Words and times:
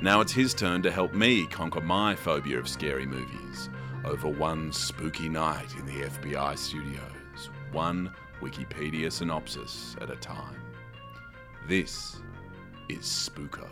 Now 0.00 0.20
it's 0.20 0.32
his 0.32 0.54
turn 0.54 0.82
to 0.82 0.92
help 0.92 1.12
me 1.12 1.44
conquer 1.46 1.80
my 1.80 2.14
phobia 2.14 2.58
of 2.58 2.68
scary 2.68 3.04
movies 3.04 3.68
over 4.04 4.28
one 4.28 4.72
spooky 4.72 5.28
night 5.28 5.74
in 5.76 5.86
the 5.86 6.06
FBI 6.06 6.56
studios, 6.56 7.50
one 7.72 8.14
Wikipedia 8.40 9.10
synopsis 9.10 9.96
at 10.00 10.08
a 10.08 10.14
time. 10.16 10.60
This 11.66 12.20
is 12.88 13.00
Spooko. 13.00 13.68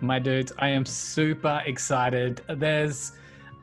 My 0.00 0.18
dudes, 0.18 0.52
I 0.58 0.68
am 0.68 0.86
super 0.86 1.62
excited. 1.66 2.40
There's 2.48 3.12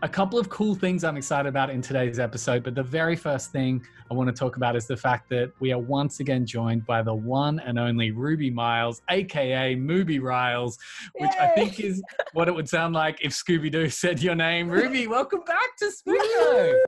a 0.04 0.10
couple 0.10 0.40
of 0.40 0.50
cool 0.50 0.74
things 0.74 1.04
I'm 1.04 1.16
excited 1.16 1.48
about 1.48 1.70
in 1.70 1.82
today's 1.82 2.18
episode, 2.18 2.64
but 2.64 2.74
the 2.74 2.84
very 2.84 3.16
first 3.16 3.52
thing 3.52 3.86
I 4.10 4.16
want 4.16 4.30
to 4.30 4.34
talk 4.34 4.56
about 4.56 4.76
is 4.76 4.88
the 4.88 4.98
fact 4.98 5.30
that 5.30 5.52
we 5.60 5.72
are 5.72 5.80
once 5.80 6.20
again 6.20 6.46
joined 6.46 6.88
by 6.88 7.04
the 7.04 7.14
one 7.14 7.60
and 7.60 7.78
only 7.78 8.10
Ruby 8.10 8.50
Miles, 8.50 9.02
aka 9.10 9.76
Mooby 9.76 10.20
Riles, 10.20 10.80
which 11.20 11.32
I 11.40 11.50
think 11.50 11.80
is 11.80 12.02
what 12.34 12.48
it 12.48 12.56
would 12.56 12.68
sound 12.68 12.96
like 12.96 13.20
if 13.22 13.32
Scooby 13.32 13.72
Doo 13.72 13.90
said 13.90 14.22
your 14.24 14.34
name. 14.34 14.70
Ruby, 14.70 15.08
welcome 15.18 15.42
back 15.46 15.78
to 15.78 15.92
Spooko. 15.92 16.80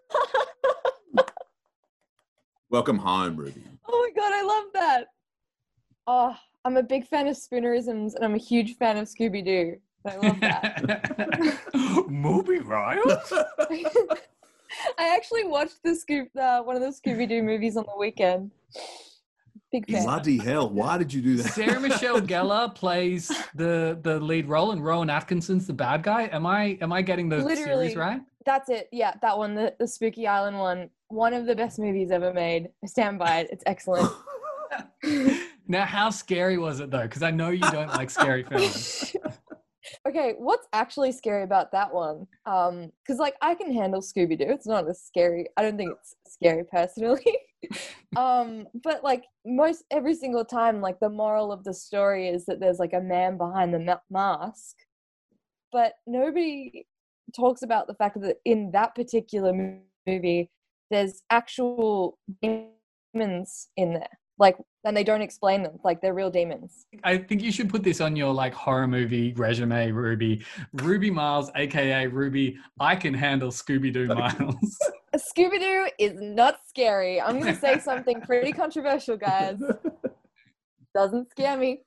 Welcome 2.70 2.98
home, 2.98 3.36
Ruby. 3.36 3.64
Oh 3.88 4.10
my 4.10 4.20
god, 4.20 4.34
I 4.34 4.42
love 4.42 4.64
that. 4.74 5.06
Oh, 6.08 6.36
I'm 6.66 6.78
a 6.78 6.82
big 6.82 7.06
fan 7.06 7.28
of 7.28 7.36
Spoonerisms 7.36 8.16
and 8.16 8.24
I'm 8.24 8.34
a 8.34 8.40
huge 8.40 8.78
fan 8.78 8.98
of 8.98 9.08
Scooby 9.08 9.46
Doo. 9.46 9.76
I 10.06 10.16
love 10.16 10.40
that. 10.42 10.84
Mooby 12.10 12.66
Riles? 12.66 13.34
I 14.98 15.16
actually 15.16 15.46
watched 15.46 15.82
the 15.84 15.92
Scoob, 15.92 16.36
uh, 16.36 16.64
one 16.64 16.76
of 16.76 16.82
the 16.82 16.90
Scooby 16.90 17.28
Doo 17.28 17.44
movies 17.44 17.78
on 17.78 17.86
the 17.86 17.98
weekend. 17.98 18.52
Big 19.72 19.90
fan. 19.90 20.04
Bloody 20.04 20.38
hell, 20.38 20.70
why 20.70 20.98
did 20.98 21.14
you 21.14 21.22
do 21.22 21.38
that? 21.38 21.54
Sarah 21.54 21.80
Michelle 21.80 22.22
Gellar 22.22 22.74
plays 22.76 23.32
the 23.56 23.98
the 24.02 24.20
lead 24.20 24.48
role, 24.48 24.72
and 24.72 24.84
Rowan 24.84 25.10
Atkinson's 25.10 25.66
the 25.66 25.74
bad 25.74 26.04
guy. 26.04 26.30
Am 26.32 26.46
I 26.46 26.78
am 26.82 26.94
I 26.94 27.02
getting 27.02 27.28
the 27.28 27.42
series 27.56 27.96
right? 27.96 28.22
That's 28.46 28.70
it. 28.70 28.90
Yeah, 28.92 29.14
that 29.22 29.38
one, 29.38 29.56
the, 29.56 29.74
the 29.80 29.88
Spooky 29.88 30.28
Island 30.28 30.60
one. 30.60 30.90
One 31.08 31.34
of 31.34 31.46
the 31.46 31.56
best 31.56 31.80
movies 31.80 32.12
ever 32.12 32.34
made. 32.34 32.70
I 32.84 32.88
stand 32.88 33.18
by 33.18 33.40
it. 33.40 33.50
It's 33.52 33.64
excellent. 33.66 34.12
Now, 35.68 35.86
how 35.86 36.10
scary 36.10 36.58
was 36.58 36.80
it 36.80 36.92
though? 36.92 37.04
Because 37.04 37.24
I 37.24 37.32
know 37.32 37.50
you 37.50 37.62
don't 37.72 37.88
like 37.90 38.10
scary 38.10 38.44
films. 38.44 39.16
Okay, 40.08 40.36
what's 40.38 40.68
actually 40.74 41.12
scary 41.12 41.44
about 41.44 41.72
that 41.72 41.94
one? 41.94 42.28
Um, 42.46 42.92
because 43.02 43.20
like 43.20 43.36
I 43.42 43.56
can 43.56 43.74
handle 43.74 44.02
Scooby 44.02 44.38
Doo. 44.38 44.46
It's 44.50 44.68
not 44.68 44.88
as 44.90 45.02
scary. 45.02 45.48
I 45.58 45.62
don't 45.62 45.78
think 45.78 45.92
it's 45.92 46.16
scary 46.28 46.64
personally. 46.64 47.38
um, 48.16 48.68
but 48.84 49.04
like 49.04 49.24
most 49.46 49.84
every 49.92 50.16
single 50.16 50.46
time, 50.46 50.82
like 50.82 51.00
the 51.00 51.10
moral 51.10 51.52
of 51.52 51.64
the 51.64 51.74
story 51.74 52.28
is 52.28 52.46
that 52.46 52.60
there's 52.60 52.80
like 52.80 52.94
a 52.94 53.02
man 53.02 53.38
behind 53.38 53.74
the 53.74 53.80
ma- 53.80 53.98
mask, 54.10 54.76
but 55.72 55.94
nobody 56.06 56.86
talks 57.36 57.62
about 57.64 57.88
the 57.88 57.96
fact 57.96 58.20
that 58.22 58.38
in 58.46 58.72
that 58.72 58.96
particular 58.96 59.54
movie, 60.08 60.50
there's 60.92 61.24
actual 61.30 62.20
demons 62.42 63.70
in 63.78 63.94
there. 63.94 64.20
Like, 64.44 64.58
and 64.84 64.98
they 64.98 65.06
don't 65.06 65.22
explain 65.22 65.64
them. 65.64 65.80
Like 65.86 66.02
they're 66.02 66.14
real 66.14 66.30
demons. 66.30 66.86
I 67.06 67.18
think 67.18 67.42
you 67.42 67.50
should 67.50 67.70
put 67.70 67.82
this 67.82 68.02
on 68.02 68.14
your 68.18 68.34
like 68.34 68.54
horror 68.54 68.90
movie 68.90 69.32
resume, 69.38 69.92
Ruby. 69.92 70.44
Ruby 70.74 71.10
Miles, 71.10 71.50
aka 71.56 72.08
Ruby, 72.08 72.58
I 72.78 72.98
can 72.98 73.14
handle 73.14 73.52
Scooby 73.52 73.94
Doo 73.94 74.08
Miles. 74.14 74.78
Scooby 75.16 75.62
Doo 75.62 75.88
is 75.98 76.12
not 76.20 76.58
scary. 76.68 77.22
I'm 77.22 77.40
going 77.40 77.56
to 77.56 77.60
say 77.60 77.80
something 77.90 78.20
pretty 78.20 78.52
controversial, 78.52 79.16
guys. 79.16 79.60
Doesn't 80.94 81.32
scare 81.32 81.56
me. 81.56 81.84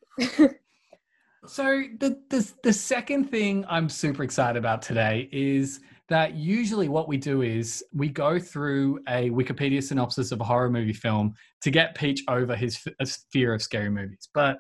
So 1.47 1.83
the, 2.01 2.19
the 2.31 2.53
the 2.63 2.73
second 2.73 3.31
thing 3.31 3.67
I'm 3.69 3.91
super 3.91 4.23
excited 4.23 4.59
about 4.59 4.81
today 4.81 5.29
is 5.31 5.81
that 6.09 6.35
usually 6.35 6.89
what 6.89 7.09
we 7.09 7.17
do 7.17 7.43
is 7.43 7.85
we 7.93 8.09
go 8.09 8.39
through 8.39 9.01
a 9.09 9.31
Wikipedia 9.31 9.83
synopsis 9.83 10.33
of 10.33 10.41
a 10.41 10.45
horror 10.45 10.71
movie 10.71 10.93
film 10.93 11.35
to 11.63 11.71
get 11.71 11.97
Peach 11.97 12.23
over 12.29 12.55
his 12.55 12.79
fear 13.33 13.55
of 13.55 13.63
scary 13.63 13.91
movies. 13.91 14.29
But 14.33 14.59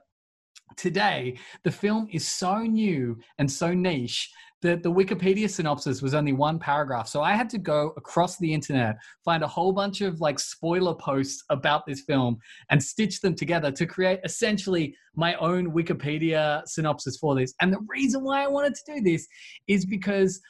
today 0.76 1.38
the 1.62 1.70
film 1.70 2.08
is 2.10 2.26
so 2.26 2.58
new 2.58 3.16
and 3.38 3.50
so 3.50 3.72
niche 3.72 4.28
that 4.62 4.82
the 4.82 4.90
Wikipedia 4.90 5.48
synopsis 5.48 6.02
was 6.02 6.14
only 6.14 6.32
one 6.32 6.58
paragraph. 6.58 7.06
So 7.06 7.22
I 7.22 7.34
had 7.34 7.48
to 7.50 7.58
go 7.58 7.92
across 7.96 8.38
the 8.38 8.52
internet, 8.52 8.96
find 9.24 9.44
a 9.44 9.46
whole 9.46 9.72
bunch 9.72 10.00
of 10.00 10.20
like 10.20 10.40
spoiler 10.40 10.94
posts 10.94 11.44
about 11.50 11.86
this 11.86 12.00
film 12.00 12.38
and 12.70 12.82
stitch 12.82 13.20
them 13.20 13.34
together 13.34 13.70
to 13.70 13.86
create 13.86 14.18
essentially 14.24 14.96
my 15.14 15.34
own 15.36 15.70
Wikipedia 15.70 16.66
synopsis 16.66 17.18
for 17.18 17.36
this. 17.36 17.54
And 17.60 17.72
the 17.72 17.84
reason 17.86 18.24
why 18.24 18.42
I 18.42 18.48
wanted 18.48 18.74
to 18.74 18.94
do 18.94 19.00
this 19.02 19.28
is 19.68 19.84
because 19.86 20.40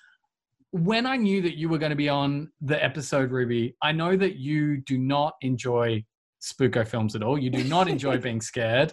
when 0.76 1.06
I 1.06 1.16
knew 1.16 1.41
that 1.42 1.56
you 1.56 1.69
were 1.69 1.78
going 1.78 1.91
to 1.91 1.97
be 1.97 2.09
on 2.09 2.50
the 2.60 2.82
episode, 2.82 3.31
Ruby, 3.31 3.76
I 3.82 3.92
know 3.92 4.16
that 4.16 4.37
you 4.37 4.78
do 4.82 4.98
not 4.98 5.34
enjoy 5.41 6.04
spooko 6.42 6.87
films 6.87 7.16
at 7.16 7.22
all. 7.22 7.38
You 7.38 7.50
do 7.50 7.64
not 7.64 7.88
enjoy 7.88 8.19
being 8.28 8.41
scared. 8.41 8.92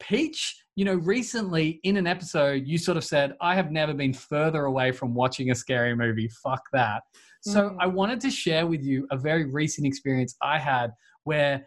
Peach, 0.00 0.56
you 0.76 0.84
know, 0.84 0.94
recently 0.94 1.80
in 1.84 1.96
an 1.96 2.06
episode, 2.06 2.66
you 2.66 2.78
sort 2.78 2.96
of 2.96 3.04
said, 3.04 3.34
I 3.40 3.54
have 3.54 3.70
never 3.70 3.94
been 3.94 4.12
further 4.12 4.64
away 4.64 4.92
from 4.92 5.14
watching 5.14 5.50
a 5.50 5.54
scary 5.54 5.94
movie. 5.94 6.28
Fuck 6.42 6.62
that. 6.72 7.02
So 7.42 7.70
Mhm. 7.70 7.76
I 7.80 7.86
wanted 7.86 8.20
to 8.22 8.30
share 8.30 8.66
with 8.66 8.82
you 8.82 9.06
a 9.10 9.16
very 9.16 9.44
recent 9.44 9.86
experience 9.86 10.36
I 10.42 10.58
had 10.58 10.92
where 11.24 11.66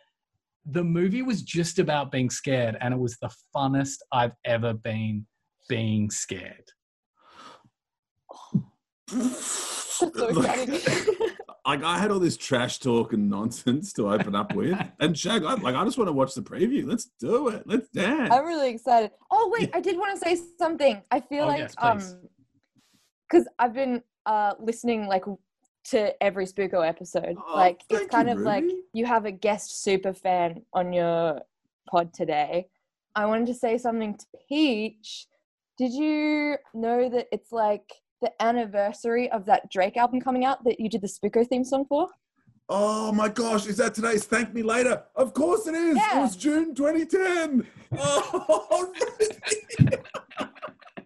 the 0.65 0.83
movie 0.83 1.21
was 1.21 1.41
just 1.41 1.79
about 1.79 2.11
being 2.11 2.29
scared 2.29 2.77
and 2.81 2.93
it 2.93 2.99
was 2.99 3.17
the 3.19 3.29
funnest 3.55 3.97
I've 4.11 4.35
ever 4.45 4.73
been 4.73 5.25
being 5.69 6.09
scared. 6.09 6.69
That's 9.19 10.11
so 10.15 10.27
exciting. 10.27 10.79
like 11.65 11.83
I 11.83 11.97
had 11.97 12.11
all 12.11 12.19
this 12.19 12.35
trash 12.37 12.79
talk 12.79 13.13
and 13.13 13.29
nonsense 13.29 13.93
to 13.93 14.11
open 14.11 14.35
up 14.35 14.53
with, 14.55 14.77
and 14.99 15.17
Shag, 15.17 15.43
I, 15.43 15.53
like 15.55 15.75
I 15.75 15.83
just 15.85 15.97
want 15.97 16.07
to 16.07 16.13
watch 16.13 16.33
the 16.33 16.41
preview. 16.41 16.87
Let's 16.87 17.05
do 17.19 17.49
it. 17.49 17.63
Let's 17.65 17.87
dance. 17.89 18.33
I'm 18.33 18.45
really 18.45 18.69
excited. 18.69 19.11
Oh 19.31 19.53
wait, 19.57 19.69
I 19.73 19.79
did 19.79 19.97
want 19.97 20.19
to 20.19 20.25
say 20.25 20.41
something. 20.57 21.01
I 21.11 21.19
feel 21.19 21.43
Oh, 21.43 21.47
like 21.47 21.59
yes, 21.59 21.75
um 21.77 22.01
because 23.29 23.47
I've 23.59 23.73
been 23.73 24.01
uh 24.25 24.53
listening 24.59 25.07
like 25.07 25.25
to 25.85 26.23
every 26.23 26.45
Spooko 26.45 26.87
episode. 26.87 27.35
Oh, 27.37 27.55
like 27.55 27.81
it's 27.89 28.07
kind 28.07 28.29
you, 28.29 28.35
of 28.35 28.41
like 28.41 28.65
you 28.93 29.05
have 29.05 29.25
a 29.25 29.31
guest 29.31 29.83
super 29.83 30.13
fan 30.13 30.63
on 30.73 30.93
your 30.93 31.41
pod 31.89 32.13
today. 32.13 32.67
I 33.15 33.25
wanted 33.25 33.47
to 33.47 33.53
say 33.53 33.77
something 33.77 34.17
to 34.17 34.25
Peach. 34.49 35.27
Did 35.77 35.93
you 35.93 36.57
know 36.73 37.09
that 37.09 37.27
it's 37.31 37.51
like 37.51 37.91
the 38.23 38.31
anniversary 38.41 39.29
of 39.31 39.45
that 39.45 39.69
Drake 39.69 39.97
album 39.97 40.21
coming 40.21 40.45
out 40.45 40.63
that 40.63 40.79
you 40.79 40.89
did 40.89 41.01
the 41.01 41.07
Spooko 41.07 41.45
theme 41.45 41.63
song 41.63 41.85
for? 41.85 42.07
Oh 42.69 43.11
my 43.11 43.27
gosh, 43.27 43.67
is 43.67 43.77
that 43.77 43.93
today's 43.93 44.23
Thank 44.23 44.53
Me 44.53 44.63
Later? 44.63 45.03
Of 45.15 45.33
course 45.33 45.67
it 45.67 45.75
is. 45.75 45.97
It 45.97 46.15
was 46.15 46.35
June 46.35 46.73
2010. 46.73 47.67
Oh. 47.95 48.91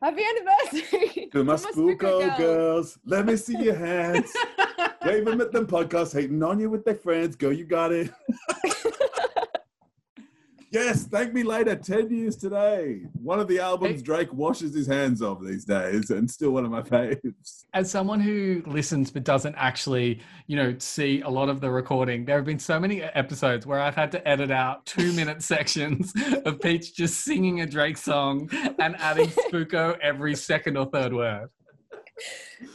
Happy 0.01 0.21
anniversary! 0.23 1.27
to 1.33 1.43
my 1.43 1.55
spooko 1.55 1.99
girls. 1.99 2.37
girls. 2.37 2.99
Let 3.05 3.25
me 3.25 3.35
see 3.35 3.57
your 3.57 3.75
hands. 3.75 4.31
Wave 5.05 5.25
them 5.25 5.41
at 5.41 5.51
them 5.51 5.67
podcasts, 5.67 6.13
hating 6.13 6.41
on 6.43 6.61
you 6.61 6.69
with 6.69 6.85
their 6.85 6.95
friends. 6.95 7.35
Go, 7.35 7.49
you 7.49 7.65
got 7.65 7.91
it. 7.91 8.09
Yes, 10.71 11.05
thank 11.05 11.33
me 11.33 11.43
later. 11.43 11.75
10 11.75 12.09
years 12.09 12.35
today. 12.35 13.01
One 13.21 13.39
of 13.39 13.47
the 13.47 13.59
albums 13.59 14.01
Drake 14.01 14.31
washes 14.33 14.73
his 14.73 14.87
hands 14.87 15.21
of 15.21 15.45
these 15.45 15.65
days, 15.65 16.09
and 16.09 16.29
still 16.29 16.51
one 16.51 16.65
of 16.65 16.71
my 16.71 16.81
faves. 16.81 17.65
As 17.73 17.89
someone 17.89 18.19
who 18.19 18.63
listens 18.65 19.11
but 19.11 19.23
doesn't 19.23 19.55
actually, 19.55 20.21
you 20.47 20.55
know, 20.55 20.75
see 20.79 21.21
a 21.21 21.29
lot 21.29 21.49
of 21.49 21.61
the 21.61 21.69
recording, 21.69 22.25
there 22.25 22.37
have 22.37 22.45
been 22.45 22.59
so 22.59 22.79
many 22.79 23.01
episodes 23.01 23.65
where 23.65 23.79
I've 23.79 23.95
had 23.95 24.11
to 24.13 24.27
edit 24.27 24.51
out 24.51 24.85
two 24.85 25.13
minute 25.13 25.41
sections 25.47 26.13
of 26.45 26.59
Peach 26.59 26.95
just 26.95 27.21
singing 27.21 27.61
a 27.61 27.65
Drake 27.65 27.97
song 27.97 28.49
and 28.79 28.95
adding 28.99 29.27
spooko 29.27 29.97
every 29.99 30.35
second 30.35 30.77
or 30.77 30.85
third 30.87 31.13
word. 31.13 31.49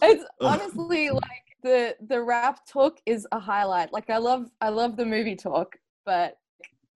it's 0.03 0.25
honestly 0.41 1.11
like 1.11 1.43
the 1.63 1.97
the 2.09 2.21
rap 2.21 2.61
talk 2.67 2.99
is 3.07 3.27
a 3.33 3.39
highlight. 3.39 3.93
Like 3.93 4.11
I 4.11 4.19
love 4.19 4.51
I 4.61 4.69
love 4.69 4.97
the 4.97 5.07
movie 5.07 5.37
talk, 5.37 5.77
but 6.05 6.37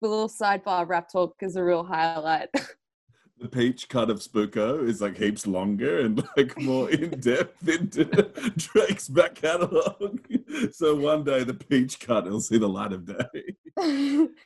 the 0.02 0.08
little 0.08 0.28
sidebar 0.28 0.86
rap 0.88 1.10
talk 1.10 1.34
is 1.40 1.56
a 1.56 1.64
real 1.64 1.84
highlight. 1.84 2.48
the 3.38 3.48
peach 3.48 3.88
cut 3.88 4.08
of 4.10 4.20
Spooko 4.20 4.88
is 4.88 5.00
like 5.02 5.16
heaps 5.18 5.46
longer 5.46 6.00
and 6.00 6.26
like 6.36 6.58
more 6.60 6.90
in 6.90 7.10
depth 7.20 7.68
into 7.68 8.04
Drake's 8.56 9.08
back 9.08 9.34
catalogue. 9.34 10.20
So 10.72 10.94
one 10.94 11.22
day 11.24 11.44
the 11.44 11.54
peach 11.54 12.00
cut 12.00 12.24
will 12.24 12.40
see 12.40 12.58
the 12.58 12.68
light 12.68 12.92
of 12.92 13.04
day. 13.06 14.36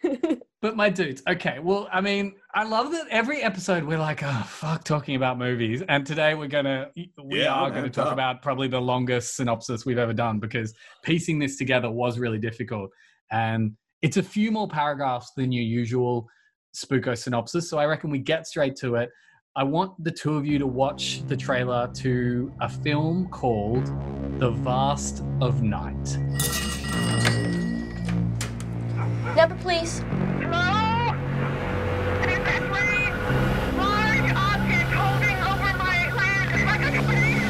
But 0.62 0.76
my 0.76 0.90
dudes, 0.90 1.22
okay. 1.26 1.58
Well, 1.58 1.88
I 1.90 2.00
mean, 2.02 2.34
I 2.54 2.64
love 2.64 2.92
that 2.92 3.06
every 3.08 3.42
episode 3.42 3.82
we're 3.84 3.98
like, 3.98 4.22
oh 4.22 4.42
fuck, 4.46 4.84
talking 4.84 5.14
about 5.14 5.38
movies, 5.38 5.82
and 5.88 6.04
today 6.04 6.34
we're 6.34 6.48
gonna 6.48 6.88
we 7.24 7.40
Yeah, 7.40 7.54
are 7.54 7.70
gonna 7.70 7.88
talk 7.88 8.08
up. 8.08 8.12
about 8.12 8.42
probably 8.42 8.68
the 8.68 8.80
longest 8.80 9.36
synopsis 9.36 9.86
we've 9.86 9.96
ever 9.98 10.12
done 10.12 10.38
because 10.38 10.74
piecing 11.02 11.38
this 11.38 11.56
together 11.56 11.90
was 11.90 12.18
really 12.18 12.38
difficult, 12.38 12.90
and 13.30 13.72
it's 14.02 14.16
a 14.16 14.22
few 14.22 14.50
more 14.50 14.66
paragraphs 14.66 15.32
than 15.36 15.52
your 15.52 15.64
usual 15.64 16.26
Spooko 16.74 17.16
synopsis. 17.16 17.68
So 17.68 17.78
I 17.78 17.84
reckon 17.84 18.10
we 18.10 18.18
get 18.18 18.46
straight 18.46 18.76
to 18.76 18.94
it. 18.96 19.10
I 19.56 19.64
want 19.64 19.92
the 20.02 20.10
two 20.10 20.36
of 20.36 20.46
you 20.46 20.58
to 20.58 20.66
watch 20.66 21.22
the 21.26 21.36
trailer 21.36 21.90
to 21.96 22.52
a 22.60 22.68
film 22.68 23.28
called 23.28 23.86
The 24.38 24.50
Vast 24.50 25.22
of 25.40 25.62
Night. 25.62 26.16
Number, 29.36 29.56
please. 29.60 29.98
Hello? 30.40 31.14
Is 32.22 32.38
this 32.38 32.60
Lee? 32.70 33.10
Large 33.76 34.32
object 34.32 34.92
holding 34.92 35.36
over 35.42 35.72
my 35.76 36.12
land 36.14 36.50
like 36.66 36.82
a 36.82 36.90
tornado. 36.96 37.46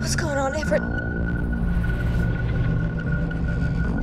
What's 0.00 0.16
going 0.16 0.38
on, 0.38 0.54
Everett? 0.54 1.03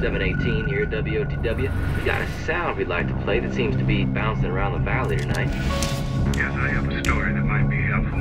718 0.02 0.66
here, 0.66 0.88
WOTW. 0.88 1.98
We 1.98 2.04
got 2.04 2.22
a 2.22 2.28
sound 2.44 2.76
we'd 2.80 2.88
like 2.88 3.08
to 3.08 3.14
play 3.22 3.40
that 3.40 3.54
seems 3.54 3.76
to 3.76 3.84
be 3.84 4.04
bouncing 4.04 4.48
around 4.48 4.74
the 4.74 4.80
valley 4.80 5.16
tonight. 5.16 5.48
Yes, 6.36 6.52
I 6.56 6.70
have 6.70 6.90
a 6.90 7.04
story 7.04 7.34
that 7.34 7.44
might 7.44 7.70
be 7.70 7.84
helpful. 7.84 8.20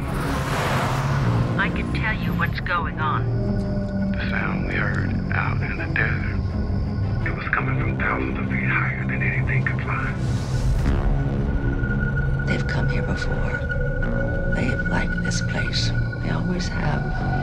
I 1.58 1.70
can 1.74 1.90
tell 1.94 2.12
you 2.12 2.34
what's 2.34 2.60
going 2.60 3.00
on. 3.00 4.12
The 4.12 4.28
sound 4.28 4.68
we 4.68 4.74
heard 4.74 5.08
out 5.32 5.62
in 5.62 5.78
the 5.78 5.86
desert. 5.94 6.36
It 7.26 7.34
was 7.34 7.48
coming 7.48 7.80
from 7.80 7.96
thousands 7.96 8.38
of 8.38 8.44
feet 8.50 8.68
higher 8.68 9.06
than 9.06 9.22
anything 9.22 9.64
could 9.64 9.80
fly. 9.80 10.12
They've 12.46 12.66
come 12.66 12.90
here 12.90 13.04
before. 13.04 13.56
They 14.54 14.76
like 14.90 15.08
this 15.24 15.40
place. 15.50 15.88
They 16.22 16.28
always 16.28 16.68
have. 16.68 17.40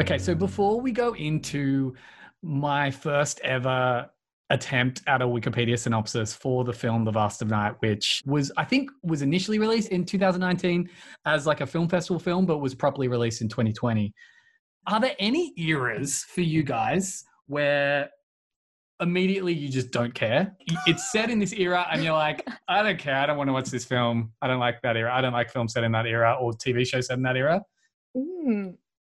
Okay, 0.00 0.18
so 0.18 0.34
before 0.34 0.80
we 0.80 0.90
go 0.90 1.14
into 1.14 1.94
my 2.44 2.90
first 2.90 3.40
ever 3.40 4.08
attempt 4.50 5.02
at 5.06 5.22
a 5.22 5.24
Wikipedia 5.24 5.78
synopsis 5.78 6.34
for 6.34 6.64
the 6.64 6.72
film 6.72 7.04
The 7.04 7.10
Vast 7.10 7.40
of 7.42 7.48
Night, 7.48 7.74
which 7.80 8.22
was, 8.26 8.52
I 8.56 8.64
think, 8.64 8.90
was 9.02 9.22
initially 9.22 9.58
released 9.58 9.88
in 9.88 10.04
2019 10.04 10.88
as 11.24 11.46
like 11.46 11.62
a 11.62 11.66
film 11.66 11.88
festival 11.88 12.20
film, 12.20 12.44
but 12.44 12.58
was 12.58 12.74
properly 12.74 13.08
released 13.08 13.40
in 13.40 13.48
2020. 13.48 14.12
Are 14.86 15.00
there 15.00 15.16
any 15.18 15.54
eras 15.56 16.24
for 16.28 16.42
you 16.42 16.62
guys 16.62 17.24
where 17.46 18.10
immediately 19.00 19.54
you 19.54 19.70
just 19.70 19.90
don't 19.90 20.14
care? 20.14 20.54
It's 20.86 21.10
set 21.10 21.30
in 21.30 21.38
this 21.38 21.54
era, 21.54 21.86
and 21.90 22.04
you're 22.04 22.12
like, 22.12 22.46
I 22.68 22.82
don't 22.82 22.98
care. 22.98 23.16
I 23.16 23.26
don't 23.26 23.38
want 23.38 23.48
to 23.48 23.54
watch 23.54 23.70
this 23.70 23.86
film. 23.86 24.32
I 24.42 24.46
don't 24.46 24.60
like 24.60 24.82
that 24.82 24.96
era. 24.98 25.12
I 25.12 25.22
don't 25.22 25.32
like 25.32 25.50
film 25.50 25.68
set 25.68 25.84
in 25.84 25.92
that 25.92 26.06
era 26.06 26.36
or 26.38 26.52
TV 26.52 26.86
show 26.86 27.00
set 27.00 27.16
in 27.16 27.22
that 27.22 27.36
era. 27.36 27.62
Mm. 28.14 28.76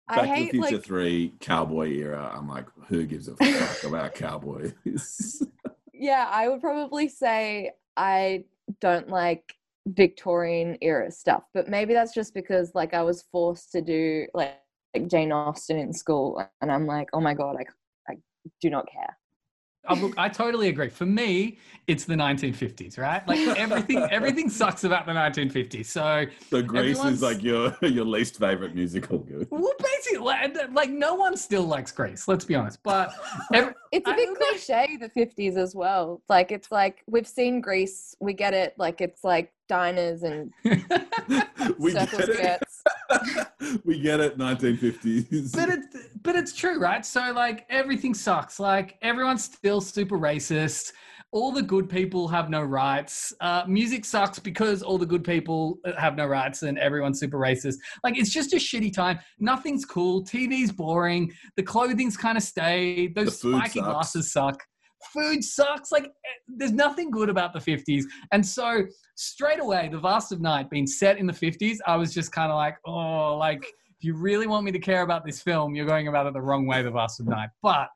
Back 0.08 0.20
I 0.20 0.38
to 0.38 0.46
the 0.46 0.50
Future 0.52 0.76
like 0.76 0.86
3 0.86 1.34
cowboy 1.40 1.90
era. 1.90 2.32
I'm 2.36 2.48
like, 2.48 2.66
who 2.88 3.06
gives 3.06 3.28
a 3.28 3.36
fuck 3.36 3.84
about 3.84 4.14
cowboys? 4.14 5.42
yeah, 5.94 6.30
I 6.32 6.48
would 6.48 6.62
probably 6.62 7.08
say 7.10 7.72
I 7.98 8.46
don't 8.82 9.10
like 9.10 9.56
Victorian 9.88 10.78
era 10.82 11.12
stuff, 11.12 11.44
but 11.54 11.70
maybe 11.70 11.94
that's 11.94 12.14
just 12.14 12.34
because 12.34 12.72
like 12.76 12.94
I 12.94 13.02
was 13.02 13.24
forced 13.32 13.72
to 13.72 13.82
do 13.82 14.28
like, 14.34 14.60
like 14.96 15.08
Jane 15.08 15.32
Austen 15.32 15.78
in 15.78 15.92
school, 15.92 16.44
and 16.62 16.72
I'm 16.72 16.86
like, 16.86 17.10
oh 17.14 17.22
my 17.22 17.34
god, 17.34 17.56
I 17.60 18.12
I 18.12 18.18
do 18.62 18.70
not 18.70 18.86
care. 18.92 19.18
Oh, 19.88 19.96
look, 19.96 20.14
I 20.18 20.30
totally 20.30 20.70
agree. 20.70 20.90
For 20.90 21.06
me, 21.06 21.58
it's 21.88 22.06
the 22.06 22.16
1950s, 22.16 22.98
right? 22.98 23.28
Like 23.28 23.40
everything, 23.58 23.98
everything 24.12 24.50
sucks 24.50 24.84
about 24.84 25.06
the 25.06 25.12
1950s. 25.12 25.86
So, 25.86 26.26
so 26.50 26.62
Grease 26.62 27.04
is 27.06 27.22
like 27.22 27.44
your 27.44 27.76
your 27.82 28.06
least 28.06 28.40
favorite 28.40 28.74
musical. 28.74 29.20
Good. 29.20 29.48
well, 29.52 29.74
basically, 29.80 30.20
like, 30.20 30.56
uh, 30.58 30.68
like 30.72 30.90
no 30.90 31.14
one 31.16 31.38
still 31.38 31.64
likes 31.64 31.92
Grease. 31.92 32.28
Let's 32.28 32.46
be 32.46 32.56
honest. 32.56 32.82
But 32.84 33.14
every, 33.54 33.74
It's 33.92 34.08
a 34.10 34.14
bit 34.14 34.26
don't 34.26 34.40
know. 34.40 34.46
cliche, 34.52 34.98
the 35.00 35.10
50s 35.10 35.58
as 35.58 35.76
well. 35.76 36.22
Like 36.30 36.52
it's 36.52 36.72
like 36.72 37.04
we've 37.08 37.28
seen 37.28 37.62
Grease, 37.62 38.16
we 38.20 38.34
get 38.34 38.54
it. 38.54 38.74
Like 38.78 39.02
it's 39.02 39.24
like 39.24 39.52
diners 39.68 40.24
and 40.24 40.52
we 41.78 41.92
circle 41.92 42.20
get 42.20 42.30
it. 42.30 42.60
skirts. 42.70 42.84
we 43.86 44.00
get 44.00 44.20
it. 44.20 44.38
1950s. 44.38 45.54
but 45.54 45.70
it's 45.70 45.88
but 46.22 46.36
it's 46.36 46.54
true, 46.54 46.80
right? 46.80 47.06
So 47.06 47.32
like 47.34 47.66
everything 47.70 48.14
sucks. 48.14 48.60
Like 48.60 48.98
everyone's 49.02 49.44
still 49.44 49.82
super 49.82 50.18
racist. 50.18 50.92
All 51.32 51.52
the 51.52 51.62
good 51.62 51.90
people 51.90 52.28
have 52.30 52.50
no 52.50 52.62
rights. 52.62 53.34
Uh, 53.42 53.64
music 53.68 54.06
sucks 54.06 54.40
because 54.40 54.82
all 54.82 54.98
the 54.98 55.06
good 55.06 55.24
people 55.24 55.80
uh, 55.84 55.92
have 56.00 56.16
no 56.16 56.26
rights 56.26 56.64
and 56.64 56.78
everyone's 56.80 57.20
super 57.20 57.38
racist. 57.38 57.76
Like 58.04 58.18
it's 58.18 58.30
just 58.30 58.54
a 58.54 58.58
shitty 58.58 58.94
time. 58.94 59.20
Nothing's 59.40 59.84
cool. 59.84 60.24
TV's 60.24 60.72
boring. 60.72 61.32
The 61.58 61.64
clothing's 61.64 62.16
kind 62.16 62.38
of 62.38 62.44
stay. 62.44 63.08
Those 63.08 63.42
food 63.42 63.56
spiky 63.58 63.80
sucks. 63.80 63.92
glasses 63.92 64.32
suck. 64.32 64.64
Food 65.14 65.44
sucks. 65.44 65.92
Like 65.92 66.06
eh, 66.06 66.40
there's 66.48 66.72
nothing 66.72 67.12
good 67.12 67.30
about 67.30 67.54
the 67.54 67.60
50s. 67.60 68.04
And 68.32 68.46
so 68.46 68.84
straight 69.16 69.60
away, 69.60 69.90
the 69.92 70.00
Vast 70.00 70.32
of 70.32 70.42
Night 70.42 70.70
being 70.70 70.88
set 70.88 71.18
in 71.18 71.26
the 71.26 71.34
50s, 71.34 71.78
I 71.86 71.96
was 71.96 72.14
just 72.14 72.32
kind 72.32 72.52
of 72.52 72.56
like, 72.56 72.78
oh, 72.86 73.38
like 73.38 73.64
if 73.64 74.04
you 74.04 74.16
really 74.16 74.48
want 74.48 74.66
me 74.66 74.72
to 74.72 74.80
care 74.80 75.04
about 75.04 75.26
this 75.26 75.42
film, 75.42 75.76
you're 75.76 75.86
going 75.86 76.08
about 76.08 76.28
it 76.28 76.34
the 76.34 76.42
wrong 76.42 76.68
way, 76.68 76.82
The 76.82 76.92
Vast 76.92 77.20
of 77.20 77.28
Night. 77.28 77.50
But 77.62 77.88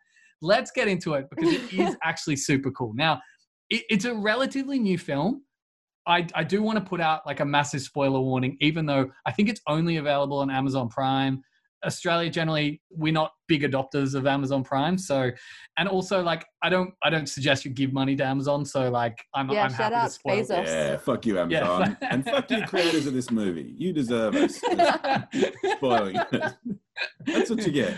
let's 0.41 0.71
get 0.71 0.88
into 0.88 1.13
it 1.13 1.27
because 1.29 1.53
it 1.53 1.73
is 1.73 1.97
actually 2.03 2.38
super 2.38 2.71
cool. 2.71 2.94
Now, 2.95 3.21
it, 3.69 3.83
it's 3.89 4.06
a 4.06 4.13
relatively 4.13 4.79
new 4.79 4.97
film. 4.97 5.44
I, 6.07 6.25
I 6.33 6.44
do 6.44 6.63
want 6.63 6.79
to 6.79 6.83
put 6.83 7.01
out 7.01 7.21
like 7.25 7.39
a 7.39 7.45
massive 7.45 7.81
spoiler 7.81 8.19
warning, 8.19 8.57
even 8.61 8.85
though 8.85 9.11
I 9.25 9.31
think 9.31 9.50
it's 9.50 9.61
only 9.67 9.97
available 9.97 10.39
on 10.39 10.50
Amazon 10.50 10.89
Prime. 10.89 11.44
Australia 11.85 12.29
generally 12.29 12.81
we're 12.89 13.13
not 13.13 13.31
big 13.47 13.63
adopters 13.63 14.13
of 14.15 14.27
Amazon 14.27 14.63
Prime, 14.63 14.97
so 14.97 15.29
and 15.77 15.87
also 15.89 16.21
like 16.21 16.45
I 16.61 16.69
don't 16.69 16.93
I 17.03 17.09
don't 17.09 17.27
suggest 17.27 17.65
you 17.65 17.71
give 17.71 17.93
money 17.93 18.15
to 18.17 18.23
Amazon. 18.23 18.65
So 18.65 18.89
like 18.89 19.17
I'm 19.33 19.49
Yeah, 19.49 19.63
I'm 19.63 19.69
shout 19.71 19.77
happy 19.91 19.95
to 19.95 20.01
out 20.01 20.11
spoil. 20.11 20.35
Bezos. 20.43 20.65
yeah, 20.65 20.97
fuck 20.97 21.25
you, 21.25 21.35
Yeah. 21.35 21.41
Amazon, 21.71 21.97
and 22.09 22.25
fuck 22.25 22.51
you, 22.51 22.61
creators 22.65 23.05
of 23.07 23.13
this 23.13 23.31
movie. 23.31 23.73
You 23.77 23.93
deserve 23.93 24.35
us 24.35 24.55
spoiling 25.77 26.15
it. 26.31 26.54
That's 27.25 27.49
what 27.49 27.65
you 27.65 27.71
get. 27.71 27.95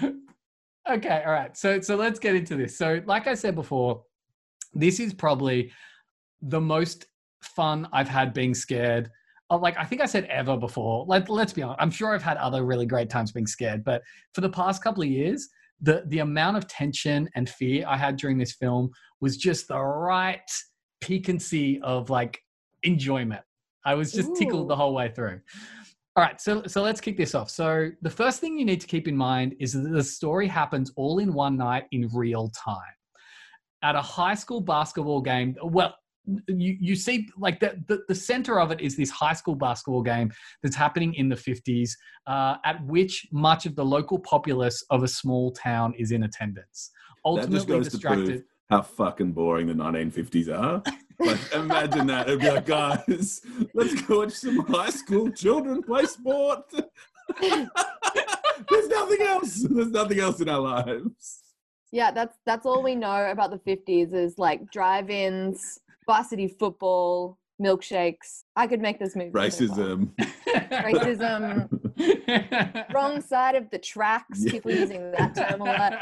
Okay, 0.89 1.24
all 1.25 1.32
right. 1.32 1.56
So 1.56 1.82
so 1.82 1.96
let's 1.96 2.20
get 2.20 2.36
into 2.36 2.56
this. 2.56 2.77
So 2.77 3.01
like 3.06 3.27
I 3.27 3.34
said 3.34 3.56
before, 3.56 4.03
this 4.74 5.00
is 5.00 5.13
probably 5.13 5.72
the 6.41 6.62
most 6.62 7.06
fun 7.44 7.88
I've 7.91 8.08
had 8.10 8.34
being 8.34 8.53
scared. 8.53 9.10
Uh, 9.51 9.58
Like 9.60 9.77
I 9.77 9.84
think 9.84 10.01
I 10.01 10.05
said 10.05 10.25
ever 10.25 10.58
before. 10.58 11.05
Let 11.08 11.29
let's 11.29 11.53
be 11.53 11.62
honest. 11.62 11.81
I'm 11.81 11.91
sure 11.91 12.15
I've 12.15 12.24
had 12.24 12.38
other 12.38 12.65
really 12.65 12.86
great 12.86 13.10
times 13.10 13.31
being 13.31 13.48
scared, 13.48 13.84
but 13.84 14.01
for 14.34 14.41
the 14.41 14.50
past 14.50 14.81
couple 14.84 15.03
of 15.03 15.10
years, 15.10 15.50
the 15.81 16.03
the 16.08 16.20
amount 16.20 16.58
of 16.58 16.67
tension 16.67 17.29
and 17.36 17.50
fear 17.50 17.86
I 17.88 17.98
had 17.98 18.15
during 18.15 18.38
this 18.38 18.53
film 18.53 18.89
was 19.20 19.38
just 19.38 19.67
the 19.67 19.79
right 19.79 20.50
piquancy 21.01 21.81
of 21.81 22.10
like 22.10 22.39
enjoyment. 22.84 23.41
I 23.86 23.96
was 23.96 24.12
just 24.12 24.36
tickled 24.36 24.70
the 24.70 24.75
whole 24.75 24.93
way 24.93 25.12
through. 25.13 25.41
All 26.15 26.24
right, 26.24 26.39
so 26.39 26.63
so 26.67 26.81
let's 26.84 27.01
kick 27.01 27.17
this 27.17 27.34
off. 27.34 27.50
So 27.50 27.89
the 28.01 28.10
first 28.10 28.39
thing 28.39 28.58
you 28.58 28.65
need 28.65 28.81
to 28.81 28.88
keep 28.88 29.08
in 29.08 29.17
mind 29.17 29.55
is 29.60 29.74
that 29.74 29.89
the 29.91 30.03
story 30.03 30.48
happens 30.48 30.91
all 30.96 31.20
in 31.20 31.34
one 31.34 31.58
night 31.58 31.86
in 31.91 32.10
real 32.13 32.50
time. 32.50 32.96
At 33.81 33.96
a 33.96 34.01
high 34.01 34.36
school 34.36 34.62
basketball 34.62 35.22
game, 35.22 35.55
well, 35.63 35.96
you 36.48 36.78
you 36.80 36.96
see 36.96 37.28
like 37.38 37.60
the, 37.60 37.82
the 37.88 38.01
the 38.08 38.16
center 38.16 38.60
of 38.60 38.72
it 38.72 38.80
is 38.80 38.96
this 38.96 39.10
high 39.10 39.34
school 39.34 39.56
basketball 39.56 40.04
game 40.04 40.32
that's 40.62 40.75
happening 40.75 41.13
in 41.16 41.28
the 41.30 41.36
50s 41.36 41.92
uh, 42.28 42.58
at 42.63 42.84
which 42.86 43.28
much 43.32 43.66
of 43.66 43.75
the 43.75 43.84
local 43.84 44.20
populace 44.20 44.84
of 44.92 45.04
a 45.04 45.08
small 45.08 45.51
town 45.51 45.94
is 45.98 46.12
in 46.12 46.24
attendance 46.24 46.92
That 47.25 47.50
just 47.50 47.68
ultimately 47.68 47.75
goes 47.78 47.86
to 47.86 47.92
distracted 47.92 48.25
prove 48.28 48.44
how 48.72 48.82
fucking 48.82 49.34
boring 49.34 49.68
the 49.68 49.74
1950s 49.74 50.48
are. 50.58 50.82
Like, 51.20 51.54
imagine 51.54 52.08
that. 52.08 52.28
It'd 52.28 52.40
be 52.40 52.50
like, 52.50 52.66
guys, 52.66 53.42
let's 53.74 54.01
go 54.01 54.20
watch 54.20 54.32
some 54.32 54.60
high 54.66 54.90
school 54.90 55.30
children 55.30 55.84
play 55.84 56.06
sport. 56.06 56.63
There's 57.42 58.88
nothing 58.88 59.22
else. 59.22 59.68
There's 59.70 59.92
nothing 59.92 60.20
else 60.20 60.40
in 60.40 60.50
our 60.50 60.60
lives. 60.60 61.42
Yeah, 61.92 62.12
that's 62.12 62.38
that's 62.46 62.66
all 62.66 62.82
we 62.82 62.96
know 62.96 63.30
about 63.30 63.51
the 63.51 63.60
50s 63.60 64.13
is 64.13 64.40
like 64.40 64.72
drive-ins, 64.72 65.80
varsity 66.12 66.50
football, 66.50 67.38
milkshakes. 67.62 68.44
I 68.58 68.68
could 68.68 68.82
make 68.82 69.00
this 69.00 69.15
movie. 69.15 69.32
Racism. 69.32 70.12
Racism. 70.89 71.70
Wrong 72.94 73.22
side 73.22 73.56
of 73.56 73.70
the 73.70 73.80
tracks. 73.80 74.44
Yeah. 74.44 74.51
People 74.51 74.72
using 74.72 75.12
that 75.12 75.34
term 75.36 75.62
a 75.62 75.63
lot. 75.63 75.94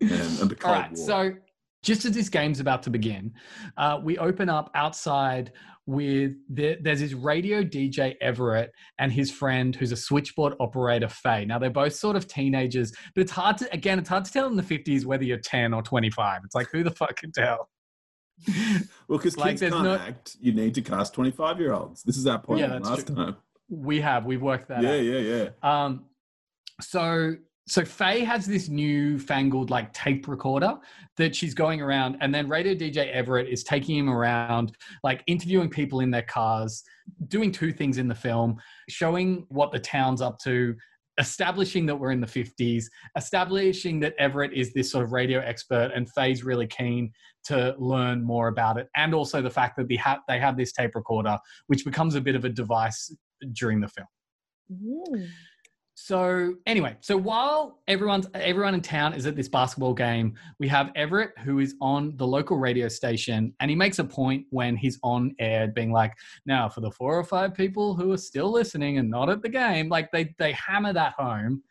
And, 0.00 0.10
and 0.12 0.38
the 0.38 0.42
All 0.42 0.48
Cold 0.48 0.76
right, 0.76 0.92
War. 0.92 1.06
so 1.06 1.34
just 1.82 2.04
as 2.04 2.12
this 2.12 2.28
game's 2.28 2.60
about 2.60 2.84
to 2.84 2.90
begin, 2.90 3.32
uh, 3.76 3.98
we 4.02 4.18
open 4.18 4.48
up 4.48 4.70
outside 4.76 5.50
with 5.86 6.34
the, 6.50 6.76
there's 6.82 7.00
this 7.00 7.14
radio 7.14 7.64
DJ 7.64 8.14
Everett 8.20 8.70
and 9.00 9.10
his 9.10 9.32
friend 9.32 9.74
who's 9.74 9.90
a 9.90 9.96
switchboard 9.96 10.54
operator 10.60 11.08
Faye. 11.08 11.44
Now 11.44 11.58
they're 11.58 11.70
both 11.70 11.94
sort 11.94 12.14
of 12.14 12.28
teenagers, 12.28 12.92
but 13.16 13.22
it's 13.22 13.32
hard 13.32 13.58
to 13.58 13.72
again 13.72 13.98
it's 13.98 14.08
hard 14.08 14.26
to 14.26 14.32
tell 14.32 14.46
in 14.46 14.54
the 14.54 14.62
50s 14.62 15.04
whether 15.04 15.24
you're 15.24 15.38
10 15.38 15.74
or 15.74 15.82
25. 15.82 16.42
It's 16.44 16.54
like 16.54 16.68
who 16.70 16.84
the 16.84 16.92
fuck 16.92 17.16
can 17.16 17.32
tell? 17.32 17.68
Well, 19.08 19.18
because 19.18 19.36
Like, 19.38 19.58
kids 19.58 19.72
can't 19.72 19.84
no- 19.84 19.94
act, 19.96 20.36
you 20.40 20.52
need 20.52 20.74
to 20.74 20.82
cast 20.82 21.14
25 21.14 21.60
year 21.60 21.72
olds. 21.72 22.02
This 22.02 22.16
is 22.18 22.26
our 22.26 22.38
point 22.38 22.60
Yeah, 22.60 22.74
from 22.74 22.82
last 22.82 23.06
true. 23.06 23.16
time. 23.16 23.36
We 23.70 24.00
have 24.00 24.24
we've 24.26 24.42
worked 24.42 24.68
that 24.68 24.82
Yeah, 24.82 24.90
out. 24.92 25.04
yeah, 25.04 25.18
yeah. 25.18 25.48
Um, 25.62 26.04
so 26.80 27.34
so 27.66 27.84
Faye 27.84 28.24
has 28.24 28.46
this 28.46 28.68
new 28.70 29.18
fangled 29.18 29.68
like 29.70 29.92
tape 29.92 30.26
recorder 30.26 30.74
that 31.18 31.36
she's 31.36 31.52
going 31.52 31.82
around, 31.82 32.16
and 32.20 32.34
then 32.34 32.48
radio 32.48 32.74
DJ 32.74 33.10
Everett 33.12 33.48
is 33.48 33.62
taking 33.62 33.98
him 33.98 34.08
around, 34.08 34.72
like 35.04 35.22
interviewing 35.26 35.68
people 35.68 36.00
in 36.00 36.10
their 36.10 36.22
cars, 36.22 36.82
doing 37.28 37.52
two 37.52 37.72
things 37.72 37.98
in 37.98 38.08
the 38.08 38.14
film, 38.14 38.56
showing 38.88 39.44
what 39.48 39.70
the 39.72 39.78
town's 39.78 40.22
up 40.22 40.38
to. 40.40 40.74
Establishing 41.18 41.86
that 41.86 41.96
we're 41.96 42.12
in 42.12 42.20
the 42.20 42.26
50s, 42.26 42.84
establishing 43.16 43.98
that 44.00 44.14
Everett 44.18 44.52
is 44.52 44.72
this 44.72 44.90
sort 44.90 45.04
of 45.04 45.12
radio 45.12 45.40
expert 45.40 45.90
and 45.94 46.08
Faye's 46.12 46.44
really 46.44 46.66
keen 46.66 47.10
to 47.44 47.74
learn 47.78 48.22
more 48.22 48.48
about 48.48 48.78
it, 48.78 48.88
and 48.94 49.14
also 49.14 49.42
the 49.42 49.50
fact 49.50 49.76
that 49.76 49.88
they 49.88 49.96
have 49.96 50.20
they 50.28 50.38
have 50.38 50.56
this 50.56 50.72
tape 50.72 50.94
recorder, 50.94 51.36
which 51.66 51.84
becomes 51.84 52.14
a 52.14 52.20
bit 52.20 52.34
of 52.36 52.44
a 52.44 52.48
device 52.48 53.14
during 53.52 53.80
the 53.80 53.88
film. 53.88 54.06
So 56.00 56.54
anyway, 56.64 56.96
so 57.00 57.16
while 57.16 57.80
everyone's 57.88 58.28
everyone 58.32 58.72
in 58.72 58.80
town 58.80 59.14
is 59.14 59.26
at 59.26 59.34
this 59.34 59.48
basketball 59.48 59.94
game, 59.94 60.34
we 60.60 60.68
have 60.68 60.92
Everett 60.94 61.32
who 61.40 61.58
is 61.58 61.74
on 61.80 62.16
the 62.16 62.26
local 62.26 62.56
radio 62.56 62.86
station, 62.86 63.52
and 63.58 63.68
he 63.68 63.74
makes 63.74 63.98
a 63.98 64.04
point 64.04 64.46
when 64.50 64.76
he's 64.76 64.96
on 65.02 65.34
air, 65.40 65.66
being 65.66 65.90
like, 65.90 66.14
"Now, 66.46 66.68
for 66.68 66.82
the 66.82 66.90
four 66.92 67.18
or 67.18 67.24
five 67.24 67.52
people 67.52 67.96
who 67.96 68.12
are 68.12 68.16
still 68.16 68.52
listening 68.52 68.98
and 68.98 69.10
not 69.10 69.28
at 69.28 69.42
the 69.42 69.48
game, 69.48 69.88
like 69.88 70.12
they 70.12 70.36
they 70.38 70.52
hammer 70.52 70.92
that 70.92 71.14
home. 71.18 71.64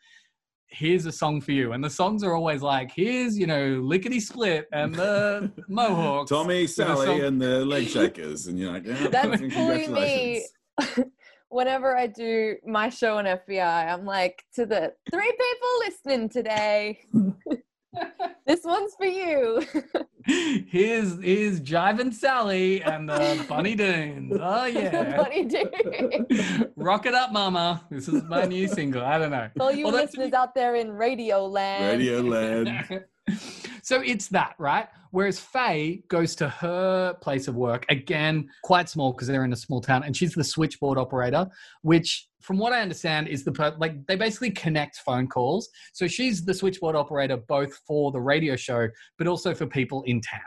Here's 0.66 1.06
a 1.06 1.12
song 1.12 1.40
for 1.40 1.52
you, 1.52 1.72
and 1.72 1.82
the 1.82 1.88
songs 1.88 2.22
are 2.22 2.34
always 2.34 2.60
like, 2.60 2.92
"Here's 2.94 3.36
you 3.36 3.46
know 3.46 3.80
lickety 3.82 4.20
split 4.20 4.66
and 4.72 4.94
the 4.94 5.50
Mohawks." 5.68 6.28
Tommy, 6.28 6.66
Sally, 6.66 7.22
and 7.22 7.40
the 7.40 7.64
leg 7.64 7.88
shakers. 7.88 8.46
And 8.46 8.58
you're 8.58 8.72
like, 8.72 8.84
yeah, 8.84 9.08
That's 9.08 9.40
pulling 9.54 9.90
me. 9.94 10.44
congratulations. 11.50 11.50
Whenever 11.50 11.96
I 11.96 12.06
do 12.06 12.56
my 12.66 12.88
show 12.88 13.18
on 13.18 13.24
FBI, 13.24 13.92
I'm 13.92 14.04
like 14.04 14.44
to 14.54 14.66
the 14.66 14.92
three 15.10 15.32
people 15.32 15.68
listening 15.86 16.28
today. 16.28 17.00
this 18.46 18.60
one's 18.64 18.94
for 18.96 19.06
you. 19.06 19.62
Here's 20.26 21.18
here's 21.22 21.58
Jive 21.62 22.00
and 22.00 22.14
Sally 22.14 22.82
and 22.82 23.08
the 23.08 23.42
Bunny 23.48 23.74
Dunes. 23.74 24.36
Oh 24.38 24.64
yeah. 24.66 25.16
Bunny 25.16 25.46
Dunes. 25.46 26.66
Rock 26.76 27.06
it 27.06 27.14
up, 27.14 27.32
mama. 27.32 27.82
This 27.90 28.08
is 28.08 28.22
my 28.24 28.44
new 28.44 28.68
single. 28.68 29.02
I 29.02 29.16
don't 29.16 29.30
know. 29.30 29.48
All 29.58 29.72
you 29.72 29.84
Well, 29.84 29.92
that's- 29.94 30.10
listeners 30.10 30.34
out 30.34 30.54
there 30.54 30.74
in 30.74 30.90
Radio 30.92 31.46
Land. 31.46 31.98
Radio 31.98 32.20
Land. 32.20 33.04
so 33.82 34.00
it's 34.00 34.28
that, 34.28 34.54
right? 34.58 34.88
Whereas 35.10 35.38
Faye 35.38 36.02
goes 36.08 36.34
to 36.36 36.48
her 36.48 37.14
place 37.14 37.48
of 37.48 37.56
work, 37.56 37.86
again, 37.88 38.48
quite 38.62 38.88
small 38.88 39.12
because 39.12 39.28
they're 39.28 39.44
in 39.44 39.52
a 39.52 39.56
small 39.56 39.80
town, 39.80 40.02
and 40.04 40.16
she's 40.16 40.34
the 40.34 40.44
switchboard 40.44 40.98
operator, 40.98 41.46
which, 41.82 42.28
from 42.40 42.58
what 42.58 42.72
I 42.72 42.80
understand, 42.82 43.28
is 43.28 43.44
the 43.44 43.52
per- 43.52 43.76
like 43.78 44.06
they 44.06 44.16
basically 44.16 44.50
connect 44.50 44.98
phone 44.98 45.26
calls. 45.26 45.68
So 45.92 46.06
she's 46.06 46.44
the 46.44 46.54
switchboard 46.54 46.96
operator 46.96 47.36
both 47.36 47.74
for 47.86 48.12
the 48.12 48.20
radio 48.20 48.56
show, 48.56 48.88
but 49.16 49.26
also 49.26 49.54
for 49.54 49.66
people 49.66 50.02
in 50.04 50.20
town. 50.20 50.40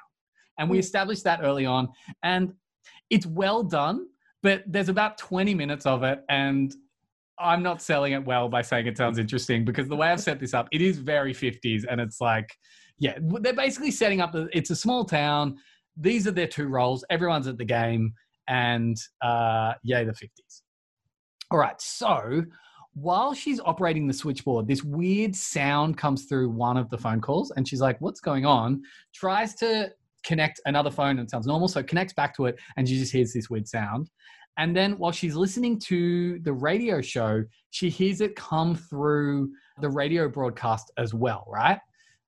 And 0.59 0.69
we 0.69 0.77
Mm. 0.77 0.81
established 0.81 1.23
that 1.23 1.39
early 1.41 1.65
on, 1.65 1.89
and 2.23 2.53
it's 3.09 3.25
well 3.25 3.63
done, 3.63 4.07
but 4.43 4.63
there's 4.67 4.89
about 4.89 5.17
20 5.17 5.53
minutes 5.55 5.85
of 5.85 6.03
it, 6.03 6.23
and 6.29 6.73
I'm 7.41 7.63
not 7.63 7.81
selling 7.81 8.13
it 8.13 8.23
well 8.23 8.47
by 8.49 8.61
saying 8.61 8.87
it 8.87 8.97
sounds 8.97 9.17
interesting 9.17 9.65
because 9.65 9.87
the 9.87 9.95
way 9.95 10.09
I've 10.09 10.21
set 10.21 10.39
this 10.39 10.53
up, 10.53 10.67
it 10.71 10.81
is 10.81 10.97
very 10.97 11.33
50s, 11.33 11.85
and 11.89 11.99
it's 11.99 12.21
like, 12.21 12.49
yeah, 12.99 13.17
they're 13.19 13.53
basically 13.53 13.91
setting 13.91 14.21
up. 14.21 14.35
It's 14.53 14.69
a 14.69 14.75
small 14.75 15.05
town. 15.05 15.57
These 15.97 16.27
are 16.27 16.31
their 16.31 16.47
two 16.47 16.67
roles. 16.67 17.03
Everyone's 17.09 17.47
at 17.47 17.57
the 17.57 17.65
game, 17.65 18.13
and 18.47 18.97
uh, 19.21 19.73
yay, 19.83 20.05
the 20.05 20.11
50s. 20.11 20.61
All 21.49 21.57
right, 21.57 21.79
so 21.81 22.43
while 22.93 23.33
she's 23.33 23.59
operating 23.59 24.07
the 24.07 24.13
switchboard, 24.13 24.67
this 24.67 24.83
weird 24.83 25.35
sound 25.35 25.97
comes 25.97 26.25
through 26.25 26.49
one 26.49 26.77
of 26.77 26.89
the 26.89 26.97
phone 26.97 27.21
calls, 27.21 27.51
and 27.51 27.67
she's 27.67 27.81
like, 27.81 27.99
"What's 28.01 28.19
going 28.19 28.45
on?" 28.45 28.81
Tries 29.13 29.55
to 29.55 29.91
connect 30.23 30.61
another 30.65 30.91
phone, 30.91 31.11
and 31.17 31.21
it 31.21 31.29
sounds 31.29 31.47
normal, 31.47 31.67
so 31.67 31.81
connects 31.81 32.13
back 32.13 32.35
to 32.35 32.45
it, 32.45 32.55
and 32.77 32.87
she 32.87 32.97
just 32.97 33.11
hears 33.11 33.33
this 33.33 33.49
weird 33.49 33.67
sound. 33.67 34.09
And 34.57 34.75
then 34.75 34.97
while 34.97 35.11
she's 35.11 35.35
listening 35.35 35.79
to 35.79 36.39
the 36.39 36.53
radio 36.53 37.01
show, 37.01 37.43
she 37.69 37.89
hears 37.89 38.21
it 38.21 38.35
come 38.35 38.75
through 38.75 39.51
the 39.79 39.89
radio 39.89 40.27
broadcast 40.27 40.91
as 40.97 41.13
well, 41.13 41.45
right? 41.47 41.79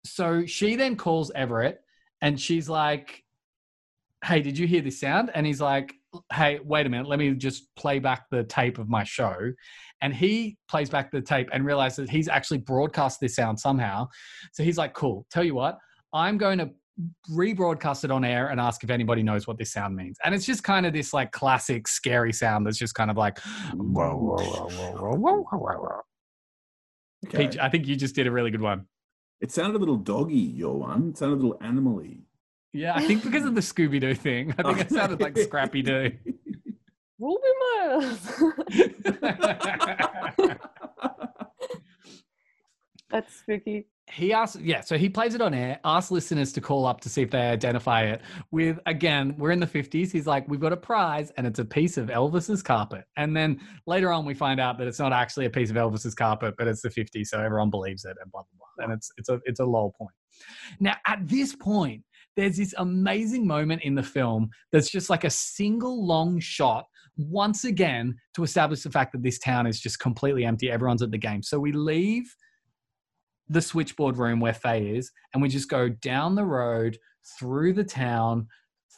So 0.06 0.46
she 0.46 0.76
then 0.76 0.96
calls 0.96 1.32
Everett 1.36 1.82
and 2.22 2.40
she's 2.40 2.70
like, 2.70 3.24
Hey, 4.24 4.42
did 4.42 4.58
you 4.58 4.68
hear 4.68 4.82
this 4.82 5.00
sound? 5.00 5.32
And 5.36 5.46
he's 5.46 5.62
like, 5.62 5.94
Hey, 6.32 6.60
wait 6.64 6.86
a 6.86 6.90
minute, 6.90 7.08
let 7.08 7.20
me 7.20 7.34
just 7.34 7.74
play 7.76 8.00
back 8.00 8.30
the 8.30 8.44
tape 8.44 8.78
of 8.78 8.88
my 8.88 9.04
show. 9.04 9.52
And 10.02 10.14
he 10.14 10.58
plays 10.68 10.90
back 10.90 11.12
the 11.12 11.22
tape 11.22 11.50
and 11.54 11.66
realizes 11.66 12.10
he's 12.10 12.28
actually 12.28 12.60
broadcast 12.60 13.20
this 13.20 13.36
sound 13.36 13.60
somehow. 13.60 14.08
So 14.52 14.64
he's 14.64 14.78
like, 14.78 14.94
Cool, 14.94 15.26
tell 15.30 15.44
you 15.44 15.56
what, 15.56 15.78
I'm 16.14 16.38
going 16.38 16.58
to 16.60 16.72
rebroadcast 17.32 18.04
it 18.04 18.12
on 18.12 18.24
air 18.24 18.50
and 18.50 18.60
ask 18.60 18.84
if 18.84 18.90
anybody 18.90 19.24
knows 19.24 19.48
what 19.48 19.58
this 19.58 19.72
sound 19.72 19.96
means. 19.96 20.18
And 20.24 20.36
it's 20.36 20.46
just 20.46 20.64
kind 20.64 20.86
of 20.86 20.94
this 20.94 21.14
like 21.14 21.32
classic 21.32 21.88
scary 21.88 22.34
sound 22.34 22.66
that's 22.66 22.78
just 22.78 22.96
kind 22.96 23.10
of 23.10 23.18
like 23.18 23.40
whoa. 23.74 24.38
Okay. 27.26 27.48
Peach, 27.48 27.58
I 27.58 27.70
think 27.70 27.88
you 27.88 27.96
just 27.96 28.16
did 28.16 28.28
a 28.28 28.32
really 28.32 28.52
good 28.52 28.62
one. 28.62 28.86
It 29.42 29.52
sounded 29.52 29.76
a 29.76 29.80
little 29.80 29.98
doggy, 29.98 30.36
your 30.36 30.78
one. 30.78 31.10
It 31.10 31.18
sounded 31.18 31.36
a 31.36 31.42
little 31.42 31.58
animally. 31.62 32.22
Yeah, 32.74 32.96
I 32.96 33.06
think 33.06 33.24
because 33.24 33.46
of 33.46 33.56
the 33.56 33.62
Scooby 33.62 34.00
Doo 34.00 34.16
thing. 34.16 34.54
I 34.58 34.64
think 34.64 34.80
it 34.80 34.90
sounded 34.90 35.22
like 35.22 35.38
Scrappy 35.38 35.82
Doo. 35.84 36.12
Ruby 37.20 37.48
Miles. 37.62 38.42
That's 43.14 43.36
spooky. 43.36 43.86
he 44.12 44.34
asks, 44.34 44.60
yeah, 44.60 44.82
so 44.82 44.98
he 44.98 45.08
plays 45.08 45.36
it 45.36 45.42
on 45.42 45.54
air, 45.54 45.80
asks 45.86 46.10
listeners 46.10 46.52
to 46.54 46.62
call 46.62 46.88
up 46.88 47.00
to 47.02 47.10
see 47.10 47.22
if 47.22 47.30
they 47.30 47.42
identify 47.42 48.06
it. 48.06 48.22
With 48.50 48.80
again, 48.88 49.36
we're 49.38 49.52
in 49.52 49.60
the 49.60 49.68
50s. 49.68 50.12
He's 50.12 50.26
like, 50.26 50.50
we've 50.50 50.60
got 50.60 50.74
a 50.74 50.78
prize 50.78 51.32
and 51.38 51.46
it's 51.46 51.60
a 51.60 51.66
piece 51.66 51.98
of 51.98 52.08
Elvis's 52.08 52.64
carpet. 52.64 53.04
And 53.16 53.38
then 53.38 53.62
later 53.86 54.12
on, 54.12 54.26
we 54.26 54.34
find 54.34 54.60
out 54.60 54.80
that 54.80 54.88
it's 54.88 54.98
not 54.98 55.14
actually 55.14 55.46
a 55.46 55.50
piece 55.52 55.70
of 55.70 55.76
Elvis's 55.76 56.16
carpet, 56.16 56.56
but 56.58 56.68
it's 56.68 56.82
the 56.82 56.90
50s, 56.90 57.28
so 57.28 57.40
everyone 57.40 57.70
believes 57.70 58.04
it 58.04 58.18
and 58.20 58.32
blah 58.32 58.42
blah 58.42 58.66
blah. 58.78 58.86
And 58.86 58.94
it's 58.94 59.12
it's 59.18 59.30
a 59.30 59.40
it's 59.46 59.60
a 59.60 59.66
low 59.66 59.94
point. 59.96 60.16
Now, 60.80 60.96
at 61.06 61.20
this 61.28 61.56
point, 61.56 62.02
there's 62.36 62.58
this 62.58 62.74
amazing 62.80 63.46
moment 63.46 63.84
in 63.84 63.94
the 63.94 64.02
film 64.02 64.50
that's 64.72 64.90
just 64.90 65.12
like 65.12 65.24
a 65.24 65.30
single 65.30 66.06
long 66.06 66.40
shot 66.40 66.86
once 67.16 67.64
again 67.64 68.16
to 68.34 68.44
establish 68.44 68.82
the 68.82 68.90
fact 68.90 69.12
that 69.12 69.22
this 69.22 69.38
town 69.38 69.68
is 69.68 69.80
just 69.80 70.00
completely 70.00 70.46
empty. 70.46 70.72
Everyone's 70.72 71.04
at 71.04 71.12
the 71.12 71.18
game. 71.20 71.44
So 71.44 71.60
we 71.60 71.72
leave 71.72 72.26
the 73.50 73.62
switchboard 73.62 74.18
room 74.18 74.40
where 74.40 74.54
Faye 74.54 74.96
is, 74.96 75.12
and 75.34 75.42
we 75.42 75.50
just 75.50 75.70
go 75.70 75.90
down 75.90 76.36
the 76.36 76.46
road 76.46 76.98
through 77.40 77.74
the 77.74 77.84
town, 77.84 78.48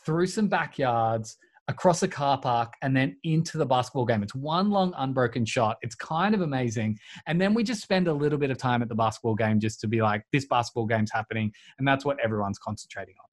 through 0.06 0.28
some 0.28 0.48
backyards, 0.48 1.38
across 1.68 2.04
a 2.04 2.08
car 2.08 2.40
park, 2.40 2.74
and 2.84 2.96
then 2.96 3.18
into 3.24 3.58
the 3.58 3.66
basketball 3.66 4.06
game. 4.06 4.22
It's 4.22 4.36
one 4.36 4.70
long 4.70 4.94
unbroken 4.98 5.46
shot. 5.46 5.78
It's 5.82 5.96
kind 5.96 6.36
of 6.36 6.42
amazing. 6.42 7.00
And 7.26 7.42
then 7.42 7.54
we 7.54 7.64
just 7.64 7.82
spend 7.82 8.08
a 8.08 8.14
little 8.14 8.38
bit 8.38 8.52
of 8.52 8.58
time 8.58 8.82
at 8.82 8.90
the 8.90 8.96
basketball 8.96 9.36
game 9.36 9.60
just 9.60 9.82
to 9.82 9.88
be 9.88 10.02
like, 10.02 10.24
this 10.32 10.46
basketball 10.46 10.86
game's 10.86 11.12
happening. 11.12 11.52
And 11.80 11.88
that's 11.88 12.06
what 12.06 12.18
everyone's 12.24 12.60
concentrating 12.60 13.16
on. 13.20 13.26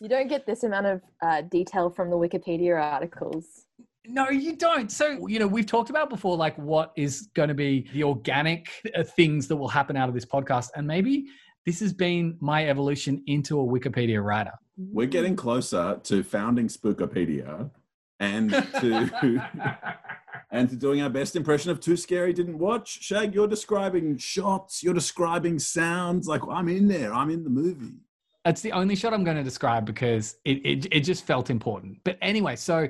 You 0.00 0.08
don't 0.08 0.28
get 0.28 0.46
this 0.46 0.62
amount 0.62 0.86
of 0.86 1.02
uh, 1.22 1.42
detail 1.42 1.90
from 1.90 2.08
the 2.08 2.16
Wikipedia 2.16 2.80
articles. 2.80 3.66
No, 4.08 4.30
you 4.30 4.56
don't. 4.56 4.90
So, 4.90 5.28
you 5.28 5.38
know, 5.38 5.46
we've 5.46 5.66
talked 5.66 5.90
about 5.90 6.08
before, 6.08 6.36
like 6.36 6.56
what 6.56 6.92
is 6.96 7.28
going 7.34 7.50
to 7.50 7.54
be 7.54 7.88
the 7.92 8.04
organic 8.04 8.68
uh, 8.96 9.04
things 9.04 9.46
that 9.48 9.56
will 9.56 9.68
happen 9.68 9.96
out 9.96 10.08
of 10.08 10.14
this 10.14 10.24
podcast. 10.24 10.70
And 10.74 10.86
maybe 10.86 11.26
this 11.66 11.80
has 11.80 11.92
been 11.92 12.36
my 12.40 12.68
evolution 12.68 13.22
into 13.26 13.60
a 13.60 13.64
Wikipedia 13.64 14.24
writer. 14.24 14.52
We're 14.78 15.08
getting 15.08 15.36
closer 15.36 16.00
to 16.04 16.22
founding 16.22 16.68
Spookopedia 16.68 17.70
and 18.18 18.50
to 18.50 19.48
and 20.50 20.70
to 20.70 20.76
doing 20.76 21.02
our 21.02 21.10
best 21.10 21.36
impression 21.36 21.70
of 21.70 21.78
Too 21.78 21.96
Scary 21.96 22.32
Didn't 22.32 22.58
Watch. 22.58 23.02
Shag, 23.02 23.34
you're 23.34 23.48
describing 23.48 24.16
shots, 24.16 24.82
you're 24.82 24.94
describing 24.94 25.58
sounds. 25.58 26.26
Like 26.26 26.40
I'm 26.48 26.68
in 26.68 26.88
there, 26.88 27.12
I'm 27.12 27.28
in 27.28 27.44
the 27.44 27.50
movie. 27.50 27.96
That's 28.44 28.62
the 28.62 28.72
only 28.72 28.96
shot 28.96 29.12
I'm 29.12 29.24
going 29.24 29.36
to 29.36 29.42
describe 29.42 29.84
because 29.84 30.36
it, 30.46 30.64
it, 30.64 30.86
it 30.90 31.00
just 31.00 31.26
felt 31.26 31.50
important. 31.50 31.98
But 32.04 32.16
anyway, 32.22 32.56
so 32.56 32.88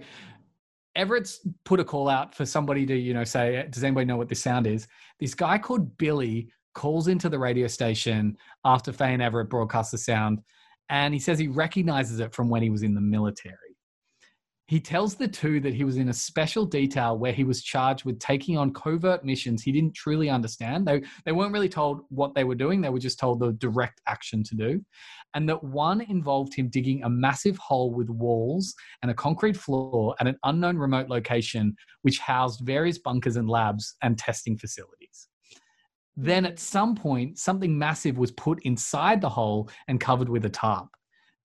Everett's 0.98 1.46
put 1.64 1.78
a 1.80 1.84
call 1.84 2.08
out 2.08 2.34
for 2.34 2.44
somebody 2.44 2.84
to, 2.84 2.94
you 2.96 3.14
know, 3.14 3.22
say, 3.24 3.66
does 3.70 3.84
anybody 3.84 4.04
know 4.04 4.16
what 4.16 4.28
this 4.28 4.42
sound 4.42 4.66
is? 4.66 4.88
This 5.20 5.32
guy 5.32 5.56
called 5.56 5.96
Billy 5.96 6.50
calls 6.74 7.06
into 7.08 7.28
the 7.28 7.38
radio 7.38 7.68
station 7.68 8.36
after 8.64 8.92
Faye 8.92 9.14
and 9.14 9.22
Everett 9.22 9.48
broadcast 9.48 9.92
the 9.92 9.98
sound. 9.98 10.40
and 10.90 11.14
he 11.14 11.20
says 11.20 11.38
he 11.38 11.48
recognizes 11.48 12.20
it 12.20 12.34
from 12.34 12.48
when 12.48 12.62
he 12.62 12.70
was 12.70 12.82
in 12.82 12.94
the 12.94 13.00
military. 13.00 13.67
He 14.68 14.80
tells 14.80 15.14
the 15.14 15.26
two 15.26 15.60
that 15.60 15.72
he 15.72 15.82
was 15.84 15.96
in 15.96 16.10
a 16.10 16.12
special 16.12 16.66
detail 16.66 17.16
where 17.16 17.32
he 17.32 17.42
was 17.42 17.62
charged 17.62 18.04
with 18.04 18.20
taking 18.20 18.58
on 18.58 18.74
covert 18.74 19.24
missions 19.24 19.62
he 19.62 19.72
didn't 19.72 19.94
truly 19.94 20.28
understand. 20.28 20.86
They, 20.86 21.02
they 21.24 21.32
weren't 21.32 21.54
really 21.54 21.70
told 21.70 22.02
what 22.10 22.34
they 22.34 22.44
were 22.44 22.54
doing, 22.54 22.82
they 22.82 22.90
were 22.90 22.98
just 22.98 23.18
told 23.18 23.40
the 23.40 23.52
direct 23.52 24.02
action 24.06 24.44
to 24.44 24.54
do. 24.54 24.84
And 25.32 25.48
that 25.48 25.64
one 25.64 26.02
involved 26.02 26.54
him 26.54 26.68
digging 26.68 27.02
a 27.02 27.08
massive 27.08 27.56
hole 27.56 27.94
with 27.94 28.10
walls 28.10 28.74
and 29.00 29.10
a 29.10 29.14
concrete 29.14 29.56
floor 29.56 30.14
at 30.20 30.26
an 30.26 30.36
unknown 30.44 30.76
remote 30.76 31.08
location, 31.08 31.74
which 32.02 32.18
housed 32.18 32.60
various 32.60 32.98
bunkers 32.98 33.36
and 33.36 33.48
labs 33.48 33.96
and 34.02 34.18
testing 34.18 34.58
facilities. 34.58 35.28
Then 36.14 36.44
at 36.44 36.58
some 36.58 36.94
point, 36.94 37.38
something 37.38 37.78
massive 37.78 38.18
was 38.18 38.32
put 38.32 38.62
inside 38.64 39.22
the 39.22 39.30
hole 39.30 39.70
and 39.86 39.98
covered 39.98 40.28
with 40.28 40.44
a 40.44 40.50
tarp. 40.50 40.88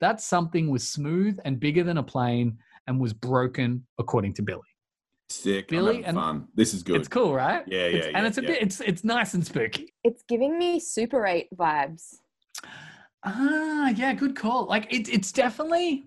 That 0.01 0.20
something 0.20 0.70
was 0.70 0.86
smooth 0.86 1.39
and 1.46 1.62
bigger 1.62 1.84
than 1.86 1.98
a 1.98 2.03
plane 2.03 2.58
and 2.88 3.00
was 3.00 3.13
broken, 3.13 3.86
according 4.00 4.34
to 4.36 4.42
Billy. 4.42 4.62
Sick. 5.30 5.70
Billy 5.70 6.00
I'm 6.00 6.04
and- 6.06 6.18
fun. 6.18 6.48
This 6.54 6.74
is 6.74 6.84
good. 6.84 6.98
It's 6.98 7.08
cool, 7.08 7.34
right? 7.34 7.63
Yeah, 7.68 7.80
yeah, 7.80 7.86
It's- 7.88 8.06
yeah, 8.12 8.18
and 8.18 8.28
it's 8.28 8.38
a 8.38 8.42
bit, 8.42 8.62
it's 8.62 8.82
it's 8.82 9.04
nice 9.04 9.34
and 9.34 9.46
spooky. 9.46 9.94
It's 10.04 10.24
giving 10.28 10.58
me 10.60 10.80
Super 10.80 11.25
8 11.25 11.48
vibes. 11.56 12.18
Ah, 13.24 13.90
yeah, 13.90 14.13
good 14.13 14.36
call. 14.36 14.66
Like 14.66 14.88
it's 14.94 15.10
it's 15.10 15.32
definitely 15.32 16.06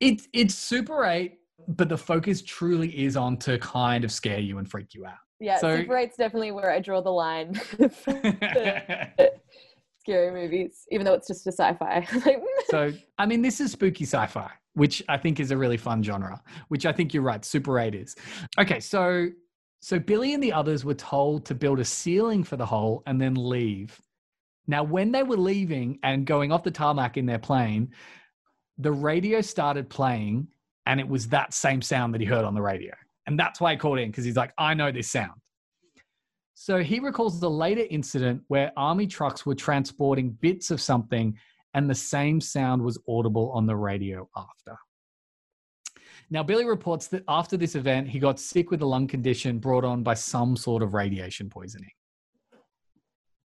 it's 0.00 0.28
it's 0.32 0.54
Super 0.54 1.04
Eight, 1.04 1.40
but 1.68 1.88
the 1.88 1.98
focus 1.98 2.40
truly 2.42 2.88
is 3.04 3.16
on 3.16 3.36
to 3.38 3.58
kind 3.58 4.04
of 4.04 4.12
scare 4.12 4.38
you 4.38 4.58
and 4.58 4.70
freak 4.70 4.94
you 4.94 5.04
out. 5.06 5.14
Yeah, 5.40 5.58
So- 5.58 5.76
Super 5.76 5.94
8's 5.94 6.16
definitely 6.16 6.52
where 6.52 6.70
I 6.70 6.78
draw 6.80 7.00
the 7.02 7.10
line. 7.10 7.60
Scary 10.00 10.30
movies, 10.30 10.84
even 10.92 11.04
though 11.04 11.14
it's 11.14 11.26
just 11.26 11.46
a 11.48 11.52
sci-fi. 11.52 12.06
So 12.70 12.92
I 13.18 13.26
mean, 13.26 13.42
this 13.42 13.60
is 13.60 13.72
spooky 13.72 14.04
sci-fi, 14.04 14.50
which 14.76 15.02
I 15.08 15.16
think 15.16 15.40
is 15.40 15.50
a 15.50 15.56
really 15.56 15.78
fun 15.78 16.02
genre. 16.02 16.40
Which 16.68 16.84
I 16.84 16.92
think 16.92 17.14
you're 17.14 17.22
right, 17.22 17.42
Super 17.44 17.80
Eight 17.80 17.94
is. 17.94 18.14
Okay, 18.60 18.78
so 18.78 19.28
so 19.80 19.98
Billy 19.98 20.34
and 20.34 20.42
the 20.42 20.52
others 20.52 20.84
were 20.84 20.94
told 20.94 21.46
to 21.46 21.54
build 21.54 21.80
a 21.80 21.84
ceiling 21.84 22.44
for 22.44 22.56
the 22.56 22.66
hole 22.66 23.02
and 23.06 23.20
then 23.20 23.34
leave. 23.34 23.98
Now, 24.66 24.82
when 24.82 25.12
they 25.12 25.22
were 25.22 25.38
leaving 25.38 25.98
and 26.02 26.26
going 26.26 26.52
off 26.52 26.62
the 26.62 26.70
tarmac 26.70 27.16
in 27.16 27.24
their 27.24 27.38
plane, 27.38 27.92
the 28.76 28.92
radio 28.92 29.40
started 29.40 29.88
playing, 29.88 30.48
and 30.84 31.00
it 31.00 31.08
was 31.08 31.28
that 31.28 31.54
same 31.54 31.80
sound 31.80 32.12
that 32.12 32.20
he 32.20 32.26
heard 32.26 32.44
on 32.44 32.54
the 32.54 32.60
radio, 32.60 32.92
and 33.26 33.38
that's 33.38 33.60
why 33.60 33.72
he 33.72 33.78
called 33.78 33.98
in 33.98 34.10
because 34.10 34.26
he's 34.26 34.36
like, 34.36 34.52
"I 34.58 34.74
know 34.74 34.92
this 34.92 35.08
sound." 35.10 35.40
So 36.52 36.82
he 36.82 37.00
recalls 37.00 37.40
the 37.40 37.50
later 37.50 37.84
incident 37.88 38.42
where 38.48 38.72
army 38.76 39.06
trucks 39.06 39.46
were 39.46 39.54
transporting 39.54 40.32
bits 40.32 40.70
of 40.70 40.82
something 40.82 41.38
and 41.76 41.90
the 41.90 41.94
same 41.94 42.40
sound 42.40 42.80
was 42.80 42.98
audible 43.06 43.52
on 43.52 43.66
the 43.66 43.76
radio 43.76 44.26
after. 44.34 44.76
Now, 46.30 46.42
Billy 46.42 46.64
reports 46.64 47.06
that 47.08 47.22
after 47.28 47.58
this 47.58 47.74
event, 47.74 48.08
he 48.08 48.18
got 48.18 48.40
sick 48.40 48.70
with 48.70 48.80
a 48.80 48.86
lung 48.86 49.06
condition 49.06 49.58
brought 49.58 49.84
on 49.84 50.02
by 50.02 50.14
some 50.14 50.56
sort 50.56 50.82
of 50.82 50.94
radiation 50.94 51.50
poisoning. 51.50 51.90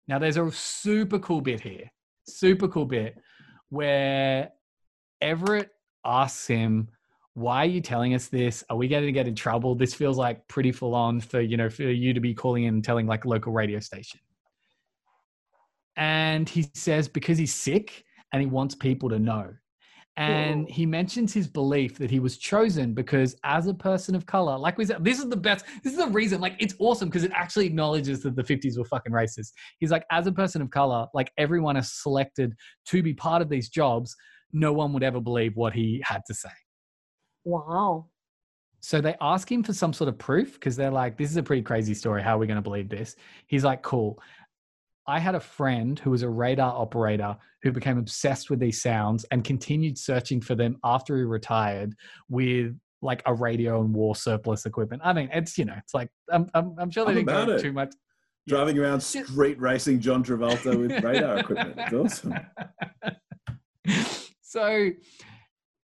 Now, 0.07 0.19
there's 0.19 0.37
a 0.37 0.53
super 0.53 1.19
cool 1.19 1.41
bit 1.41 1.61
here, 1.61 1.91
super 2.27 2.69
cool 2.69 2.85
bit 2.85 3.17
where 3.71 4.51
Everett 5.23 5.71
asks 6.05 6.47
him, 6.47 6.89
why 7.33 7.63
are 7.63 7.69
you 7.69 7.81
telling 7.81 8.15
us 8.15 8.29
this? 8.29 8.63
Are 8.69 8.77
we 8.77 8.89
going 8.89 9.07
to 9.07 9.13
get 9.13 9.27
in 9.27 9.35
trouble? 9.35 9.75
This 9.75 9.95
feels 9.95 10.19
like 10.19 10.47
pretty 10.49 10.73
full 10.73 10.95
on 10.95 11.21
for 11.21 11.41
you 11.41 11.57
know 11.57 11.71
for 11.71 11.85
you 11.85 12.13
to 12.13 12.21
be 12.21 12.35
calling 12.35 12.65
in 12.65 12.75
and 12.75 12.85
telling 12.85 13.07
like 13.07 13.25
local 13.25 13.53
radio 13.53 13.81
station. 13.81 14.21
And 15.97 16.49
he 16.49 16.67
says 16.75 17.09
because 17.09 17.39
he's 17.39 17.55
sick 17.55 18.05
and 18.33 18.41
he 18.43 18.47
wants 18.47 18.75
people 18.75 19.09
to 19.11 19.19
know. 19.19 19.53
And 20.17 20.69
he 20.69 20.85
mentions 20.85 21.33
his 21.33 21.47
belief 21.47 21.97
that 21.99 22.11
he 22.11 22.19
was 22.19 22.39
chosen 22.39 22.93
because 22.93 23.37
as 23.45 23.69
a 23.69 23.75
person 23.75 24.17
of 24.17 24.27
color, 24.27 24.59
like 24.59 24.77
we 24.77 24.85
said, 24.85 25.05
this 25.05 25.21
is 25.21 25.29
the 25.29 25.37
best, 25.37 25.65
this 25.85 25.93
is 25.93 25.99
the 26.01 26.09
reason, 26.09 26.41
like 26.41 26.57
it's 26.59 26.75
awesome 26.81 27.09
because 27.09 27.23
it 27.23 27.31
actually 27.33 27.67
acknowledges 27.67 28.25
that 28.25 28.35
the 28.35 28.43
50s 28.43 28.77
were 28.77 28.85
fucking 28.85 29.13
racist. 29.13 29.53
He's 29.79 29.93
like, 29.93 30.05
as 30.11 30.27
a 30.27 30.33
person 30.33 30.61
of 30.61 30.71
color, 30.71 31.07
like 31.15 31.31
everyone 31.39 31.77
is 31.77 31.93
selected 32.03 32.53
to 32.87 33.01
be 33.01 33.15
part 33.15 33.43
of 33.43 33.49
these 33.49 33.69
jobs, 33.69 34.17
no 34.53 34.73
one 34.73 34.93
would 34.93 35.05
ever 35.05 35.21
believe 35.21 35.55
what 35.55 35.73
he 35.73 36.03
had 36.05 36.23
to 36.27 36.35
say. 36.35 36.51
wow. 37.45 38.07
So 38.81 39.01
they 39.01 39.17
ask 39.21 39.51
him 39.51 39.63
for 39.63 39.73
some 39.73 39.93
sort 39.93 40.09
of 40.09 40.19
proof 40.19 40.55
because 40.55 40.77
they're 40.77 40.91
like, 40.91 41.19
this 41.19 41.31
is 41.31 41.37
a 41.37 41.43
pretty 41.43 41.63
crazy 41.63 41.95
story. 41.95 42.23
How 42.23 42.37
are 42.37 42.39
we 42.39 42.47
going 42.47 42.57
to 42.57 42.63
believe 42.63 42.89
this? 42.89 43.17
He's 43.47 43.65
like, 43.65 43.83
cool. 43.83 44.21
I 45.09 45.19
had 45.19 45.35
a 45.35 45.41
friend 45.41 45.99
who 45.99 46.11
was 46.11 46.23
a 46.23 46.29
radar 46.29 46.71
operator 46.71 47.35
who 47.63 47.73
became 47.73 47.97
obsessed 47.97 48.51
with 48.51 48.61
these 48.61 48.83
sounds 48.83 49.25
and 49.31 49.43
continued 49.43 49.97
searching 49.97 50.43
for 50.43 50.55
them 50.55 50.77
after 50.85 51.17
he 51.17 51.23
retired 51.23 51.97
with 52.29 52.79
like 53.01 53.23
a 53.25 53.33
radio 53.33 53.81
and 53.81 53.95
war 53.95 54.15
surplus 54.15 54.67
equipment. 54.67 55.01
I 55.03 55.15
mean, 55.15 55.31
it's, 55.33 55.57
you 55.57 55.65
know, 55.65 55.77
it's 55.79 55.95
like, 55.95 56.11
I'm, 56.31 56.51
I'm, 56.53 56.75
I'm 56.79 56.91
sure 56.91 57.07
they 57.07 57.13
I'm 57.13 57.25
didn't 57.25 57.47
go 57.47 57.59
too 57.59 57.73
much. 57.73 57.95
Driving 58.47 58.79
around 58.79 59.01
street 59.01 59.59
racing 59.59 60.01
John 60.01 60.23
Travolta 60.23 60.79
with 60.79 61.03
radar 61.03 61.39
equipment. 61.39 61.75
It's 61.79 61.95
awesome. 61.95 62.35
so 64.43 64.91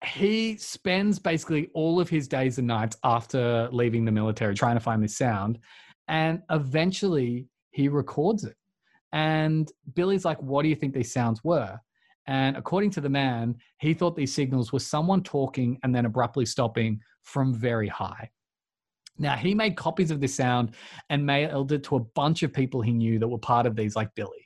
he 0.04 0.56
spends 0.58 1.18
basically 1.18 1.70
all 1.72 1.98
of 1.98 2.10
his 2.10 2.28
days 2.28 2.58
and 2.58 2.66
nights 2.66 2.98
after 3.04 3.70
leaving 3.72 4.04
the 4.04 4.12
military 4.12 4.54
trying 4.54 4.76
to 4.76 4.80
find 4.80 5.02
this 5.02 5.16
sound 5.16 5.58
and 6.08 6.42
eventually 6.50 7.48
he 7.70 7.88
records 7.88 8.44
it 8.44 8.56
and 9.14 9.72
billy's 9.94 10.24
like 10.24 10.40
what 10.42 10.62
do 10.62 10.68
you 10.68 10.74
think 10.74 10.92
these 10.92 11.12
sounds 11.12 11.42
were 11.42 11.78
and 12.26 12.56
according 12.56 12.90
to 12.90 13.00
the 13.00 13.08
man 13.08 13.56
he 13.78 13.94
thought 13.94 14.16
these 14.16 14.34
signals 14.34 14.72
were 14.72 14.78
someone 14.78 15.22
talking 15.22 15.78
and 15.82 15.94
then 15.94 16.04
abruptly 16.04 16.44
stopping 16.44 17.00
from 17.22 17.54
very 17.54 17.88
high 17.88 18.28
now 19.16 19.36
he 19.36 19.54
made 19.54 19.76
copies 19.76 20.10
of 20.10 20.20
this 20.20 20.34
sound 20.34 20.74
and 21.08 21.24
mailed 21.24 21.72
it 21.72 21.84
to 21.84 21.96
a 21.96 22.00
bunch 22.00 22.42
of 22.42 22.52
people 22.52 22.82
he 22.82 22.92
knew 22.92 23.18
that 23.18 23.28
were 23.28 23.38
part 23.38 23.66
of 23.66 23.76
these 23.76 23.96
like 23.96 24.14
billy 24.14 24.44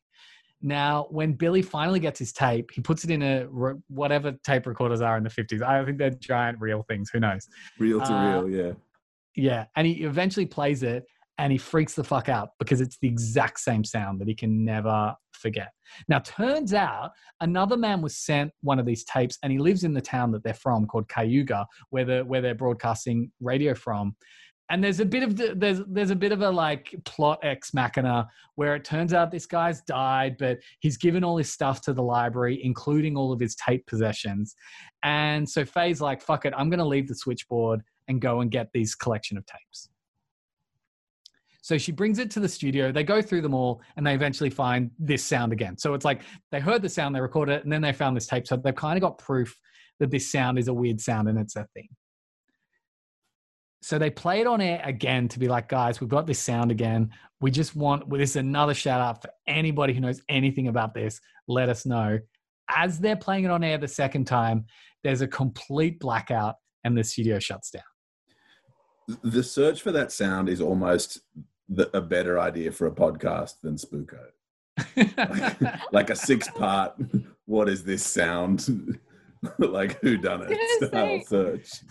now, 0.60 1.06
when 1.10 1.34
Billy 1.34 1.62
finally 1.62 2.00
gets 2.00 2.18
his 2.18 2.32
tape, 2.32 2.70
he 2.72 2.80
puts 2.80 3.04
it 3.04 3.10
in 3.10 3.22
a 3.22 3.44
whatever 3.86 4.32
tape 4.42 4.66
recorders 4.66 5.00
are 5.00 5.16
in 5.16 5.22
the 5.22 5.30
50s. 5.30 5.62
I 5.62 5.84
think 5.84 5.98
they're 5.98 6.10
giant 6.10 6.60
reel 6.60 6.82
things. 6.88 7.10
Who 7.12 7.20
knows? 7.20 7.46
Reel 7.78 8.00
to 8.00 8.12
Uh, 8.12 8.42
reel, 8.42 8.50
yeah. 8.50 8.72
Yeah. 9.36 9.66
And 9.76 9.86
he 9.86 10.02
eventually 10.02 10.46
plays 10.46 10.82
it 10.82 11.06
and 11.38 11.52
he 11.52 11.58
freaks 11.58 11.94
the 11.94 12.04
fuck 12.04 12.28
out 12.28 12.50
because 12.58 12.80
it's 12.80 12.98
the 13.00 13.08
exact 13.08 13.60
same 13.60 13.84
sound 13.84 14.20
that 14.20 14.26
he 14.26 14.34
can 14.34 14.64
never 14.64 15.14
forget. 15.32 15.70
Now, 16.08 16.18
turns 16.18 16.74
out 16.74 17.12
another 17.40 17.76
man 17.76 18.02
was 18.02 18.16
sent 18.16 18.52
one 18.62 18.80
of 18.80 18.86
these 18.86 19.04
tapes 19.04 19.38
and 19.42 19.52
he 19.52 19.58
lives 19.58 19.84
in 19.84 19.94
the 19.94 20.00
town 20.00 20.32
that 20.32 20.42
they're 20.42 20.52
from 20.52 20.86
called 20.86 21.08
Cayuga, 21.08 21.66
where, 21.90 22.04
the, 22.04 22.24
where 22.24 22.40
they're 22.40 22.56
broadcasting 22.56 23.30
radio 23.40 23.74
from. 23.74 24.16
And 24.70 24.84
there's 24.84 25.00
a 25.00 25.06
bit 25.06 25.22
of 25.22 25.34
the, 25.34 25.54
there's 25.56 25.80
there's 25.88 26.10
a 26.10 26.16
bit 26.16 26.30
of 26.30 26.42
a 26.42 26.50
like 26.50 26.94
plot 27.06 27.38
ex 27.42 27.72
machina 27.72 28.28
where 28.56 28.74
it 28.74 28.84
turns 28.84 29.14
out 29.14 29.30
this 29.30 29.46
guy's 29.46 29.80
died 29.80 30.36
but 30.38 30.58
he's 30.80 30.98
given 30.98 31.24
all 31.24 31.38
his 31.38 31.50
stuff 31.50 31.80
to 31.82 31.94
the 31.94 32.02
library 32.02 32.60
including 32.62 33.16
all 33.16 33.32
of 33.32 33.40
his 33.40 33.54
tape 33.54 33.86
possessions. 33.86 34.54
And 35.04 35.48
so 35.48 35.64
faye's 35.64 36.02
like 36.02 36.20
fuck 36.20 36.44
it 36.44 36.52
i'm 36.54 36.70
to 36.70 36.84
leave 36.84 37.08
the 37.08 37.14
switchboard 37.14 37.80
and 38.08 38.20
go 38.20 38.42
and 38.42 38.50
get 38.50 38.68
these 38.74 38.94
collection 38.94 39.38
of 39.38 39.46
tapes 39.46 39.88
so 41.68 41.76
she 41.76 41.92
brings 41.92 42.18
it 42.18 42.30
to 42.30 42.40
the 42.40 42.48
studio 42.48 42.90
they 42.90 43.04
go 43.04 43.20
through 43.20 43.42
them 43.42 43.52
all 43.52 43.82
and 43.98 44.06
they 44.06 44.14
eventually 44.14 44.48
find 44.48 44.90
this 44.98 45.22
sound 45.22 45.52
again 45.52 45.76
so 45.76 45.92
it's 45.92 46.04
like 46.04 46.22
they 46.50 46.60
heard 46.60 46.80
the 46.80 46.88
sound 46.88 47.14
they 47.14 47.20
recorded 47.20 47.56
it 47.56 47.64
and 47.64 47.70
then 47.70 47.82
they 47.82 47.92
found 47.92 48.16
this 48.16 48.26
tape 48.26 48.46
so 48.46 48.56
they've 48.56 48.74
kind 48.74 48.96
of 48.96 49.02
got 49.02 49.18
proof 49.18 49.54
that 50.00 50.10
this 50.10 50.32
sound 50.32 50.58
is 50.58 50.68
a 50.68 50.72
weird 50.72 50.98
sound 50.98 51.28
and 51.28 51.38
it's 51.38 51.56
a 51.56 51.66
thing 51.74 51.88
so 53.82 53.98
they 53.98 54.10
play 54.10 54.40
it 54.40 54.46
on 54.46 54.60
air 54.60 54.82
again 54.84 55.28
to 55.28 55.38
be 55.38 55.46
like, 55.46 55.68
guys, 55.68 56.00
we've 56.00 56.10
got 56.10 56.26
this 56.26 56.40
sound 56.40 56.70
again. 56.70 57.10
We 57.40 57.50
just 57.50 57.76
want 57.76 58.08
well, 58.08 58.18
this 58.18 58.30
is 58.30 58.36
another 58.36 58.74
shout 58.74 59.00
out 59.00 59.22
for 59.22 59.30
anybody 59.46 59.94
who 59.94 60.00
knows 60.00 60.20
anything 60.28 60.68
about 60.68 60.94
this. 60.94 61.20
Let 61.46 61.68
us 61.68 61.86
know. 61.86 62.18
As 62.68 62.98
they're 62.98 63.16
playing 63.16 63.44
it 63.44 63.50
on 63.50 63.62
air 63.62 63.78
the 63.78 63.88
second 63.88 64.26
time, 64.26 64.66
there's 65.04 65.20
a 65.20 65.28
complete 65.28 66.00
blackout 66.00 66.56
and 66.84 66.98
the 66.98 67.04
studio 67.04 67.38
shuts 67.38 67.70
down. 67.70 67.82
The 69.22 69.42
search 69.42 69.80
for 69.80 69.92
that 69.92 70.12
sound 70.12 70.48
is 70.48 70.60
almost 70.60 71.20
the, 71.68 71.96
a 71.96 72.00
better 72.00 72.38
idea 72.38 72.72
for 72.72 72.86
a 72.86 72.92
podcast 72.92 73.60
than 73.62 73.76
Spooko. 73.76 74.18
like 75.92 76.10
a 76.10 76.16
six 76.16 76.48
part, 76.48 76.94
what 77.46 77.68
is 77.68 77.84
this 77.84 78.04
sound? 78.04 78.98
like 79.58 80.00
who 80.00 80.16
done 80.16 80.46
it 80.48 80.88
style 80.88 81.20
search. 81.26 81.82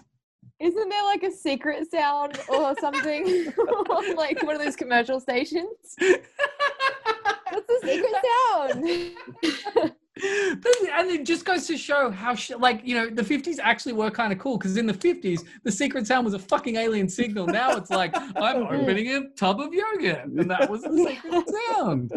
Isn't 0.59 0.89
there 0.89 1.03
like 1.03 1.23
a 1.23 1.31
secret 1.31 1.89
sound 1.91 2.39
or 2.49 2.75
something 2.79 3.53
on 3.57 4.15
like 4.15 4.41
one 4.43 4.55
of 4.55 4.61
those 4.61 4.75
commercial 4.75 5.19
stations? 5.19 5.95
What's 5.99 7.67
the 7.67 7.79
secret 7.83 8.15
sound? 9.75 9.93
But- 10.61 10.73
and 10.97 11.09
it 11.09 11.25
just 11.25 11.45
goes 11.45 11.67
to 11.67 11.77
show 11.77 12.09
how 12.09 12.35
sh- 12.35 12.51
like 12.57 12.81
you 12.83 12.95
know 12.95 13.09
the 13.09 13.21
50s 13.21 13.57
actually 13.61 13.93
were 13.93 14.09
kind 14.09 14.31
of 14.33 14.39
cool 14.39 14.57
because 14.57 14.77
in 14.77 14.85
the 14.85 14.93
50s 14.93 15.41
the 15.63 15.71
secret 15.71 16.07
sound 16.07 16.25
was 16.25 16.33
a 16.33 16.39
fucking 16.39 16.75
alien 16.75 17.07
signal. 17.09 17.47
Now 17.47 17.75
it's 17.77 17.89
like 17.89 18.11
i'm 18.35 18.63
opening 18.63 19.09
a 19.13 19.29
tub 19.35 19.59
of 19.59 19.73
yogurt 19.73 20.25
and 20.25 20.49
that 20.49 20.69
was 20.69 20.81
the 20.83 20.95
secret 21.07 21.43
sound 21.69 22.11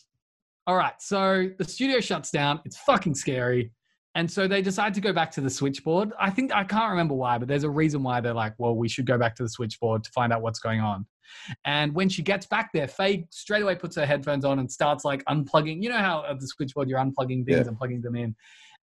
all 0.66 0.76
right 0.76 0.94
so 1.00 1.48
the 1.58 1.64
studio 1.64 2.00
shuts 2.00 2.30
down. 2.30 2.60
It's 2.64 2.78
fucking 2.78 3.14
scary. 3.14 3.72
And 4.16 4.30
so 4.30 4.46
they 4.46 4.62
decide 4.62 4.94
to 4.94 5.00
go 5.00 5.12
back 5.12 5.32
to 5.32 5.40
the 5.40 5.50
switchboard. 5.50 6.12
I 6.20 6.30
think 6.30 6.54
I 6.54 6.62
can't 6.62 6.90
remember 6.90 7.14
why, 7.14 7.36
but 7.38 7.48
there's 7.48 7.64
a 7.64 7.70
reason 7.70 8.02
why 8.04 8.20
they're 8.20 8.32
like, 8.32 8.54
well, 8.58 8.76
we 8.76 8.88
should 8.88 9.06
go 9.06 9.18
back 9.18 9.34
to 9.36 9.42
the 9.42 9.48
switchboard 9.48 10.04
to 10.04 10.10
find 10.12 10.32
out 10.32 10.40
what's 10.40 10.60
going 10.60 10.80
on. 10.80 11.04
And 11.64 11.94
when 11.94 12.08
she 12.08 12.22
gets 12.22 12.46
back 12.46 12.70
there, 12.72 12.88
Faye 12.88 13.26
straight 13.30 13.62
away 13.62 13.74
puts 13.74 13.96
her 13.96 14.06
headphones 14.06 14.44
on 14.44 14.58
and 14.58 14.70
starts 14.70 15.04
like 15.04 15.24
unplugging. 15.24 15.82
You 15.82 15.90
know 15.90 15.98
how 15.98 16.24
at 16.28 16.40
the 16.40 16.46
switchboard 16.46 16.88
you're 16.88 16.98
unplugging 17.00 17.44
things 17.44 17.58
Yeah. 17.60 17.68
and 17.68 17.76
plugging 17.76 18.02
them 18.02 18.16
in. 18.16 18.34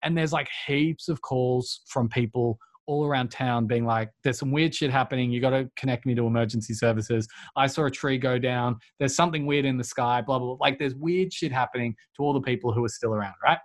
And 0.03 0.17
there's 0.17 0.33
like 0.33 0.49
heaps 0.67 1.09
of 1.09 1.21
calls 1.23 1.81
from 1.89 2.09
people 2.09 2.59
all 2.87 3.05
around 3.05 3.31
town 3.31 3.67
being 3.67 3.85
like, 3.85 4.11
there's 4.25 4.39
some 4.39 4.51
weird 4.51 4.75
shit 4.75 4.91
happening. 4.91 5.31
You 5.31 5.41
got 5.43 5.51
to 5.51 5.71
connect 5.77 6.07
me 6.07 6.15
to 6.15 6.27
emergency 6.27 6.73
services. 6.73 7.29
I 7.55 7.67
saw 7.67 7.85
a 7.85 7.91
tree 7.91 8.17
go 8.17 8.39
down. 8.39 8.77
There's 8.99 9.15
something 9.15 9.45
weird 9.45 9.67
in 9.67 9.77
the 9.77 9.85
sky, 9.85 10.23
blah, 10.23 10.39
blah, 10.39 10.55
blah. 10.55 10.67
Like 10.67 10.79
there's 10.79 10.95
weird 10.95 11.31
shit 11.33 11.53
happening 11.53 11.95
to 12.17 12.23
all 12.23 12.33
the 12.33 12.41
people 12.41 12.73
who 12.73 12.83
are 12.85 12.89
still 12.89 13.13
around, 13.13 13.35
right? 13.45 13.59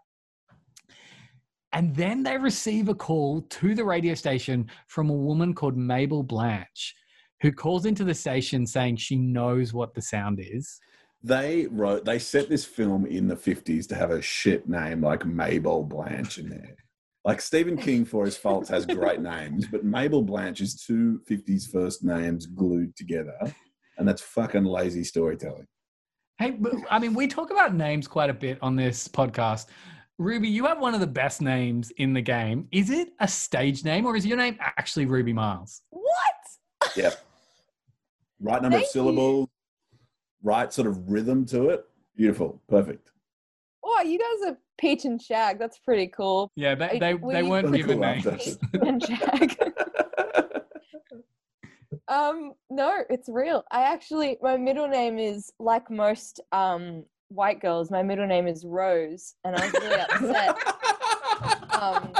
And 1.72 1.96
then 1.96 2.22
they 2.22 2.38
receive 2.38 2.90
a 2.90 2.94
call 2.94 3.42
to 3.42 3.74
the 3.74 3.84
radio 3.84 4.14
station 4.14 4.70
from 4.88 5.10
a 5.10 5.14
woman 5.14 5.54
called 5.56 5.76
Mabel 5.76 6.22
Blanche, 6.22 6.94
who 7.44 7.52
calls 7.52 7.86
into 7.86 8.06
the 8.06 8.14
station 8.14 8.66
saying 8.66 8.96
she 8.96 9.18
knows 9.18 9.74
what 9.74 9.94
the 9.94 10.02
sound 10.02 10.40
is. 10.42 10.80
They 11.22 11.68
wrote, 11.68 12.06
they 12.06 12.18
set 12.18 12.48
this 12.48 12.64
film 12.64 13.06
in 13.06 13.28
the 13.28 13.36
50s 13.36 13.86
to 13.90 13.96
have 13.96 14.12
a 14.12 14.22
shit 14.22 14.68
name 14.68 15.02
like 15.02 15.26
Mabel 15.26 15.84
Blanche 15.84 16.38
in 16.38 16.50
there. 16.50 16.76
Like 17.26 17.42
Stephen 17.42 17.76
King, 17.76 18.06
for 18.06 18.24
his 18.26 18.38
faults, 18.38 18.70
has 18.70 18.86
great 18.86 19.20
names, 19.36 19.68
but 19.68 19.84
Mabel 19.84 20.22
Blanche 20.22 20.62
is 20.62 20.82
two 20.82 21.22
50s 21.30 21.70
first 21.70 22.04
names 22.04 22.46
glued 22.46 22.96
together. 22.96 23.38
And 23.98 24.08
that's 24.08 24.22
fucking 24.22 24.64
lazy 24.64 25.04
storytelling. 25.04 25.68
Hey, 26.38 26.58
I 26.90 26.98
mean, 26.98 27.14
we 27.14 27.28
talk 27.28 27.52
about 27.52 27.76
names 27.76 28.08
quite 28.08 28.30
a 28.30 28.34
bit 28.34 28.58
on 28.62 28.78
this 28.78 29.08
podcast. 29.10 29.68
Ruby, 30.18 30.48
you 30.48 30.66
have 30.66 30.80
one 30.80 30.94
of 30.94 31.02
the 31.02 31.08
best 31.08 31.42
names 31.42 31.92
in 31.98 32.14
the 32.14 32.22
game. 32.22 32.70
Is 32.72 32.90
it 32.90 33.10
a 33.20 33.28
stage 33.28 33.84
name 33.84 34.06
or 34.06 34.16
is 34.16 34.26
your 34.26 34.38
name 34.38 34.58
actually 34.62 35.06
Ruby 35.06 35.34
Miles? 35.34 35.82
What? 35.90 36.96
Yep. 36.96 37.22
Right 38.44 38.62
number 38.62 38.78
of 38.78 38.84
Thank 38.84 38.94
you. 38.96 39.02
syllables, 39.02 39.50
right 40.44 40.72
sort 40.72 40.88
of 40.88 41.10
rhythm 41.10 41.46
to 41.48 41.70
it. 41.70 41.86
Beautiful. 42.16 42.62
Perfect. 42.70 43.10
Oh, 43.84 44.02
you 44.06 44.20
guys 44.20 44.52
are 44.52 44.58
Peach 44.78 45.06
and 45.06 45.22
Shag. 45.22 45.58
That's 45.60 45.80
pretty 45.80 46.08
cool. 46.08 46.52
Yeah, 46.56 46.76
they, 46.76 46.90
I- 46.90 47.00
they, 47.00 47.14
were 47.14 47.32
they 47.34 47.42
you- 47.42 47.50
weren't 47.50 47.74
given 47.74 48.00
cool 48.02 48.06
names. 48.08 48.26
Peach 48.26 48.58
and 48.86 49.02
Shag. 49.04 49.58
um, 52.08 52.54
no, 52.70 53.04
it's 53.10 53.30
real. 53.30 53.64
I 53.72 53.84
actually, 53.84 54.38
my 54.42 54.58
middle 54.58 54.88
name 54.88 55.18
is 55.20 55.52
like 55.60 55.90
most 55.90 56.40
um 56.52 57.06
white 57.30 57.62
girls. 57.62 57.90
My 57.90 58.04
middle 58.04 58.28
name 58.28 58.48
is 58.48 58.66
Rose, 58.66 59.36
and 59.44 59.56
I 59.56 59.66
was 59.66 59.74
really 59.74 60.02
upset. 60.02 60.58
Um, 61.74 62.14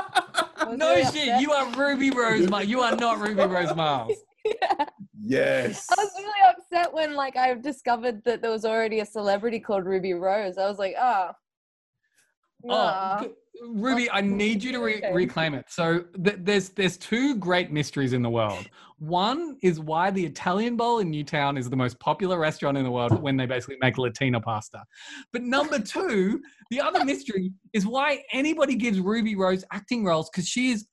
was 0.68 0.78
no 0.78 0.90
really 0.90 1.04
shit, 1.04 1.30
upset. 1.30 1.42
you 1.42 1.52
are 1.54 1.70
Ruby 1.72 2.10
Rose 2.10 2.50
Miles. 2.50 2.68
You 2.68 2.82
are 2.82 2.96
not 2.98 3.20
Ruby 3.20 3.44
Rose 3.46 3.74
Miles. 3.76 4.12
yeah. 4.62 4.86
yes. 5.22 5.88
I 5.92 5.96
was 6.02 6.12
really 6.18 6.50
upset 6.50 6.94
when 6.94 7.16
like 7.16 7.36
I 7.36 7.54
discovered 7.54 8.24
that 8.26 8.42
there 8.42 8.52
was 8.52 8.66
already 8.66 9.00
a 9.00 9.06
celebrity 9.06 9.60
called 9.60 9.86
Ruby 9.86 10.14
Rose. 10.14 10.58
I 10.58 10.68
was 10.68 10.80
like, 10.80 10.96
ah, 10.98 11.34
oh, 12.66 12.68
nah. 12.68 13.22
Oh, 13.24 13.34
Ruby, 13.62 14.10
I 14.10 14.22
need 14.22 14.64
you 14.64 14.72
to 14.72 14.80
re- 14.80 15.04
reclaim 15.12 15.54
it. 15.54 15.66
So 15.70 16.06
th- 16.24 16.38
there's 16.40 16.70
there's 16.70 16.98
two 16.98 17.36
great 17.36 17.72
mysteries 17.72 18.14
in 18.14 18.22
the 18.22 18.30
world. 18.30 18.68
One 18.98 19.58
is 19.62 19.80
why 19.80 20.10
the 20.12 20.26
Italian 20.26 20.76
Bowl 20.76 21.00
in 21.00 21.12
Newtown 21.12 21.58
is 21.58 21.70
the 21.70 21.76
most 21.76 22.00
popular 22.00 22.40
restaurant 22.40 22.78
in 22.78 22.84
the 22.84 22.92
world 22.92 23.22
when 23.22 23.38
they 23.38 23.46
basically 23.46 23.78
make 23.80 23.98
Latina 23.98 24.42
pasta. 24.42 24.84
But 25.32 25.44
number 25.44 25.80
two, 25.96 26.42
the 26.72 26.82
other 26.82 27.06
mystery 27.06 27.52
is 27.74 27.86
why 27.86 28.24
anybody 28.32 28.76
gives 28.76 29.00
Ruby 29.00 29.36
Rose 29.36 29.64
acting 29.72 30.04
roles 30.04 30.30
because 30.30 30.48
she 30.48 30.72
is 30.72 30.88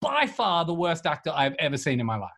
by 0.00 0.26
far 0.26 0.64
the 0.64 0.74
worst 0.74 1.06
actor 1.06 1.32
I've 1.34 1.54
ever 1.58 1.78
seen 1.78 1.98
in 1.98 2.06
my 2.06 2.16
life. 2.16 2.30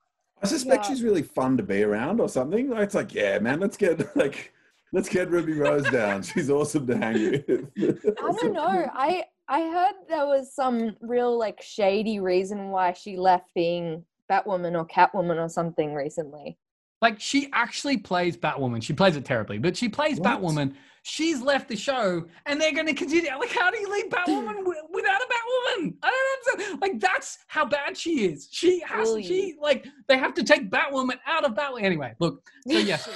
I 0.43 0.47
suspect 0.47 0.85
Yeah. 0.85 0.89
she's 0.91 1.03
really 1.03 1.23
fun 1.23 1.57
to 1.57 1.63
be 1.63 1.83
around 1.83 2.21
or 2.21 2.29
something. 2.29 2.73
It's 2.75 2.95
like, 2.95 3.15
yeah, 3.15 3.39
man, 3.39 3.61
let's 3.61 3.77
get 3.77 4.15
like 4.17 4.53
let's 4.93 5.09
get 5.09 5.31
Ruby 5.31 5.55
Rose 5.55 5.89
down. 5.91 6.23
She's 6.35 6.51
awesome 6.51 6.87
to 6.87 6.97
hang 6.97 7.15
with. 7.31 7.71
I 7.79 8.33
don't 8.33 8.53
know. 8.53 8.91
I 8.95 9.25
I 9.49 9.61
heard 9.63 9.95
there 10.09 10.27
was 10.27 10.55
some 10.55 10.97
real 11.01 11.37
like 11.39 11.61
shady 11.63 12.21
reason 12.21 12.71
why 12.71 12.93
she 12.93 13.17
left 13.17 13.47
being 13.55 14.05
Batwoman 14.31 14.77
or 14.79 14.87
Catwoman 14.87 15.43
or 15.43 15.49
something 15.49 15.95
recently. 15.95 16.59
Like 17.03 17.21
she 17.21 17.51
actually 17.53 17.99
plays 17.99 18.37
Batwoman. 18.37 18.83
She 18.83 18.93
plays 18.93 19.17
it 19.17 19.25
terribly, 19.25 19.59
but 19.59 19.77
she 19.77 19.89
plays 19.89 20.19
What? 20.19 20.41
Batwoman. 20.41 20.75
She's 21.07 21.43
left 21.43 21.69
the 21.69 21.77
show, 21.77 22.25
and 22.47 22.59
they're 22.59 22.73
going 22.73 22.87
to 22.87 22.95
continue. 22.95 23.29
Like, 23.39 23.51
how 23.51 23.71
do 23.71 23.79
you 23.79 23.93
leave 23.93 24.07
Batwoman 24.09 24.65
without 24.91 25.21
a 25.21 25.27
Batwoman? 25.27 25.95
I 26.03 26.11
don't 26.11 26.57
understand. 26.57 26.81
Like, 26.81 26.99
that's 26.99 27.39
how 27.47 27.67
bad 27.67 27.95
she 27.95 28.25
is. 28.25 28.49
She 28.51 28.81
has. 28.81 29.09
Really? 29.09 29.23
She 29.23 29.55
like 29.61 29.87
they 30.09 30.17
have 30.17 30.33
to 30.33 30.43
take 30.43 30.71
Batwoman 30.71 31.19
out 31.27 31.45
of 31.45 31.53
Batwoman. 31.53 31.83
Anyway, 31.83 32.15
look. 32.21 32.41
So 32.67 32.79
yes, 32.79 33.07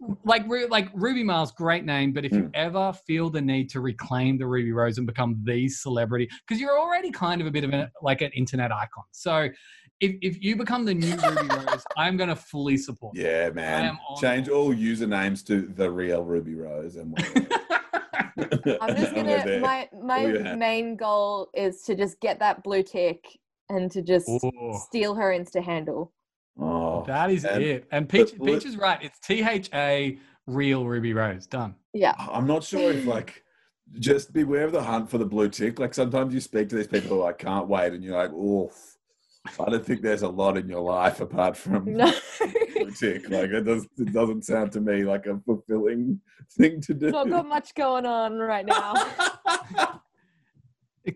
like 0.24 0.44
like 0.70 0.88
Ruby 0.94 1.24
Miles, 1.24 1.50
great 1.50 1.84
name. 1.84 2.12
But 2.12 2.24
if 2.24 2.30
you 2.32 2.44
Mm. 2.44 2.50
ever 2.54 2.92
feel 3.08 3.28
the 3.28 3.40
need 3.40 3.68
to 3.70 3.80
reclaim 3.80 4.38
the 4.38 4.46
Ruby 4.46 4.70
Rose 4.70 4.98
and 4.98 5.06
become 5.06 5.40
the 5.42 5.68
celebrity, 5.68 6.28
because 6.46 6.60
you're 6.60 6.78
already 6.78 7.10
kind 7.10 7.40
of 7.40 7.48
a 7.48 7.50
bit 7.50 7.64
of 7.64 7.74
a 7.74 7.90
like 8.02 8.20
an 8.22 8.30
internet 8.36 8.70
icon. 8.70 9.02
So 9.10 9.48
if 10.00 10.16
if 10.22 10.42
you 10.42 10.56
become 10.56 10.84
the 10.84 10.94
new 10.94 11.14
Ruby 11.16 11.48
Rose, 11.54 11.84
I'm 11.96 12.16
going 12.16 12.28
to 12.28 12.36
fully 12.36 12.76
support. 12.76 13.16
you. 13.16 13.24
yeah, 13.24 13.48
I 13.50 13.54
man. 13.54 13.98
Change 14.20 14.48
board. 14.48 14.56
all 14.56 14.74
usernames 14.74 15.44
to 15.46 15.62
the 15.62 15.90
real 15.90 16.24
Ruby 16.24 16.54
Rose 16.54 16.96
and 16.96 17.16
I'm 18.80 18.96
just 18.96 19.14
we're 19.14 19.24
gonna 19.24 19.58
my 19.60 19.88
my 20.00 20.24
you 20.26 20.56
main 20.56 20.96
goal 20.96 21.50
is 21.54 21.82
to 21.82 21.94
just 21.96 22.20
get 22.20 22.38
that 22.38 22.62
blue 22.62 22.82
tick 22.82 23.24
and 23.68 23.90
to 23.90 24.00
just 24.02 24.28
Ooh. 24.28 24.78
steal 24.86 25.14
her 25.16 25.30
Insta 25.36 25.62
handle. 25.62 26.12
Oh, 26.60 27.04
That 27.06 27.30
is 27.30 27.44
and 27.44 27.62
it. 27.62 27.86
And 27.92 28.08
Peach, 28.08 28.36
blue- 28.36 28.54
Peach 28.54 28.66
is 28.66 28.76
right. 28.76 28.98
It's 29.02 29.18
T 29.20 29.42
H 29.42 29.70
A 29.74 30.18
real 30.46 30.84
Ruby 30.86 31.12
Rose. 31.12 31.46
Done. 31.46 31.74
Yeah. 31.92 32.14
I'm 32.18 32.46
not 32.46 32.62
sure 32.64 32.92
if 32.92 33.04
like 33.06 33.42
just 33.98 34.32
beware 34.32 34.64
of 34.64 34.72
the 34.72 34.82
hunt 34.82 35.10
for 35.10 35.18
the 35.18 35.24
blue 35.26 35.48
tick. 35.48 35.78
Like 35.78 35.94
sometimes 35.94 36.32
you 36.34 36.40
speak 36.40 36.68
to 36.70 36.76
these 36.76 36.86
people 36.86 37.08
who 37.10 37.20
are 37.22 37.26
like 37.26 37.38
can't 37.38 37.66
wait, 37.68 37.92
and 37.92 38.02
you're 38.04 38.16
like, 38.16 38.32
oof. 38.32 38.96
I 39.60 39.70
don't 39.70 39.84
think 39.84 40.02
there's 40.02 40.22
a 40.22 40.28
lot 40.28 40.56
in 40.56 40.68
your 40.68 40.80
life 40.80 41.20
apart 41.20 41.56
from 41.56 41.92
No. 41.92 42.12
blue 42.88 42.90
tick. 42.90 43.28
Like 43.30 43.50
it 43.50 43.64
does. 43.64 43.86
It 43.98 44.12
doesn't 44.12 44.44
sound 44.44 44.72
to 44.72 44.80
me 44.80 45.04
like 45.04 45.26
a 45.26 45.38
fulfilling 45.44 46.20
thing 46.52 46.80
to 46.82 46.94
do. 46.94 47.10
Not 47.10 47.28
got 47.28 47.46
much 47.46 47.74
going 47.74 48.06
on 48.06 48.38
right 48.38 48.66
now. 48.66 48.94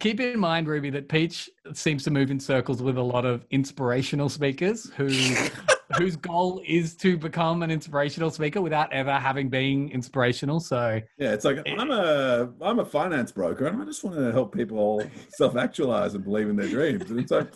Keep 0.00 0.20
in 0.20 0.38
mind, 0.38 0.68
Ruby, 0.68 0.88
that 0.90 1.08
Peach 1.08 1.50
seems 1.74 2.02
to 2.04 2.10
move 2.10 2.30
in 2.30 2.40
circles 2.40 2.82
with 2.82 2.96
a 2.96 3.02
lot 3.02 3.26
of 3.26 3.44
inspirational 3.50 4.30
speakers 4.30 4.90
who 4.96 5.08
whose 5.98 6.16
goal 6.16 6.62
is 6.66 6.96
to 6.96 7.18
become 7.18 7.62
an 7.62 7.70
inspirational 7.70 8.30
speaker 8.30 8.62
without 8.62 8.90
ever 8.92 9.12
having 9.12 9.50
been 9.50 9.90
inspirational. 9.90 10.60
So 10.60 11.00
Yeah, 11.18 11.32
it's 11.32 11.44
like 11.44 11.58
eh. 11.66 11.76
I'm 11.78 11.90
a 11.90 12.50
I'm 12.62 12.78
a 12.78 12.84
finance 12.84 13.32
broker, 13.32 13.66
and 13.66 13.82
I 13.82 13.84
just 13.84 14.02
want 14.02 14.16
to 14.16 14.32
help 14.32 14.54
people 14.54 15.04
self 15.28 15.56
actualize 15.56 16.14
and 16.14 16.24
believe 16.24 16.48
in 16.48 16.56
their 16.56 16.68
dreams. 16.68 17.10
And 17.10 17.20
it's 17.20 17.32
like, 17.32 17.52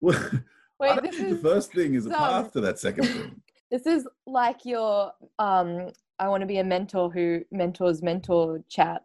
well, 0.00 0.18
Wait, 0.78 1.02
this 1.02 1.16
think 1.16 1.30
the 1.30 1.36
first 1.36 1.72
thing 1.72 1.94
is 1.94 2.06
a 2.06 2.10
some- 2.10 2.18
path 2.18 2.52
to 2.52 2.60
that 2.62 2.78
second 2.78 3.04
thing. 3.06 3.42
this 3.70 3.86
is 3.86 4.06
like 4.26 4.64
your 4.64 5.12
um 5.38 5.90
I 6.18 6.28
want 6.28 6.42
to 6.42 6.46
be 6.46 6.58
a 6.58 6.64
mentor 6.64 7.10
who 7.10 7.42
mentors 7.50 8.02
mentor 8.02 8.62
chat. 8.68 9.04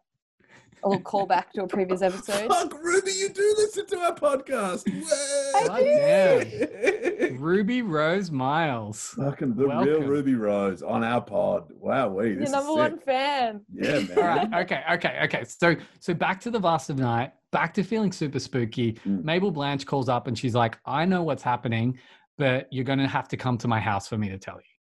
A 0.83 0.89
little 0.89 1.03
callback 1.03 1.49
to 1.55 1.63
a 1.63 1.67
previous 1.67 2.01
episode. 2.03 2.47
Fuck, 2.47 2.73
Ruby, 2.83 3.11
you 3.11 3.29
do 3.29 3.55
listen 3.57 3.87
to 3.87 3.97
our 3.99 4.13
podcast. 4.13 4.83
God 5.67 5.81
Way! 5.81 7.35
Ruby 7.39 7.81
Rose 7.81 8.29
Miles. 8.29 9.15
Fucking 9.17 9.55
the 9.55 9.65
real 9.67 10.01
Ruby 10.03 10.35
Rose 10.35 10.83
on 10.83 11.03
our 11.03 11.21
pod. 11.21 11.71
Wow, 11.79 12.09
we 12.09 12.31
Your 12.31 12.39
this 12.41 12.51
number 12.51 12.69
is 12.69 12.75
one 12.75 12.99
fan. 12.99 13.61
Yeah, 13.73 13.99
man. 13.99 14.17
All 14.17 14.23
right. 14.23 14.53
Okay. 14.65 14.83
Okay. 14.93 15.19
Okay. 15.23 15.43
So 15.45 15.75
so 15.99 16.13
back 16.13 16.39
to 16.41 16.51
the 16.51 16.59
vast 16.59 16.89
of 16.91 16.99
night. 16.99 17.31
Back 17.55 17.73
to 17.75 17.83
feeling 17.83 18.11
super 18.11 18.39
spooky. 18.39 18.93
Mm. 19.07 19.23
Mabel 19.23 19.49
Blanche 19.49 19.85
calls 19.85 20.09
up 20.09 20.27
and 20.27 20.37
she's 20.37 20.53
like, 20.53 20.77
"I 20.85 21.05
know 21.05 21.23
what's 21.23 21.41
happening, 21.41 21.97
but 22.37 22.67
you're 22.69 22.83
going 22.83 22.99
to 22.99 23.07
have 23.07 23.29
to 23.29 23.37
come 23.37 23.57
to 23.59 23.67
my 23.69 23.79
house 23.79 24.09
for 24.09 24.17
me 24.17 24.27
to 24.27 24.37
tell 24.37 24.57
you." 24.57 24.75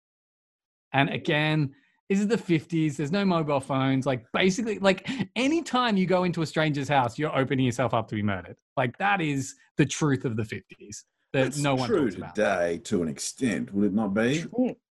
And 0.94 1.10
again, 1.10 1.76
this 2.08 2.18
is 2.20 2.28
the 2.28 2.38
50s. 2.38 2.96
There's 2.96 3.12
no 3.12 3.26
mobile 3.26 3.60
phones. 3.60 4.06
Like 4.06 4.24
basically, 4.32 4.80
like 4.80 5.06
anytime 5.36 5.98
you 5.98 6.06
go 6.06 6.24
into 6.24 6.44
a 6.44 6.46
stranger's 6.46 6.88
house, 6.88 7.20
you're 7.20 7.38
opening 7.38 7.66
yourself 7.66 7.94
up 7.94 8.08
to 8.08 8.16
be 8.16 8.24
murdered. 8.24 8.56
Like 8.78 8.98
that 9.00 9.20
is 9.20 9.56
the 9.76 9.86
truth 9.86 10.24
of 10.24 10.38
the 10.38 10.44
50s 10.44 11.04
that 11.34 11.44
That's 11.44 11.58
no 11.60 11.76
one 11.76 11.88
true 11.88 12.04
talks 12.06 12.16
about. 12.16 12.36
today 12.36 12.78
to 12.86 13.02
an 13.04 13.08
extent, 13.08 13.74
would 13.74 13.86
it 13.88 13.94
not 13.94 14.14
be? 14.14 14.46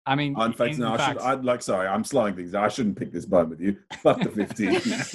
I 0.07 0.14
mean, 0.14 0.40
in 0.40 0.53
fact, 0.55 0.79
no, 0.79 0.94
I 0.94 1.09
should. 1.12 1.18
I'd 1.18 1.44
like. 1.44 1.62
Sorry, 1.62 1.87
I'm 1.87 2.03
slowing 2.05 2.35
things. 2.35 2.55
I 2.55 2.68
shouldn't 2.68 2.98
pick 2.98 3.12
this 3.12 3.26
bone 3.26 3.50
with 3.50 3.61
you. 3.61 3.76
Fuck 4.03 4.20
the 4.22 4.31
fifties. 4.31 5.14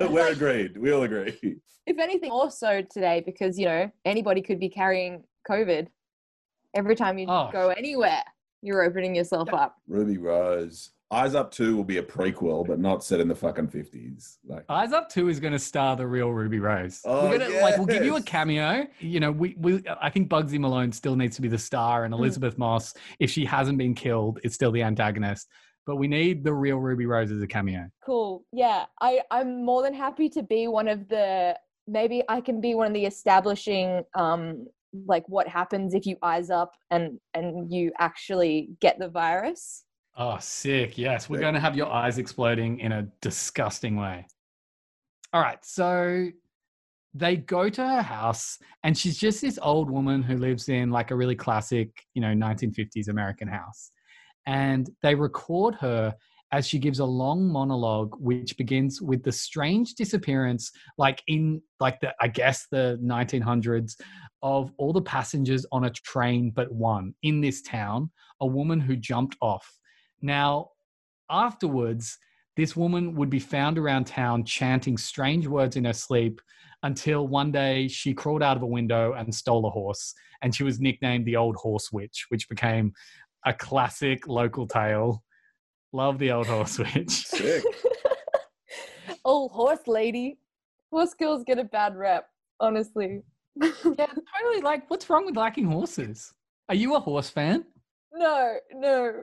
We're 0.10 0.28
agreed. 0.32 0.76
We 0.76 0.92
all 0.92 1.02
agree. 1.02 1.56
If 1.86 1.98
anything, 1.98 2.30
also 2.30 2.82
today 2.82 3.22
because 3.24 3.58
you 3.58 3.64
know 3.66 3.90
anybody 4.04 4.42
could 4.42 4.60
be 4.60 4.68
carrying 4.68 5.24
COVID. 5.50 5.88
Every 6.74 6.94
time 6.96 7.18
you 7.18 7.26
Oh. 7.28 7.48
go 7.52 7.68
anywhere, 7.70 8.22
you're 8.62 8.82
opening 8.82 9.14
yourself 9.14 9.52
up. 9.52 9.76
Ruby 9.88 10.18
Rose. 10.18 10.90
Eyes 11.12 11.34
Up 11.34 11.50
Two 11.50 11.76
will 11.76 11.84
be 11.84 11.98
a 11.98 12.02
prequel, 12.02 12.66
but 12.66 12.78
not 12.78 13.04
set 13.04 13.20
in 13.20 13.28
the 13.28 13.34
fucking 13.34 13.68
fifties. 13.68 14.38
Like, 14.46 14.64
Eyes 14.70 14.92
Up 14.92 15.10
Two 15.10 15.28
is 15.28 15.38
going 15.38 15.52
to 15.52 15.58
star 15.58 15.94
the 15.94 16.06
real 16.06 16.30
Ruby 16.30 16.58
Rose. 16.58 17.02
Oh, 17.04 17.28
We're 17.28 17.38
gonna 17.38 17.60
like 17.60 17.76
we'll 17.76 17.86
give 17.86 18.04
you 18.04 18.16
a 18.16 18.22
cameo. 18.22 18.86
You 18.98 19.20
know, 19.20 19.30
we 19.30 19.54
we 19.58 19.82
I 20.00 20.08
think 20.08 20.30
Bugsy 20.30 20.58
Malone 20.58 20.90
still 20.90 21.14
needs 21.14 21.36
to 21.36 21.42
be 21.42 21.48
the 21.48 21.58
star, 21.58 22.04
and 22.04 22.14
Elisabeth 22.14 22.56
Moss, 22.56 22.94
if 23.20 23.30
she 23.30 23.44
hasn't 23.44 23.76
been 23.76 23.94
killed, 23.94 24.40
is 24.42 24.54
still 24.54 24.72
the 24.72 24.82
antagonist. 24.82 25.48
But 25.84 25.96
we 25.96 26.08
need 26.08 26.44
the 26.44 26.54
real 26.54 26.78
Ruby 26.78 27.06
Rose 27.06 27.30
as 27.30 27.42
a 27.42 27.46
cameo. 27.46 27.90
Cool. 28.04 28.44
Yeah, 28.50 28.86
I 29.00 29.20
I'm 29.30 29.64
more 29.64 29.82
than 29.82 29.94
happy 29.94 30.30
to 30.30 30.42
be 30.42 30.66
one 30.66 30.88
of 30.88 31.08
the. 31.08 31.56
Maybe 31.86 32.22
I 32.28 32.40
can 32.40 32.60
be 32.60 32.74
one 32.74 32.86
of 32.86 32.94
the 32.94 33.04
establishing, 33.04 34.04
um, 34.14 34.66
like 35.06 35.24
what 35.28 35.48
happens 35.48 35.94
if 35.94 36.06
you 36.06 36.16
eyes 36.22 36.48
up 36.48 36.72
and 36.90 37.18
and 37.34 37.70
you 37.70 37.92
actually 37.98 38.70
get 38.80 38.98
the 38.98 39.08
virus. 39.08 39.84
Oh, 40.16 40.36
sick! 40.40 40.98
Yes, 40.98 41.30
we're 41.30 41.40
going 41.40 41.54
to 41.54 41.60
have 41.60 41.76
your 41.76 41.90
eyes 41.90 42.18
exploding 42.18 42.80
in 42.80 42.92
a 42.92 43.08
disgusting 43.22 43.96
way. 43.96 44.26
All 45.32 45.40
right, 45.40 45.64
so 45.64 46.28
they 47.14 47.36
go 47.36 47.70
to 47.70 47.86
her 47.86 48.02
house, 48.02 48.58
and 48.84 48.96
she's 48.96 49.16
just 49.16 49.40
this 49.40 49.58
old 49.62 49.90
woman 49.90 50.22
who 50.22 50.36
lives 50.36 50.68
in 50.68 50.90
like 50.90 51.10
a 51.10 51.16
really 51.16 51.34
classic, 51.34 51.88
you 52.12 52.20
know, 52.20 52.28
1950s 52.28 53.08
American 53.08 53.48
house. 53.48 53.90
And 54.46 54.90
they 55.02 55.14
record 55.14 55.76
her 55.76 56.14
as 56.52 56.66
she 56.66 56.78
gives 56.78 56.98
a 56.98 57.04
long 57.04 57.50
monologue, 57.50 58.14
which 58.18 58.56
begins 58.58 59.00
with 59.00 59.22
the 59.22 59.32
strange 59.32 59.94
disappearance, 59.94 60.70
like 60.98 61.22
in 61.26 61.62
like 61.80 62.00
the 62.00 62.14
I 62.20 62.28
guess 62.28 62.66
the 62.70 62.98
1900s, 63.02 63.94
of 64.42 64.72
all 64.76 64.92
the 64.92 65.00
passengers 65.00 65.64
on 65.72 65.84
a 65.84 65.90
train 65.90 66.52
but 66.54 66.70
one 66.70 67.14
in 67.22 67.40
this 67.40 67.62
town, 67.62 68.10
a 68.40 68.46
woman 68.46 68.78
who 68.80 68.96
jumped 68.96 69.36
off. 69.40 69.66
Now, 70.22 70.70
afterwards, 71.28 72.18
this 72.56 72.76
woman 72.76 73.14
would 73.16 73.30
be 73.30 73.40
found 73.40 73.78
around 73.78 74.06
town 74.06 74.44
chanting 74.44 74.96
strange 74.96 75.46
words 75.46 75.76
in 75.76 75.84
her 75.84 75.92
sleep 75.92 76.40
until 76.82 77.26
one 77.26 77.50
day 77.52 77.88
she 77.88 78.14
crawled 78.14 78.42
out 78.42 78.56
of 78.56 78.62
a 78.62 78.66
window 78.66 79.14
and 79.14 79.34
stole 79.34 79.66
a 79.66 79.70
horse. 79.70 80.14
And 80.42 80.54
she 80.54 80.64
was 80.64 80.80
nicknamed 80.80 81.26
the 81.26 81.36
Old 81.36 81.56
Horse 81.56 81.92
Witch, 81.92 82.26
which 82.28 82.48
became 82.48 82.92
a 83.46 83.52
classic 83.52 84.26
local 84.28 84.66
tale. 84.66 85.22
Love 85.92 86.18
the 86.18 86.32
Old 86.32 86.46
Horse 86.46 86.78
Witch. 86.78 87.10
sick. 87.26 87.64
Old 89.24 89.52
horse 89.52 89.86
lady. 89.86 90.38
Horse 90.90 91.14
girls 91.14 91.44
get 91.44 91.58
a 91.58 91.64
bad 91.64 91.96
rep, 91.96 92.28
honestly. 92.60 93.22
yeah, 93.62 93.70
totally. 93.84 94.60
Like, 94.62 94.90
what's 94.90 95.08
wrong 95.08 95.26
with 95.26 95.36
liking 95.36 95.66
horses? 95.66 96.32
Are 96.68 96.74
you 96.74 96.96
a 96.96 97.00
horse 97.00 97.30
fan? 97.30 97.64
No, 98.12 98.56
no, 98.74 99.22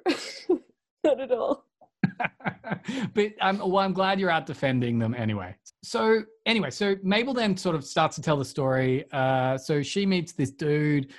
not 1.04 1.20
at 1.20 1.32
all. 1.32 1.66
but 3.14 3.32
um, 3.42 3.60
well, 3.60 3.80
I'm 3.80 3.94
glad 3.94 4.20
you're 4.20 4.30
out 4.30 4.46
defending 4.46 5.00
them 5.00 5.14
anyway. 5.14 5.56
So 5.84 6.24
anyway, 6.46 6.70
so 6.70 6.96
Mabel 7.04 7.34
then 7.34 7.56
sort 7.58 7.76
of 7.76 7.84
starts 7.84 8.16
to 8.16 8.22
tell 8.22 8.38
the 8.38 8.46
story. 8.46 9.06
Uh, 9.12 9.58
so 9.58 9.82
she 9.82 10.06
meets 10.06 10.34
this 10.34 10.52
dude. 10.52 11.14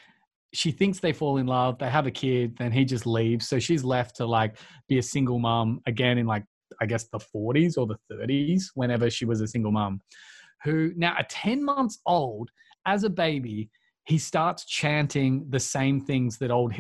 She 0.52 0.72
thinks 0.72 0.98
they 0.98 1.12
fall 1.12 1.36
in 1.36 1.46
love. 1.46 1.78
They 1.78 1.88
have 1.88 2.06
a 2.06 2.10
kid. 2.10 2.56
Then 2.58 2.72
he 2.72 2.84
just 2.84 3.06
leaves. 3.06 3.48
So 3.48 3.58
she's 3.58 3.84
left 3.84 4.16
to 4.16 4.26
like 4.26 4.56
be 4.88 4.98
a 4.98 5.02
single 5.02 5.38
mom 5.38 5.80
again 5.86 6.18
in 6.18 6.26
like 6.26 6.44
I 6.80 6.86
guess 6.86 7.08
the 7.08 7.18
40s 7.18 7.76
or 7.76 7.86
the 7.86 7.98
30s, 8.12 8.64
whenever 8.74 9.10
she 9.10 9.24
was 9.24 9.40
a 9.40 9.46
single 9.46 9.72
mom. 9.72 10.00
Who 10.64 10.92
now 10.96 11.14
at 11.18 11.28
10 11.30 11.64
months 11.64 12.00
old, 12.06 12.50
as 12.86 13.04
a 13.04 13.10
baby, 13.10 13.70
he 14.04 14.18
starts 14.18 14.64
chanting 14.66 15.46
the 15.50 15.60
same 15.60 16.00
things 16.00 16.38
that 16.38 16.50
old 16.50 16.74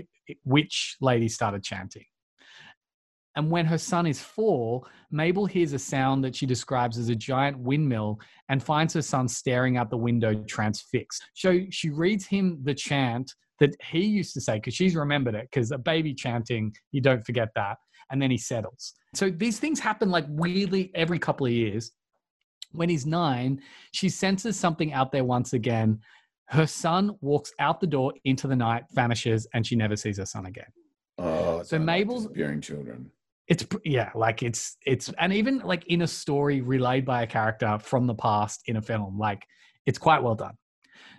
witch 0.44 0.96
lady 1.00 1.28
started 1.28 1.62
chanting. 1.62 2.04
And 3.40 3.50
when 3.50 3.64
her 3.64 3.78
son 3.78 4.06
is 4.06 4.20
four, 4.20 4.82
Mabel 5.10 5.46
hears 5.46 5.72
a 5.72 5.78
sound 5.78 6.22
that 6.24 6.36
she 6.36 6.44
describes 6.44 6.98
as 6.98 7.08
a 7.08 7.14
giant 7.14 7.58
windmill 7.58 8.20
and 8.50 8.62
finds 8.62 8.92
her 8.92 9.00
son 9.00 9.28
staring 9.28 9.78
out 9.78 9.88
the 9.88 9.96
window 9.96 10.34
transfixed. 10.46 11.22
So 11.32 11.60
she 11.70 11.88
reads 11.88 12.26
him 12.26 12.58
the 12.64 12.74
chant 12.74 13.32
that 13.58 13.74
he 13.82 14.00
used 14.04 14.34
to 14.34 14.42
say, 14.42 14.56
because 14.56 14.74
she's 14.74 14.94
remembered 14.94 15.34
it, 15.34 15.48
because 15.50 15.70
a 15.70 15.78
baby 15.78 16.12
chanting, 16.12 16.74
you 16.92 17.00
don't 17.00 17.24
forget 17.24 17.48
that. 17.54 17.78
And 18.10 18.20
then 18.20 18.30
he 18.30 18.36
settles. 18.36 18.92
So 19.14 19.30
these 19.30 19.58
things 19.58 19.80
happen 19.80 20.10
like 20.10 20.26
weirdly 20.28 20.90
every 20.94 21.18
couple 21.18 21.46
of 21.46 21.52
years. 21.52 21.92
When 22.72 22.90
he's 22.90 23.06
nine, 23.06 23.62
she 23.92 24.10
senses 24.10 24.58
something 24.60 24.92
out 24.92 25.12
there 25.12 25.24
once 25.24 25.54
again. 25.54 25.98
Her 26.48 26.66
son 26.66 27.16
walks 27.22 27.52
out 27.58 27.80
the 27.80 27.86
door 27.86 28.12
into 28.26 28.48
the 28.48 28.56
night, 28.56 28.82
vanishes, 28.92 29.46
and 29.54 29.66
she 29.66 29.76
never 29.76 29.96
sees 29.96 30.18
her 30.18 30.26
son 30.26 30.44
again. 30.44 30.66
Oh, 31.16 31.62
So 31.62 31.78
like 31.78 31.86
Mabel's- 31.86 32.24
disappearing 32.24 32.60
children. 32.60 33.10
It's 33.50 33.66
yeah, 33.84 34.10
like 34.14 34.42
it's 34.42 34.76
it's 34.86 35.12
and 35.18 35.32
even 35.32 35.58
like 35.58 35.84
in 35.88 36.02
a 36.02 36.06
story 36.06 36.62
relayed 36.62 37.04
by 37.04 37.22
a 37.24 37.26
character 37.26 37.78
from 37.82 38.06
the 38.06 38.14
past 38.14 38.62
in 38.66 38.76
a 38.76 38.82
film, 38.82 39.18
like 39.18 39.44
it's 39.86 39.98
quite 39.98 40.22
well 40.22 40.36
done. 40.36 40.54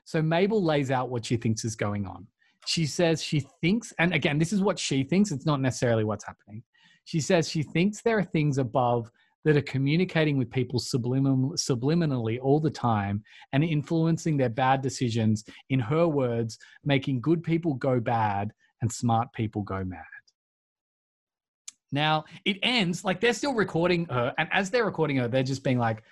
So 0.05 0.21
Mabel 0.21 0.63
lays 0.63 0.91
out 0.91 1.09
what 1.09 1.25
she 1.25 1.37
thinks 1.37 1.65
is 1.65 1.75
going 1.75 2.07
on. 2.07 2.25
She 2.65 2.85
says 2.85 3.21
she 3.21 3.45
thinks, 3.61 3.93
and 3.99 4.13
again, 4.13 4.39
this 4.39 4.53
is 4.53 4.61
what 4.61 4.79
she 4.79 5.03
thinks. 5.03 5.31
It's 5.31 5.45
not 5.45 5.61
necessarily 5.61 6.05
what's 6.05 6.25
happening. 6.25 6.63
She 7.03 7.19
says 7.19 7.49
she 7.49 7.63
thinks 7.63 8.01
there 8.01 8.17
are 8.17 8.23
things 8.23 8.57
above 8.57 9.11
that 9.43 9.57
are 9.57 9.61
communicating 9.63 10.37
with 10.37 10.51
people 10.51 10.79
subliminal, 10.79 11.51
subliminally 11.53 12.39
all 12.41 12.59
the 12.59 12.69
time 12.69 13.23
and 13.53 13.63
influencing 13.63 14.37
their 14.37 14.49
bad 14.49 14.81
decisions. 14.81 15.43
In 15.69 15.79
her 15.79 16.07
words, 16.07 16.57
making 16.85 17.21
good 17.21 17.43
people 17.43 17.73
go 17.73 17.99
bad 17.99 18.51
and 18.81 18.91
smart 18.91 19.27
people 19.33 19.63
go 19.63 19.83
mad. 19.83 20.05
Now 21.91 22.25
it 22.45 22.58
ends 22.63 23.04
like 23.04 23.19
they're 23.19 23.34
still 23.34 23.54
recording 23.54 24.06
her, 24.06 24.34
and 24.38 24.47
as 24.51 24.69
they're 24.69 24.86
recording 24.86 25.17
her, 25.17 25.27
they're 25.27 25.43
just 25.43 25.63
being 25.63 25.77
like, 25.77 26.04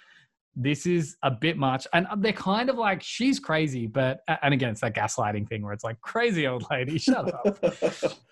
"This 0.56 0.86
is 0.86 1.16
a 1.24 1.32
bit 1.32 1.58
much," 1.58 1.88
and 1.94 2.08
they're 2.18 2.34
kind 2.34 2.70
of 2.70 2.78
like, 2.78 3.02
"She's 3.02 3.40
crazy," 3.40 3.88
but 3.88 4.22
and 4.42 4.54
again, 4.54 4.72
it's 4.72 4.82
that 4.82 4.96
gaslighting 4.96 5.48
thing 5.48 5.64
where 5.64 5.74
it's 5.74 5.84
like, 5.84 6.00
"Crazy 6.02 6.48
old 6.48 6.66
lady, 6.70 6.98
shut 6.98 7.34
up." 7.34 7.64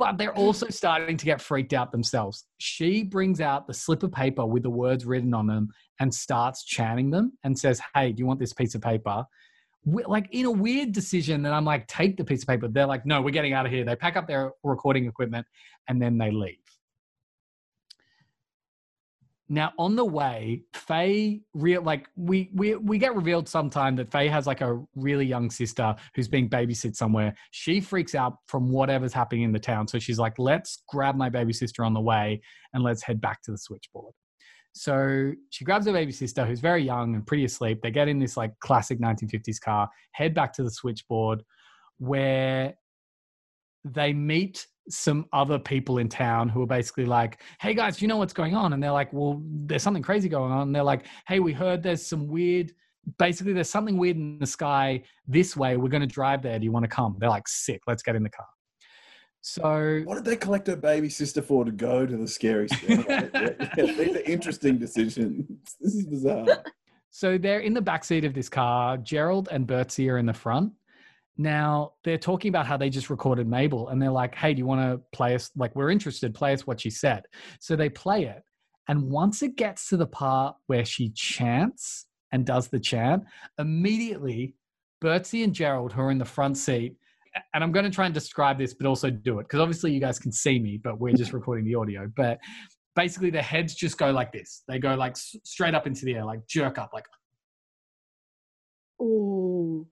but 0.00 0.16
they're 0.16 0.34
also 0.34 0.66
starting 0.70 1.18
to 1.18 1.26
get 1.26 1.42
freaked 1.42 1.74
out 1.74 1.92
themselves. 1.92 2.46
She 2.56 3.02
brings 3.02 3.38
out 3.38 3.66
the 3.66 3.74
slip 3.74 4.02
of 4.02 4.10
paper 4.10 4.46
with 4.46 4.62
the 4.62 4.70
words 4.70 5.04
written 5.04 5.34
on 5.34 5.46
them 5.46 5.68
and 6.00 6.12
starts 6.12 6.64
chanting 6.64 7.10
them 7.10 7.34
and 7.44 7.56
says, 7.56 7.82
Hey, 7.94 8.10
do 8.10 8.20
you 8.20 8.26
want 8.26 8.40
this 8.40 8.54
piece 8.54 8.74
of 8.74 8.80
paper? 8.80 9.26
Like 9.84 10.28
in 10.30 10.46
a 10.46 10.50
weird 10.50 10.92
decision 10.92 11.42
that 11.42 11.52
I'm 11.52 11.66
like, 11.66 11.86
take 11.86 12.16
the 12.16 12.24
piece 12.24 12.42
of 12.42 12.48
paper. 12.48 12.66
They're 12.66 12.86
like, 12.86 13.04
no, 13.04 13.20
we're 13.20 13.30
getting 13.30 13.52
out 13.52 13.66
of 13.66 13.72
here. 13.72 13.84
They 13.84 13.94
pack 13.94 14.16
up 14.16 14.26
their 14.26 14.52
recording 14.64 15.04
equipment 15.04 15.46
and 15.86 16.00
then 16.00 16.16
they 16.16 16.30
leave. 16.30 16.56
Now 19.52 19.72
on 19.80 19.96
the 19.96 20.04
way, 20.04 20.62
Faye 20.74 21.40
real 21.54 21.82
like 21.82 22.08
we 22.14 22.50
we 22.54 22.76
we 22.76 22.98
get 22.98 23.16
revealed 23.16 23.48
sometime 23.48 23.96
that 23.96 24.08
Faye 24.12 24.28
has 24.28 24.46
like 24.46 24.60
a 24.60 24.80
really 24.94 25.26
young 25.26 25.50
sister 25.50 25.96
who's 26.14 26.28
being 26.28 26.48
babysit 26.48 26.94
somewhere. 26.94 27.34
She 27.50 27.80
freaks 27.80 28.14
out 28.14 28.34
from 28.46 28.70
whatever's 28.70 29.12
happening 29.12 29.42
in 29.42 29.50
the 29.50 29.58
town. 29.58 29.88
So 29.88 29.98
she's 29.98 30.20
like, 30.20 30.38
let's 30.38 30.84
grab 30.88 31.16
my 31.16 31.28
baby 31.28 31.52
sister 31.52 31.84
on 31.84 31.94
the 31.94 32.00
way 32.00 32.40
and 32.74 32.84
let's 32.84 33.02
head 33.02 33.20
back 33.20 33.42
to 33.42 33.50
the 33.50 33.58
switchboard. 33.58 34.14
So 34.72 35.32
she 35.50 35.64
grabs 35.64 35.84
her 35.86 35.92
baby 35.92 36.12
sister 36.12 36.46
who's 36.46 36.60
very 36.60 36.84
young 36.84 37.16
and 37.16 37.26
pretty 37.26 37.44
asleep. 37.44 37.80
They 37.82 37.90
get 37.90 38.06
in 38.06 38.20
this 38.20 38.36
like 38.36 38.52
classic 38.60 39.00
1950s 39.00 39.60
car, 39.60 39.88
head 40.12 40.32
back 40.32 40.52
to 40.54 40.62
the 40.62 40.70
switchboard 40.70 41.42
where 41.98 42.74
they 43.84 44.12
meet 44.12 44.68
some 44.88 45.26
other 45.32 45.58
people 45.58 45.98
in 45.98 46.08
town 46.08 46.48
who 46.48 46.62
are 46.62 46.66
basically 46.66 47.06
like, 47.06 47.40
hey 47.60 47.74
guys, 47.74 48.00
you 48.00 48.08
know 48.08 48.16
what's 48.16 48.32
going 48.32 48.54
on? 48.54 48.72
And 48.72 48.82
they're 48.82 48.90
like, 48.92 49.12
well, 49.12 49.40
there's 49.44 49.82
something 49.82 50.02
crazy 50.02 50.28
going 50.28 50.52
on. 50.52 50.62
And 50.62 50.74
they're 50.74 50.82
like, 50.82 51.06
hey, 51.28 51.40
we 51.40 51.52
heard 51.52 51.82
there's 51.82 52.04
some 52.06 52.26
weird, 52.26 52.72
basically, 53.18 53.52
there's 53.52 53.70
something 53.70 53.96
weird 53.96 54.16
in 54.16 54.38
the 54.38 54.46
sky 54.46 55.02
this 55.28 55.56
way. 55.56 55.76
We're 55.76 55.88
going 55.88 56.00
to 56.00 56.06
drive 56.06 56.42
there. 56.42 56.58
Do 56.58 56.64
you 56.64 56.72
want 56.72 56.84
to 56.84 56.88
come? 56.88 57.16
They're 57.18 57.28
like, 57.30 57.46
sick, 57.48 57.82
let's 57.86 58.02
get 58.02 58.16
in 58.16 58.22
the 58.22 58.30
car. 58.30 58.46
So 59.42 60.02
What 60.04 60.16
did 60.16 60.24
they 60.24 60.36
collect 60.36 60.66
her 60.66 60.76
baby 60.76 61.08
sister 61.08 61.40
for 61.40 61.64
to 61.64 61.72
go 61.72 62.04
to 62.04 62.16
the 62.16 62.28
scary 62.28 62.68
store? 62.72 63.04
yeah, 63.08 63.60
these 63.76 64.16
are 64.16 64.20
interesting 64.20 64.78
decisions. 64.78 65.46
This 65.80 65.94
is 65.94 66.06
bizarre. 66.06 66.46
So 67.10 67.38
they're 67.38 67.60
in 67.60 67.74
the 67.74 67.80
back 67.80 68.04
seat 68.04 68.24
of 68.24 68.34
this 68.34 68.48
car. 68.48 68.96
Gerald 68.98 69.48
and 69.50 69.66
Bertie 69.66 70.08
are 70.10 70.18
in 70.18 70.26
the 70.26 70.34
front. 70.34 70.72
Now 71.36 71.92
they're 72.04 72.18
talking 72.18 72.50
about 72.50 72.66
how 72.66 72.76
they 72.76 72.90
just 72.90 73.10
recorded 73.10 73.48
Mabel, 73.48 73.88
and 73.88 74.00
they're 74.00 74.10
like, 74.10 74.34
"Hey, 74.34 74.54
do 74.54 74.58
you 74.58 74.66
want 74.66 74.80
to 74.80 75.00
play 75.12 75.34
us? 75.34 75.50
Like, 75.56 75.74
we're 75.74 75.90
interested. 75.90 76.34
Play 76.34 76.52
us 76.52 76.66
what 76.66 76.80
she 76.80 76.90
said." 76.90 77.24
So 77.60 77.76
they 77.76 77.88
play 77.88 78.24
it, 78.24 78.42
and 78.88 79.10
once 79.10 79.42
it 79.42 79.56
gets 79.56 79.88
to 79.88 79.96
the 79.96 80.06
part 80.06 80.56
where 80.66 80.84
she 80.84 81.10
chants 81.10 82.06
and 82.32 82.44
does 82.44 82.68
the 82.68 82.80
chant, 82.80 83.24
immediately 83.58 84.54
Bertie 85.00 85.42
and 85.42 85.54
Gerald, 85.54 85.92
who 85.92 86.02
are 86.02 86.10
in 86.10 86.18
the 86.18 86.24
front 86.24 86.56
seat, 86.56 86.96
and 87.54 87.64
I'm 87.64 87.72
going 87.72 87.84
to 87.84 87.90
try 87.90 88.06
and 88.06 88.14
describe 88.14 88.58
this, 88.58 88.74
but 88.74 88.86
also 88.86 89.10
do 89.10 89.38
it 89.38 89.44
because 89.44 89.60
obviously 89.60 89.92
you 89.92 90.00
guys 90.00 90.18
can 90.18 90.32
see 90.32 90.58
me, 90.58 90.78
but 90.82 90.98
we're 90.98 91.14
just 91.14 91.32
recording 91.32 91.64
the 91.64 91.74
audio. 91.74 92.10
But 92.16 92.38
basically, 92.96 93.30
their 93.30 93.42
heads 93.42 93.74
just 93.74 93.98
go 93.98 94.10
like 94.10 94.32
this. 94.32 94.62
They 94.68 94.78
go 94.78 94.94
like 94.94 95.16
straight 95.16 95.74
up 95.74 95.86
into 95.86 96.04
the 96.04 96.16
air, 96.16 96.24
like 96.24 96.46
jerk 96.46 96.78
up, 96.78 96.90
like 96.92 97.06
Ooh. 99.00 99.86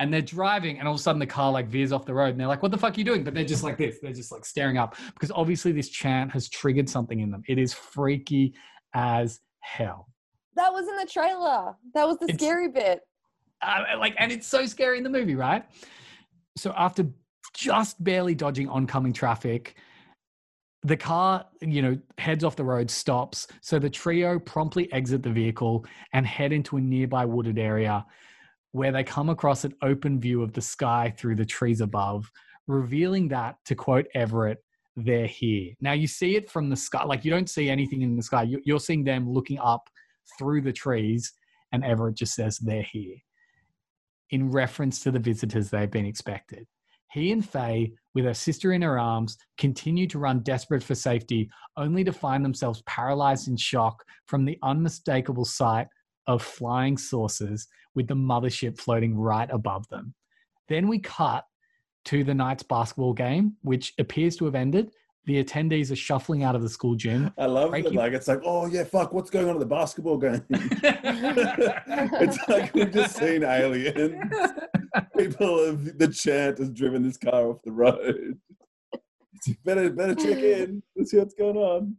And 0.00 0.12
they're 0.12 0.20
driving, 0.22 0.78
and 0.78 0.88
all 0.88 0.94
of 0.94 1.00
a 1.00 1.02
sudden 1.02 1.18
the 1.20 1.26
car 1.26 1.52
like 1.52 1.68
veers 1.68 1.92
off 1.92 2.04
the 2.04 2.14
road, 2.14 2.30
and 2.30 2.40
they're 2.40 2.48
like, 2.48 2.62
"What 2.62 2.70
the 2.72 2.78
fuck 2.78 2.94
are 2.96 2.98
you 2.98 3.04
doing?" 3.04 3.22
But 3.24 3.34
they're 3.34 3.44
just 3.44 3.62
like 3.62 3.78
this. 3.78 3.98
They're 4.02 4.12
just 4.12 4.32
like 4.32 4.44
staring 4.44 4.76
up 4.78 4.96
because 5.14 5.30
obviously 5.30 5.72
this 5.72 5.88
chant 5.88 6.30
has 6.32 6.48
triggered 6.48 6.88
something 6.88 7.20
in 7.20 7.30
them. 7.30 7.42
It 7.48 7.58
is 7.58 7.72
freaky 7.72 8.54
as 8.94 9.40
hell. 9.60 10.08
That 10.56 10.72
was 10.72 10.86
in 10.88 10.96
the 10.96 11.06
trailer. 11.06 11.74
That 11.94 12.06
was 12.06 12.18
the 12.18 12.26
It's- 12.26 12.38
scary 12.40 12.68
bit. 12.68 13.00
uh, 13.62 13.84
like 13.98 14.14
and 14.18 14.30
it's 14.32 14.46
so 14.46 14.66
scary 14.66 14.98
in 14.98 15.04
the 15.04 15.08
movie 15.10 15.34
right 15.36 15.64
so 16.56 16.74
after 16.76 17.06
just 17.54 18.02
barely 18.04 18.34
dodging 18.34 18.68
oncoming 18.68 19.12
traffic 19.12 19.76
the 20.82 20.96
car 20.96 21.46
you 21.62 21.80
know 21.80 21.96
heads 22.18 22.44
off 22.44 22.56
the 22.56 22.64
road 22.64 22.90
stops 22.90 23.46
so 23.62 23.78
the 23.78 23.88
trio 23.88 24.38
promptly 24.38 24.92
exit 24.92 25.22
the 25.22 25.30
vehicle 25.30 25.86
and 26.12 26.26
head 26.26 26.52
into 26.52 26.76
a 26.76 26.80
nearby 26.80 27.24
wooded 27.24 27.58
area 27.58 28.04
where 28.74 28.90
they 28.90 29.04
come 29.04 29.30
across 29.30 29.64
an 29.64 29.72
open 29.82 30.20
view 30.20 30.42
of 30.42 30.52
the 30.52 30.60
sky 30.60 31.14
through 31.16 31.36
the 31.36 31.44
trees 31.44 31.80
above 31.80 32.30
revealing 32.66 33.28
that 33.28 33.56
to 33.64 33.74
quote 33.74 34.06
everett 34.14 34.58
they're 34.96 35.26
here 35.26 35.72
now 35.80 35.92
you 35.92 36.06
see 36.06 36.36
it 36.36 36.50
from 36.50 36.68
the 36.68 36.76
sky 36.76 37.04
like 37.04 37.24
you 37.24 37.30
don't 37.30 37.50
see 37.50 37.70
anything 37.70 38.02
in 38.02 38.16
the 38.16 38.22
sky 38.22 38.42
You- 38.42 38.62
you're 38.64 38.80
seeing 38.80 39.04
them 39.04 39.30
looking 39.30 39.58
up 39.58 39.88
through 40.38 40.62
the 40.62 40.72
trees 40.72 41.32
and 41.72 41.84
everett 41.84 42.16
just 42.16 42.34
says 42.34 42.58
they're 42.58 42.82
here 42.82 43.16
in 44.30 44.50
reference 44.50 45.00
to 45.00 45.10
the 45.10 45.18
visitors 45.18 45.70
they've 45.70 45.90
been 45.90 46.06
expected. 46.06 46.66
He 47.12 47.30
and 47.30 47.48
Fay, 47.48 47.92
with 48.14 48.24
her 48.24 48.34
sister 48.34 48.72
in 48.72 48.82
her 48.82 48.98
arms, 48.98 49.36
continue 49.58 50.08
to 50.08 50.18
run 50.18 50.40
desperate 50.40 50.82
for 50.82 50.96
safety, 50.96 51.48
only 51.76 52.02
to 52.02 52.12
find 52.12 52.44
themselves 52.44 52.82
paralyzed 52.86 53.46
in 53.46 53.56
shock 53.56 54.02
from 54.26 54.44
the 54.44 54.58
unmistakable 54.64 55.44
sight 55.44 55.86
of 56.26 56.42
flying 56.42 56.96
saucers 56.96 57.66
with 57.94 58.08
the 58.08 58.14
mothership 58.14 58.78
floating 58.78 59.16
right 59.16 59.48
above 59.50 59.88
them. 59.88 60.14
Then 60.68 60.88
we 60.88 60.98
cut 60.98 61.44
to 62.06 62.24
the 62.24 62.34
night's 62.34 62.62
basketball 62.62 63.12
game, 63.14 63.54
which 63.62 63.94
appears 63.98 64.36
to 64.36 64.44
have 64.46 64.54
ended. 64.54 64.90
The 65.26 65.42
attendees 65.42 65.90
are 65.90 65.96
shuffling 65.96 66.42
out 66.42 66.54
of 66.54 66.60
the 66.60 66.68
school 66.68 66.94
gym. 66.96 67.32
I 67.38 67.46
love 67.46 67.70
Breaking- 67.70 67.92
that. 67.94 67.98
Like 67.98 68.12
it's 68.12 68.28
like, 68.28 68.40
oh 68.44 68.66
yeah, 68.66 68.84
fuck, 68.84 69.12
what's 69.14 69.30
going 69.30 69.48
on 69.48 69.54
at 69.54 69.60
the 69.60 69.66
basketball 69.66 70.18
game? 70.18 70.44
it's 70.50 72.38
like 72.48 72.74
we've 72.74 72.92
just 72.92 73.16
seen 73.16 73.42
aliens. 73.42 74.22
People 75.16 75.64
have 75.66 75.98
the 75.98 76.08
chant 76.08 76.58
has 76.58 76.70
driven 76.70 77.02
this 77.02 77.16
car 77.16 77.48
off 77.48 77.62
the 77.64 77.72
road. 77.72 78.38
better, 79.64 79.90
better 79.90 80.14
check 80.14 80.38
in. 80.38 80.82
Let's 80.94 81.10
see 81.10 81.16
what's 81.18 81.34
going 81.34 81.56
on. 81.56 81.96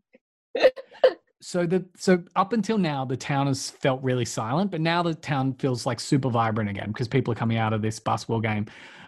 So 1.48 1.68
the 1.68 1.86
so 1.96 2.24
up 2.36 2.54
until 2.54 2.80
now 2.80 3.06
the 3.06 3.16
town 3.16 3.46
has 3.46 3.70
felt 3.70 4.02
really 4.02 4.26
silent 4.26 4.72
but 4.72 4.82
now 4.82 5.04
the 5.04 5.14
town 5.14 5.54
feels 5.60 5.86
like 5.86 6.00
super 6.00 6.32
vibrant 6.32 6.72
again 6.72 6.88
because 6.88 7.08
people 7.08 7.32
are 7.32 7.36
coming 7.36 7.60
out 7.60 7.72
of 7.72 7.84
this 7.84 8.00
basketball 8.00 8.42
game 8.42 8.66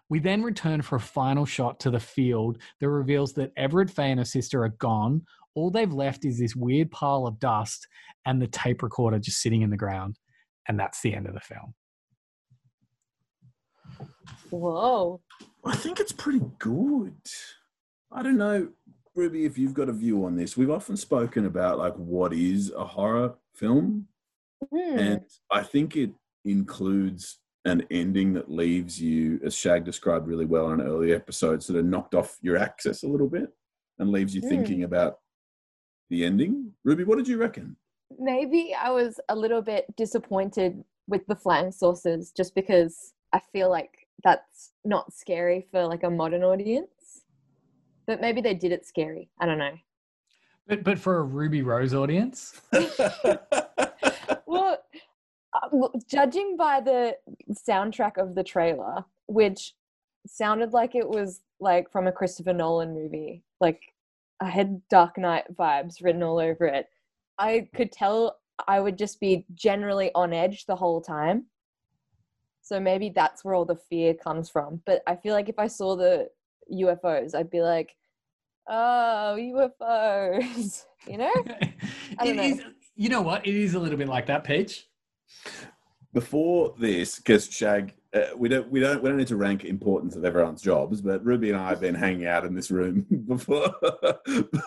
we 0.09 0.19
then 0.19 0.43
return 0.43 0.83
for 0.83 0.97
a 0.97 0.99
final 0.99 1.47
shot 1.47 1.79
to 1.79 1.89
the 1.89 1.99
field 1.99 2.59
that 2.79 2.89
reveals 2.89 3.33
that 3.33 3.51
everett 3.57 3.89
fay 3.89 4.11
and 4.11 4.19
her 4.19 4.23
sister 4.23 4.63
are 4.63 4.69
gone 4.69 5.23
all 5.55 5.71
they've 5.71 5.91
left 5.91 6.25
is 6.25 6.37
this 6.37 6.55
weird 6.55 6.91
pile 6.91 7.25
of 7.25 7.39
dust 7.39 7.87
and 8.27 8.39
the 8.39 8.45
tape 8.45 8.83
recorder 8.83 9.17
just 9.17 9.41
sitting 9.41 9.63
in 9.63 9.71
the 9.71 9.75
ground 9.75 10.19
and 10.67 10.79
that's 10.79 11.01
the 11.01 11.15
end 11.15 11.25
of 11.25 11.33
the 11.33 11.39
film 11.39 11.73
Whoa. 14.51 15.21
I 15.65 15.75
think 15.75 15.99
it's 15.99 16.11
pretty 16.11 16.41
good. 16.59 17.17
I 18.11 18.21
don't 18.21 18.37
know, 18.37 18.69
Ruby, 19.17 19.45
if 19.45 19.57
you've 19.57 19.73
got 19.73 19.89
a 19.89 19.93
view 19.93 20.23
on 20.25 20.35
this. 20.35 20.55
We've 20.55 20.69
often 20.69 20.95
spoken 20.95 21.47
about 21.47 21.79
like 21.79 21.95
what 21.95 22.33
is 22.33 22.71
a 22.71 22.85
horror 22.85 23.35
film, 23.55 24.07
Hmm. 24.71 24.99
and 24.99 25.21
I 25.51 25.63
think 25.63 25.95
it 25.95 26.11
includes 26.45 27.39
an 27.65 27.85
ending 27.91 28.33
that 28.33 28.49
leaves 28.49 29.01
you, 29.01 29.39
as 29.43 29.55
Shag 29.55 29.83
described 29.83 30.27
really 30.27 30.45
well 30.45 30.71
in 30.71 30.79
an 30.79 30.87
early 30.87 31.13
episode, 31.13 31.61
sort 31.61 31.79
of 31.79 31.85
knocked 31.85 32.15
off 32.15 32.37
your 32.41 32.57
axis 32.57 33.03
a 33.03 33.07
little 33.07 33.27
bit 33.27 33.51
and 33.99 34.11
leaves 34.11 34.33
you 34.35 34.41
Hmm. 34.41 34.49
thinking 34.49 34.83
about 34.83 35.19
the 36.09 36.23
ending. 36.23 36.73
Ruby, 36.85 37.03
what 37.03 37.17
did 37.17 37.27
you 37.27 37.37
reckon? 37.37 37.75
Maybe 38.19 38.73
I 38.73 38.91
was 38.91 39.19
a 39.29 39.35
little 39.35 39.61
bit 39.61 39.93
disappointed 39.97 40.83
with 41.07 41.25
the 41.25 41.35
flying 41.35 41.71
saucers 41.71 42.31
just 42.31 42.53
because 42.55 43.13
I 43.33 43.39
feel 43.39 43.69
like 43.69 44.07
that's 44.23 44.71
not 44.85 45.11
scary 45.11 45.67
for 45.71 45.85
like 45.85 46.03
a 46.03 46.09
modern 46.09 46.43
audience. 46.43 46.89
But 48.07 48.21
maybe 48.21 48.41
they 48.41 48.53
did 48.53 48.71
it 48.71 48.85
scary. 48.85 49.29
I 49.39 49.45
don't 49.45 49.59
know. 49.59 49.77
but 50.65 50.83
but 50.83 50.97
for 50.97 51.17
a 51.19 51.23
ruby 51.23 51.61
rose 51.61 51.93
audience 51.93 52.59
Well, 54.47 54.77
uh, 55.53 55.87
judging 56.09 56.55
by 56.57 56.79
the 56.81 57.17
soundtrack 57.67 58.17
of 58.17 58.33
the 58.33 58.43
trailer, 58.43 59.03
which 59.27 59.73
sounded 60.25 60.73
like 60.73 60.95
it 60.95 61.07
was 61.07 61.41
like 61.59 61.91
from 61.91 62.07
a 62.07 62.11
Christopher 62.11 62.53
Nolan 62.53 62.93
movie, 62.93 63.43
like 63.59 63.81
I 64.39 64.49
had 64.49 64.81
Dark 64.89 65.17
Knight 65.17 65.45
vibes 65.53 66.03
written 66.03 66.23
all 66.23 66.39
over 66.39 66.65
it. 66.65 66.87
I 67.37 67.67
could 67.75 67.91
tell 67.91 68.39
I 68.67 68.79
would 68.79 68.97
just 68.97 69.19
be 69.19 69.45
generally 69.53 70.11
on 70.15 70.33
edge 70.33 70.65
the 70.65 70.75
whole 70.75 71.01
time. 71.01 71.45
So 72.61 72.79
maybe 72.79 73.09
that's 73.09 73.43
where 73.45 73.53
all 73.53 73.65
the 73.65 73.75
fear 73.75 74.13
comes 74.13 74.49
from. 74.49 74.81
But 74.85 75.01
I 75.07 75.15
feel 75.15 75.33
like 75.33 75.49
if 75.49 75.59
I 75.59 75.67
saw 75.67 75.95
the 75.95 76.29
UFOs, 76.71 77.35
I'd 77.35 77.49
be 77.49 77.61
like, 77.61 77.95
oh, 78.67 79.35
UFOs, 79.39 80.83
you 81.07 81.17
know? 81.17 81.31
I 82.19 82.27
It 82.27 82.35
know. 82.35 82.43
is- 82.43 82.61
you 82.99 83.09
know 83.09 83.21
what 83.21 83.45
it 83.45 83.53
is 83.53 83.75
a 83.75 83.79
little 83.79 83.97
bit 83.97 84.07
like 84.07 84.25
that 84.25 84.43
peach 84.43 84.87
Before 86.13 86.73
this, 86.79 87.17
because 87.17 87.47
Shag, 87.47 87.93
uh, 88.11 88.27
we 88.35 88.49
don't 88.49 88.71
we 88.71 88.79
don't 88.79 89.03
we 89.03 89.09
don't 89.09 89.17
need 89.19 89.27
to 89.27 89.35
rank 89.35 89.65
importance 89.65 90.15
of 90.15 90.25
everyone's 90.25 90.63
jobs, 90.63 90.99
but 91.01 91.23
Ruby 91.23 91.49
and 91.51 91.59
I 91.59 91.69
have 91.69 91.79
been 91.81 91.93
hanging 91.93 92.25
out 92.25 92.43
in 92.43 92.55
this 92.55 92.71
room 92.71 93.05
before 93.27 93.69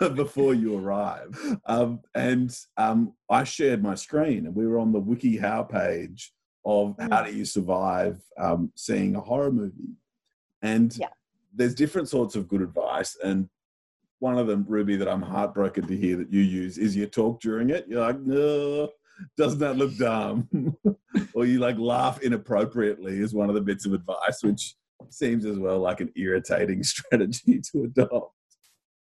before 0.15 0.55
you 0.55 0.79
arrive, 0.79 1.37
um, 1.67 2.01
and 2.15 2.57
um, 2.77 3.15
I 3.29 3.43
shared 3.43 3.83
my 3.83 3.97
screen, 3.97 4.47
and 4.47 4.55
we 4.55 4.67
were 4.67 4.79
on 4.79 4.93
the 4.93 5.01
WikiHow 5.01 5.69
page 5.69 6.33
of 6.65 6.95
how 7.01 7.25
do 7.25 7.35
you 7.35 7.45
survive 7.45 8.21
um, 8.39 8.71
seeing 8.77 9.17
a 9.17 9.21
horror 9.21 9.51
movie, 9.51 9.97
and 10.63 10.97
Yeah. 10.97 11.09
There's 11.55 11.75
different 11.75 12.09
sorts 12.09 12.37
of 12.37 12.49
good 12.49 12.63
advice, 12.63 13.17
and 13.23 13.49
one 14.21 14.39
of 14.39 14.47
them, 14.47 14.65
Ruby, 14.69 14.97
that 14.97 15.09
I'm 15.09 15.23
heartbroken 15.23 15.87
to 15.87 15.97
hear 15.97 16.17
that 16.17 16.33
you 16.33 16.41
use 16.41 16.79
is 16.79 16.95
you 16.95 17.07
talk 17.07 17.41
during 17.41 17.71
it. 17.71 17.87
You're 17.89 18.03
like, 18.03 18.21
no, 18.21 18.91
doesn't 19.37 19.59
that 19.61 19.77
look 19.77 19.97
dumb? 19.97 20.49
or 21.35 21.47
you 21.47 21.59
like 21.59 21.79
laugh 21.79 22.21
inappropriately 22.23 23.19
is 23.19 23.35
one 23.35 23.49
of 23.49 23.55
the 23.55 23.61
bits 23.61 23.87
of 23.87 23.95
advice, 23.95 24.43
which 24.43 24.75
seems 25.09 25.47
as 25.47 25.59
well 25.59 25.81
like 25.81 26.01
an 26.01 26.13
irritating 26.17 26.83
strategy 26.85 27.61
to 27.73 27.85
adopt. 27.85 28.35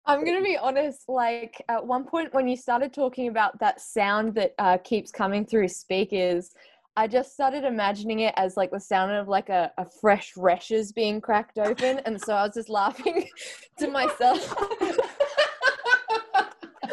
I'm 0.07 0.25
gonna 0.25 0.43
be 0.43 0.57
honest. 0.57 1.03
Like 1.09 1.63
at 1.69 1.85
one 1.85 2.05
point, 2.05 2.33
when 2.33 2.49
you 2.49 2.57
started 2.57 2.95
talking 2.95 3.29
about 3.29 3.59
that 3.61 3.81
sound 3.81 4.35
that 4.37 4.55
uh, 4.59 4.79
keeps 4.79 5.11
coming 5.11 5.45
through 5.45 5.69
speakers, 5.69 6.51
I 6.99 7.07
just 7.07 7.33
started 7.33 7.63
imagining 7.63 8.19
it 8.21 8.35
as 8.37 8.57
like 8.57 8.73
the 8.73 8.81
sound 8.81 9.13
of 9.13 9.29
like 9.29 9.51
a, 9.51 9.71
a 9.79 9.87
fresh 10.01 10.35
Resch's 10.35 10.91
being 10.91 11.21
cracked 11.21 11.57
open, 11.57 12.01
and 12.05 12.21
so 12.21 12.35
I 12.35 12.43
was 12.43 12.55
just 12.55 12.69
laughing 12.69 13.29
to 13.79 13.87
myself. 13.87 14.53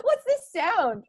What's 0.04 0.26
this 0.28 0.52
sound? 0.54 1.06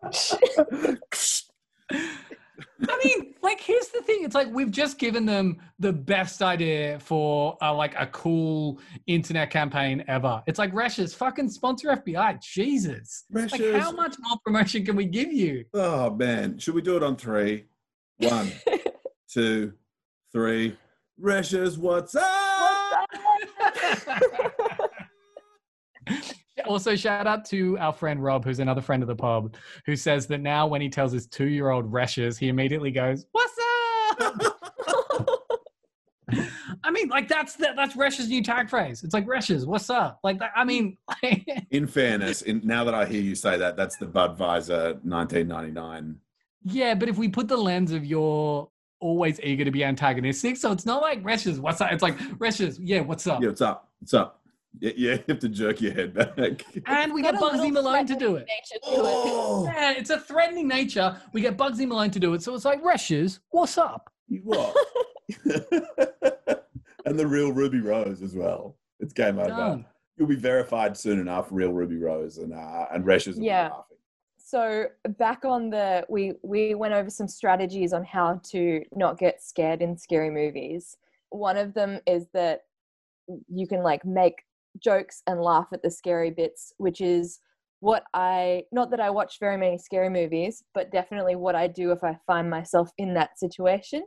I 2.89 3.01
mean, 3.05 3.35
like, 3.43 3.61
here's 3.61 3.89
the 3.89 4.01
thing. 4.01 4.25
It's 4.25 4.35
like 4.35 4.49
we've 4.51 4.71
just 4.71 4.99
given 4.99 5.27
them 5.27 5.59
the 5.79 5.93
best 5.93 6.41
idea 6.41 6.99
for 6.99 7.59
uh, 7.61 7.75
like 7.75 7.95
a 7.99 8.07
cool 8.07 8.81
internet 9.07 9.51
campaign 9.51 10.05
ever. 10.09 10.43
It's 10.47 10.59
like 10.59 10.73
Resch's, 10.73 11.13
fucking 11.13 11.51
sponsor 11.51 11.89
FBI. 11.89 12.41
Jesus. 12.41 13.25
Like, 13.31 13.61
how 13.75 13.93
much 13.93 14.17
more 14.21 14.39
promotion 14.43 14.87
can 14.87 14.97
we 14.97 15.05
give 15.05 15.31
you? 15.31 15.67
Oh 15.75 16.15
man, 16.15 16.59
should 16.59 16.75
we 16.75 16.81
do 16.81 16.97
it 16.97 17.03
on 17.03 17.17
three? 17.17 17.67
One, 18.19 18.51
two, 19.37 19.71
three. 20.33 20.75
Resch's, 21.23 21.77
what's 21.77 22.15
up? 22.15 23.07
also, 26.67 26.97
shout 26.97 27.27
out 27.27 27.45
to 27.45 27.77
our 27.79 27.93
friend 27.93 28.25
Rob, 28.25 28.47
who's 28.47 28.61
another 28.61 28.81
friend 28.81 29.03
of 29.03 29.09
the 29.09 29.15
pub, 29.15 29.55
who 29.85 29.95
says 29.95 30.27
that 30.29 30.41
now 30.41 30.67
when 30.67 30.81
he 30.81 30.89
tells 30.89 31.13
his 31.13 31.27
two 31.27 31.49
year 31.49 31.69
old 31.69 31.93
Resch's, 31.93 32.39
he 32.39 32.49
immediately 32.49 32.91
goes, 32.91 33.27
What's 33.33 33.53
up? 34.21 34.41
I 36.83 36.91
mean, 36.91 37.09
like 37.09 37.29
that's 37.29 37.57
the, 37.57 37.75
that's 37.77 37.95
Resch's 37.95 38.31
new 38.31 38.43
tag 38.43 38.71
phrase. 38.71 39.05
It's 39.05 39.13
like 39.13 39.27
Resch's, 39.27 39.67
what's 39.67 39.91
up? 39.91 40.19
Like 40.25 40.41
I 40.55 40.65
mean, 40.65 40.97
In 41.71 41.87
fairness, 41.87 42.41
in, 42.41 42.63
now 42.65 42.85
that 42.85 42.95
I 42.95 43.05
hear 43.05 43.21
you 43.21 43.35
say 43.35 43.59
that, 43.59 43.77
that's 43.77 43.99
the 43.99 44.07
Budweiser 44.07 44.95
1999. 45.05 46.17
yeah, 46.63 46.95
but 46.95 47.11
if 47.11 47.19
we 47.19 47.29
put 47.29 47.49
the 47.49 47.57
lens 47.59 47.93
of 47.93 48.07
you're 48.07 48.71
always 49.07 49.41
eager 49.41 49.65
to 49.65 49.71
be 49.71 49.85
antagonistic, 49.85 50.57
so 50.57 50.73
it's 50.73 50.85
not 50.85 51.01
like 51.01 51.23
Resch's, 51.23 51.61
what's 51.61 51.81
up? 51.81 51.93
It's 51.93 52.03
like 52.03 52.19
Resch's, 52.39 52.79
yeah, 52.81 53.01
what's 53.01 53.27
up? 53.27 53.41
Yeah, 53.41 53.49
what's 53.49 53.61
up? 53.61 53.89
What's 54.01 54.15
up? 54.15 54.41
Yeah, 54.81 54.93
yeah, 54.97 55.13
you 55.15 55.23
have 55.29 55.39
to 55.39 55.49
jerk 55.49 55.81
your 55.81 55.93
head 55.95 56.13
back. 56.13 56.65
And 56.87 57.15
we 57.15 57.23
Got 57.23 57.35
get 57.35 57.43
Bugsy 57.43 57.73
Malone 57.73 58.07
to 58.07 58.17
do 58.17 58.37
it. 58.37 58.47
nature 58.49 58.81
to 58.83 58.91
it. 58.91 59.01
Oh, 59.05 59.65
Yeah, 59.65 59.93
it's 59.97 60.11
a 60.11 60.19
threatening 60.21 60.69
nature. 60.69 61.17
We 61.33 61.41
get 61.41 61.57
Bugsy 61.57 61.87
Malone 61.87 62.11
to 62.11 62.21
do 62.21 62.35
it, 62.35 62.43
so 62.43 62.55
it's 62.55 62.65
like 62.65 62.83
Resch's, 62.83 63.41
what's 63.51 63.79
up? 63.79 64.11
what? 64.43 64.75
and 67.05 67.19
the 67.19 67.27
real 67.27 67.53
Ruby 67.53 67.81
Rose 67.81 68.23
as 68.23 68.35
well. 68.35 68.77
It's 69.01 69.13
game 69.13 69.39
over. 69.39 69.49
Done. 69.49 69.85
You'll 70.17 70.29
be 70.29 70.37
verified 70.37 70.97
soon 70.97 71.21
enough, 71.21 71.49
real 71.51 71.71
Ruby 71.73 71.99
Rose, 71.99 72.39
and 72.39 72.53
uh, 72.55 72.87
and 72.91 73.05
Resch's 73.05 73.37
will 73.37 73.45
Yeah. 73.45 73.69
be 73.69 73.75
laughing. 73.75 73.96
So 74.47 74.87
back 75.19 75.45
on 75.45 75.71
the 75.71 76.07
we 76.09 76.35
we 76.45 76.77
went 76.77 76.95
over 76.95 77.11
some 77.11 77.27
strategies 77.27 77.93
on 77.93 78.05
how 78.05 78.41
to 78.45 78.81
not 78.95 79.19
get 79.19 79.43
scared 79.43 79.83
in 79.83 79.99
scary 79.99 80.31
movies. 80.31 80.97
One 81.31 81.57
of 81.57 81.75
them 81.75 81.99
is 82.07 82.29
that 82.33 82.61
you 83.49 83.67
can 83.67 83.83
like 83.83 84.05
make 84.05 84.45
jokes 84.81 85.25
and 85.27 85.43
laugh 85.43 85.67
at 85.73 85.83
the 85.83 85.91
scary 85.91 86.31
bits 86.31 86.73
which 86.77 87.01
is 87.01 87.41
what 87.81 88.05
i 88.15 88.63
not 88.71 88.91
that 88.91 89.01
i 89.01 89.09
watch 89.09 89.41
very 89.41 89.57
many 89.57 89.79
scary 89.79 90.11
movies 90.11 90.63
but 90.75 90.93
definitely 90.93 91.35
what 91.35 91.55
i 91.55 91.67
do 91.67 91.93
if 91.93 92.05
i 92.05 92.17
find 92.27 92.49
myself 92.49 92.91
in 92.99 93.15
that 93.15 93.39
situation. 93.39 94.03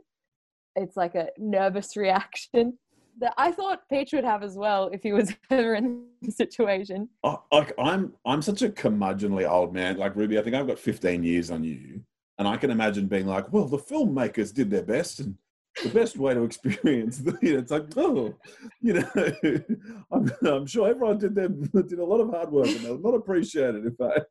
It's 0.76 0.96
like 0.96 1.16
a 1.16 1.28
nervous 1.36 1.96
reaction 2.04 2.78
that 3.20 3.34
i 3.36 3.52
thought 3.52 3.88
peach 3.88 4.12
would 4.12 4.24
have 4.24 4.42
as 4.42 4.56
well 4.56 4.88
if 4.92 5.02
he 5.02 5.12
was 5.12 5.32
ever 5.50 5.74
in 5.74 6.04
the 6.22 6.32
situation 6.32 7.08
I, 7.24 7.36
like 7.52 7.72
I'm 7.78 8.14
I'm 8.26 8.42
such 8.42 8.62
a 8.62 8.68
curmudgeonly 8.68 9.48
old 9.48 9.72
man. 9.74 9.96
Like 9.96 10.16
Ruby, 10.16 10.38
I 10.38 10.42
think 10.42 10.56
I've 10.56 10.66
got 10.66 10.78
15 10.78 11.22
years 11.22 11.50
on 11.50 11.64
you, 11.64 12.02
and 12.38 12.48
I 12.48 12.56
can 12.56 12.70
imagine 12.70 13.06
being 13.06 13.26
like, 13.26 13.52
well, 13.52 13.66
the 13.66 13.78
filmmakers 13.78 14.52
did 14.52 14.70
their 14.70 14.82
best, 14.82 15.20
and 15.20 15.36
the 15.82 15.90
best 15.90 16.16
way 16.16 16.34
to 16.34 16.42
experience 16.50 17.18
the, 17.18 17.38
you 17.42 17.52
know, 17.54 17.58
it's 17.60 17.70
like, 17.70 17.86
oh, 17.96 18.34
you 18.80 18.94
know, 18.94 19.08
I'm, 20.12 20.32
I'm 20.46 20.66
sure 20.66 20.88
everyone 20.88 21.18
did 21.18 21.34
their 21.34 21.48
did 21.48 21.98
a 21.98 22.04
lot 22.04 22.20
of 22.20 22.30
hard 22.30 22.50
work, 22.50 22.68
and 22.68 22.80
they're 22.80 22.98
not 22.98 23.14
appreciated. 23.14 23.84
In 23.86 23.94
fact. 23.94 24.26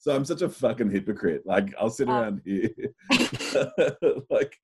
So 0.00 0.16
I'm 0.16 0.24
such 0.24 0.40
a 0.40 0.48
fucking 0.48 0.90
hypocrite. 0.90 1.42
Like 1.44 1.74
I'll 1.78 1.90
sit 1.90 2.08
Um, 2.08 2.14
around 2.14 2.42
here, 2.44 2.70
like 4.30 4.56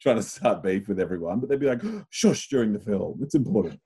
trying 0.00 0.16
to 0.16 0.22
start 0.22 0.62
beef 0.62 0.88
with 0.88 1.00
everyone, 1.00 1.40
but 1.40 1.48
they'd 1.48 1.60
be 1.60 1.66
like, 1.66 1.82
"Shush!" 2.10 2.48
during 2.48 2.72
the 2.72 2.80
film. 2.80 3.20
It's 3.22 3.34
important. 3.34 3.80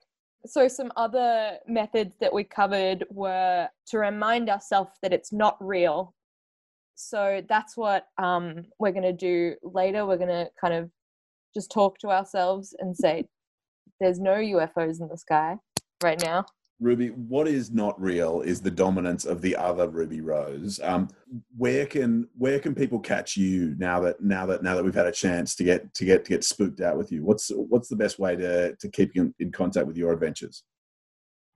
so 0.47 0.66
some 0.68 0.90
other 0.97 1.59
methods 1.68 2.16
that 2.20 2.32
we 2.32 2.43
covered 2.45 3.05
were 3.11 3.68
to 3.86 3.99
remind 3.99 4.51
ourselves 4.51 4.90
that 5.03 5.12
it's 5.12 5.32
not 5.32 5.57
real 5.61 6.14
so 6.95 7.40
that's 7.49 7.76
what 7.76 8.07
um, 8.18 8.64
we're 8.78 8.93
going 8.93 9.03
to 9.03 9.12
do 9.12 9.55
later 9.62 10.05
we're 10.07 10.16
going 10.16 10.28
to 10.28 10.49
kind 10.61 10.74
of 10.74 10.90
just 11.55 11.70
talk 11.70 11.99
to 11.99 12.09
ourselves 12.09 12.74
and 12.80 12.97
say 12.97 13.24
there's 14.01 14.18
no 14.18 14.34
ufos 14.34 15.01
in 15.01 15.09
the 15.09 15.16
sky 15.16 15.57
right 16.03 16.20
now 16.22 16.45
Ruby, 16.81 17.09
what 17.09 17.47
is 17.47 17.70
not 17.70 18.01
real 18.01 18.41
is 18.41 18.61
the 18.61 18.70
dominance 18.70 19.25
of 19.25 19.41
the 19.41 19.55
other 19.55 19.89
Ruby 19.89 20.20
Rose. 20.20 20.81
Um, 20.83 21.09
where 21.57 21.87
can 21.87 22.29
where 22.37 22.59
can 22.59 22.75
people 22.75 22.99
catch 22.99 23.37
you 23.37 23.75
now 23.79 24.01
that 24.01 24.20
now 24.20 24.47
that 24.47 24.62
now 24.64 24.75
that 24.75 24.85
we've 24.85 24.95
had 24.95 25.07
a 25.07 25.12
chance 25.12 25.55
to 25.57 25.64
get 25.64 25.95
to 25.95 26.05
get 26.05 26.25
to 26.25 26.29
get 26.31 26.43
spooked 26.45 26.81
out 26.81 26.97
with 26.99 27.12
you? 27.12 27.25
What's 27.25 27.51
what's 27.55 27.89
the 27.89 27.97
best 27.97 28.18
way 28.18 28.35
to 28.37 28.75
to 28.75 28.89
keep 28.89 29.14
you 29.14 29.23
in, 29.23 29.35
in 29.39 29.53
contact 29.53 29.87
with 29.87 29.97
your 29.97 30.12
adventures? 30.12 30.64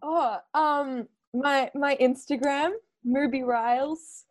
oh 0.03 0.37
um 0.53 1.09
my 1.33 1.71
my 1.75 1.97
instagram 1.97 2.73
ruby 3.07 3.43
riles 3.43 4.25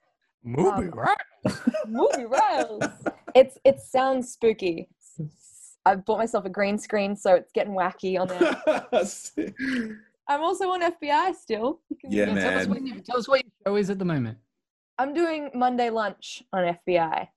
Movie, 0.43 0.69
Um, 0.69 0.91
right? 0.91 1.17
ruby 1.87 2.25
riles 2.25 2.83
it's 3.33 3.57
it 3.65 3.79
sounds 3.81 4.31
spooky 4.31 4.87
i've 5.87 6.05
bought 6.05 6.19
myself 6.19 6.45
a 6.45 6.49
green 6.49 6.77
screen 6.77 7.15
so 7.15 7.33
it's 7.33 7.51
getting 7.51 7.73
wacky 7.73 8.19
on 8.19 8.27
there 8.27 8.85
i'm 10.27 10.41
also 10.41 10.69
on 10.69 10.81
fbi 10.81 11.33
still 11.35 11.81
You 11.89 11.97
can- 11.97 12.11
Yeah, 12.11 12.25
Tell 12.25 12.59
us, 12.59 12.67
man. 12.67 12.85
you- 12.85 12.99
tell 13.01 13.17
us 13.17 13.27
what 13.27 13.41
your 13.43 13.51
show 13.65 13.75
is 13.77 13.89
at 13.89 13.99
the 13.99 14.05
moment. 14.05 14.37
i'm 14.97 15.13
doing 15.13 15.49
monday 15.53 15.89
lunch 15.89 16.43
on 16.53 16.75
fbi 16.87 17.27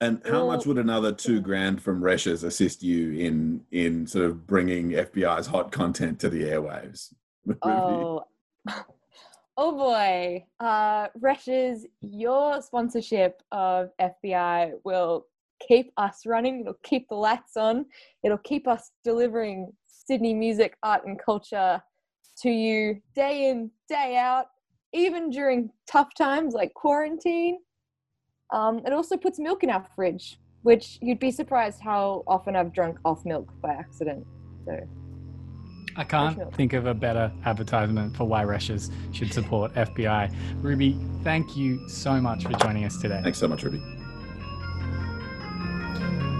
and 0.00 0.20
how 0.28 0.46
much 0.46 0.66
would 0.66 0.76
another 0.76 1.12
two 1.12 1.40
grand 1.40 1.80
from 1.80 2.02
Resch's 2.02 2.42
assist 2.44 2.82
you 2.82 3.12
in 3.12 3.64
in 3.70 4.06
sort 4.06 4.26
of 4.26 4.46
bringing 4.46 4.90
FBI's 4.90 5.46
hot 5.46 5.72
content 5.72 6.18
to 6.20 6.28
the 6.28 6.42
airwaves? 6.42 7.14
Oh, 7.62 8.24
oh 9.56 9.72
boy. 9.72 10.44
Uh, 10.60 11.08
Resch's, 11.18 11.86
your 12.00 12.60
sponsorship 12.60 13.40
of 13.52 13.90
FBI 14.00 14.72
will 14.84 15.26
keep 15.66 15.92
us 15.96 16.26
running. 16.26 16.60
It'll 16.60 16.76
keep 16.82 17.08
the 17.08 17.14
lights 17.14 17.56
on. 17.56 17.86
It'll 18.24 18.36
keep 18.38 18.66
us 18.66 18.90
delivering 19.04 19.72
Sydney 20.06 20.34
music, 20.34 20.76
art, 20.82 21.06
and 21.06 21.18
culture 21.18 21.82
to 22.42 22.50
you 22.50 23.00
day 23.14 23.48
in, 23.48 23.70
day 23.88 24.16
out, 24.16 24.46
even 24.92 25.30
during 25.30 25.70
tough 25.90 26.14
times 26.14 26.54
like 26.54 26.74
quarantine. 26.74 27.58
Um, 28.52 28.80
it 28.86 28.92
also 28.92 29.16
puts 29.16 29.38
milk 29.38 29.64
in 29.64 29.70
our 29.70 29.86
fridge, 29.96 30.38
which 30.62 30.98
you'd 31.00 31.18
be 31.18 31.30
surprised 31.30 31.80
how 31.80 32.22
often 32.26 32.54
I've 32.54 32.72
drunk 32.72 32.98
off 33.04 33.24
milk 33.24 33.50
by 33.62 33.72
accident. 33.72 34.26
So. 34.66 34.78
I 35.96 36.04
can't 36.04 36.52
think 36.54 36.72
of 36.72 36.86
a 36.86 36.94
better 36.94 37.32
advertisement 37.44 38.16
for 38.16 38.24
why 38.24 38.44
Resch's 38.44 38.90
should 39.12 39.32
support 39.32 39.72
FBI. 39.74 40.34
Ruby, 40.60 40.98
thank 41.22 41.56
you 41.56 41.88
so 41.88 42.20
much 42.20 42.44
for 42.44 42.52
joining 42.54 42.84
us 42.84 42.96
today. 42.96 43.20
Thanks 43.22 43.38
so 43.38 43.46
much, 43.46 43.62
Ruby. 43.62 43.80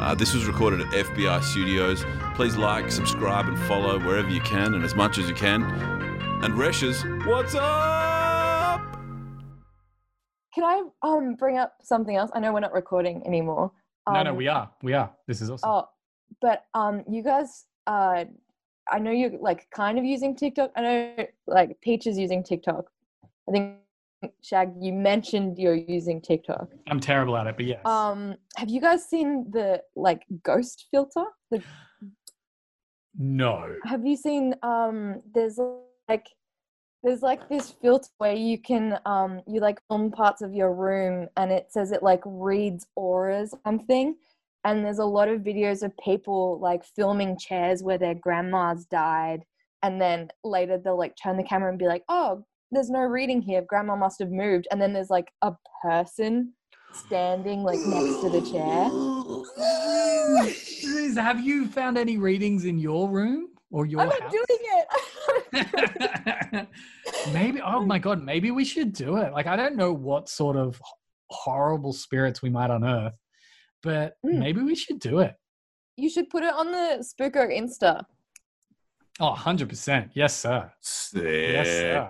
Uh, 0.00 0.14
this 0.14 0.34
was 0.34 0.44
recorded 0.46 0.80
at 0.80 0.88
FBI 0.88 1.42
Studios. 1.42 2.04
Please 2.34 2.56
like, 2.56 2.90
subscribe, 2.90 3.46
and 3.46 3.58
follow 3.60 3.98
wherever 3.98 4.28
you 4.28 4.40
can 4.40 4.74
and 4.74 4.84
as 4.84 4.94
much 4.94 5.18
as 5.18 5.28
you 5.28 5.34
can. 5.34 5.62
And 6.42 6.54
Resch's, 6.54 7.02
what's 7.26 7.54
up? 7.54 8.80
Can 10.54 10.64
I 10.64 10.82
um 11.02 11.34
bring 11.36 11.58
up 11.58 11.74
something 11.82 12.16
else? 12.16 12.30
I 12.34 12.40
know 12.40 12.52
we're 12.52 12.60
not 12.60 12.72
recording 12.72 13.26
anymore. 13.26 13.72
no, 14.08 14.22
no, 14.22 14.30
Um, 14.30 14.36
we 14.36 14.48
are. 14.48 14.70
We 14.82 14.92
are. 14.92 15.10
This 15.26 15.40
is 15.40 15.50
awesome. 15.50 15.68
Oh, 15.70 15.88
but 16.40 16.64
um, 16.74 17.02
you 17.08 17.22
guys, 17.22 17.64
uh, 17.86 18.24
I 18.90 18.98
know 18.98 19.10
you're 19.10 19.38
like 19.40 19.68
kind 19.70 19.98
of 19.98 20.04
using 20.04 20.36
TikTok. 20.36 20.70
I 20.76 20.80
know 20.82 21.26
like 21.46 21.80
Peach 21.80 22.06
is 22.06 22.18
using 22.18 22.42
TikTok. 22.44 22.84
I 23.48 23.52
think 23.52 23.76
Shag, 24.42 24.72
you 24.80 24.92
mentioned 24.92 25.58
you're 25.58 25.74
using 25.74 26.20
TikTok. 26.20 26.68
I'm 26.88 27.00
terrible 27.00 27.36
at 27.36 27.46
it, 27.46 27.56
but 27.56 27.66
yes. 27.66 27.84
Um, 27.84 28.36
have 28.56 28.68
you 28.68 28.80
guys 28.80 29.04
seen 29.04 29.50
the 29.50 29.82
like 29.96 30.22
ghost 30.42 30.86
filter? 30.90 31.24
The, 31.50 31.62
no. 33.18 33.76
have 33.84 34.06
you 34.06 34.16
seen 34.16 34.54
um? 34.62 35.22
There's 35.32 35.58
like 36.08 36.26
there's 37.04 37.22
like 37.22 37.48
this 37.48 37.70
filter 37.82 38.08
where 38.18 38.34
you 38.34 38.58
can 38.58 38.98
um 39.04 39.42
you 39.46 39.60
like 39.60 39.78
film 39.88 40.10
parts 40.10 40.42
of 40.42 40.54
your 40.54 40.72
room 40.72 41.28
and 41.36 41.52
it 41.52 41.66
says 41.70 41.92
it 41.92 42.02
like 42.02 42.22
reads 42.24 42.86
auras 42.96 43.52
or 43.52 43.60
something 43.64 44.16
and 44.64 44.82
there's 44.82 44.98
a 44.98 45.04
lot 45.04 45.28
of 45.28 45.42
videos 45.42 45.82
of 45.82 45.96
people 45.98 46.58
like 46.60 46.82
filming 46.96 47.38
chairs 47.38 47.82
where 47.82 47.98
their 47.98 48.14
grandmas 48.14 48.86
died 48.86 49.44
and 49.82 50.00
then 50.00 50.28
later 50.42 50.78
they'll 50.78 50.98
like 50.98 51.14
turn 51.22 51.36
the 51.36 51.42
camera 51.42 51.68
and 51.68 51.78
be 51.78 51.86
like 51.86 52.04
oh 52.08 52.42
there's 52.70 52.90
no 52.90 53.00
reading 53.00 53.40
here. 53.42 53.62
Grandma 53.68 53.96
must 53.96 54.18
have 54.20 54.30
moved. 54.30 54.66
And 54.70 54.80
then 54.80 54.92
there's 54.92 55.10
like 55.10 55.30
a 55.42 55.52
person 55.82 56.52
standing 56.92 57.62
like 57.62 57.78
next 57.80 58.20
to 58.22 58.30
the 58.30 58.40
chair. 58.40 58.88
Liz, 60.94 61.16
have 61.16 61.40
you 61.44 61.66
found 61.68 61.98
any 61.98 62.16
readings 62.18 62.64
in 62.64 62.78
your 62.78 63.08
room 63.08 63.48
or 63.70 63.86
your 63.86 64.00
i'm 64.02 64.08
not 64.08 64.20
house? 64.22 64.32
doing 64.32 64.60
it. 65.52 66.68
Maybe 67.32 67.60
oh 67.62 67.84
my 67.84 67.98
god 67.98 68.22
maybe 68.22 68.50
we 68.50 68.64
should 68.64 68.92
do 68.92 69.16
it. 69.16 69.32
Like 69.32 69.46
i 69.46 69.56
don't 69.56 69.76
know 69.76 69.92
what 69.92 70.28
sort 70.28 70.56
of 70.56 70.80
horrible 71.30 71.92
spirits 71.92 72.42
we 72.42 72.50
might 72.50 72.70
unearth 72.70 73.14
but 73.82 74.14
Mm. 74.24 74.38
maybe 74.38 74.62
we 74.62 74.74
should 74.74 74.98
do 74.98 75.18
it. 75.18 75.34
You 75.96 76.08
should 76.08 76.30
put 76.30 76.42
it 76.42 76.52
on 76.54 76.70
the 76.72 77.04
spooko 77.04 77.46
insta. 77.50 78.04
Oh 79.20 79.34
100% 79.36 80.10
yes 80.14 80.34
sir. 80.36 80.72
Sick. 80.80 81.22
yes 81.22 81.66
sir 81.68 82.08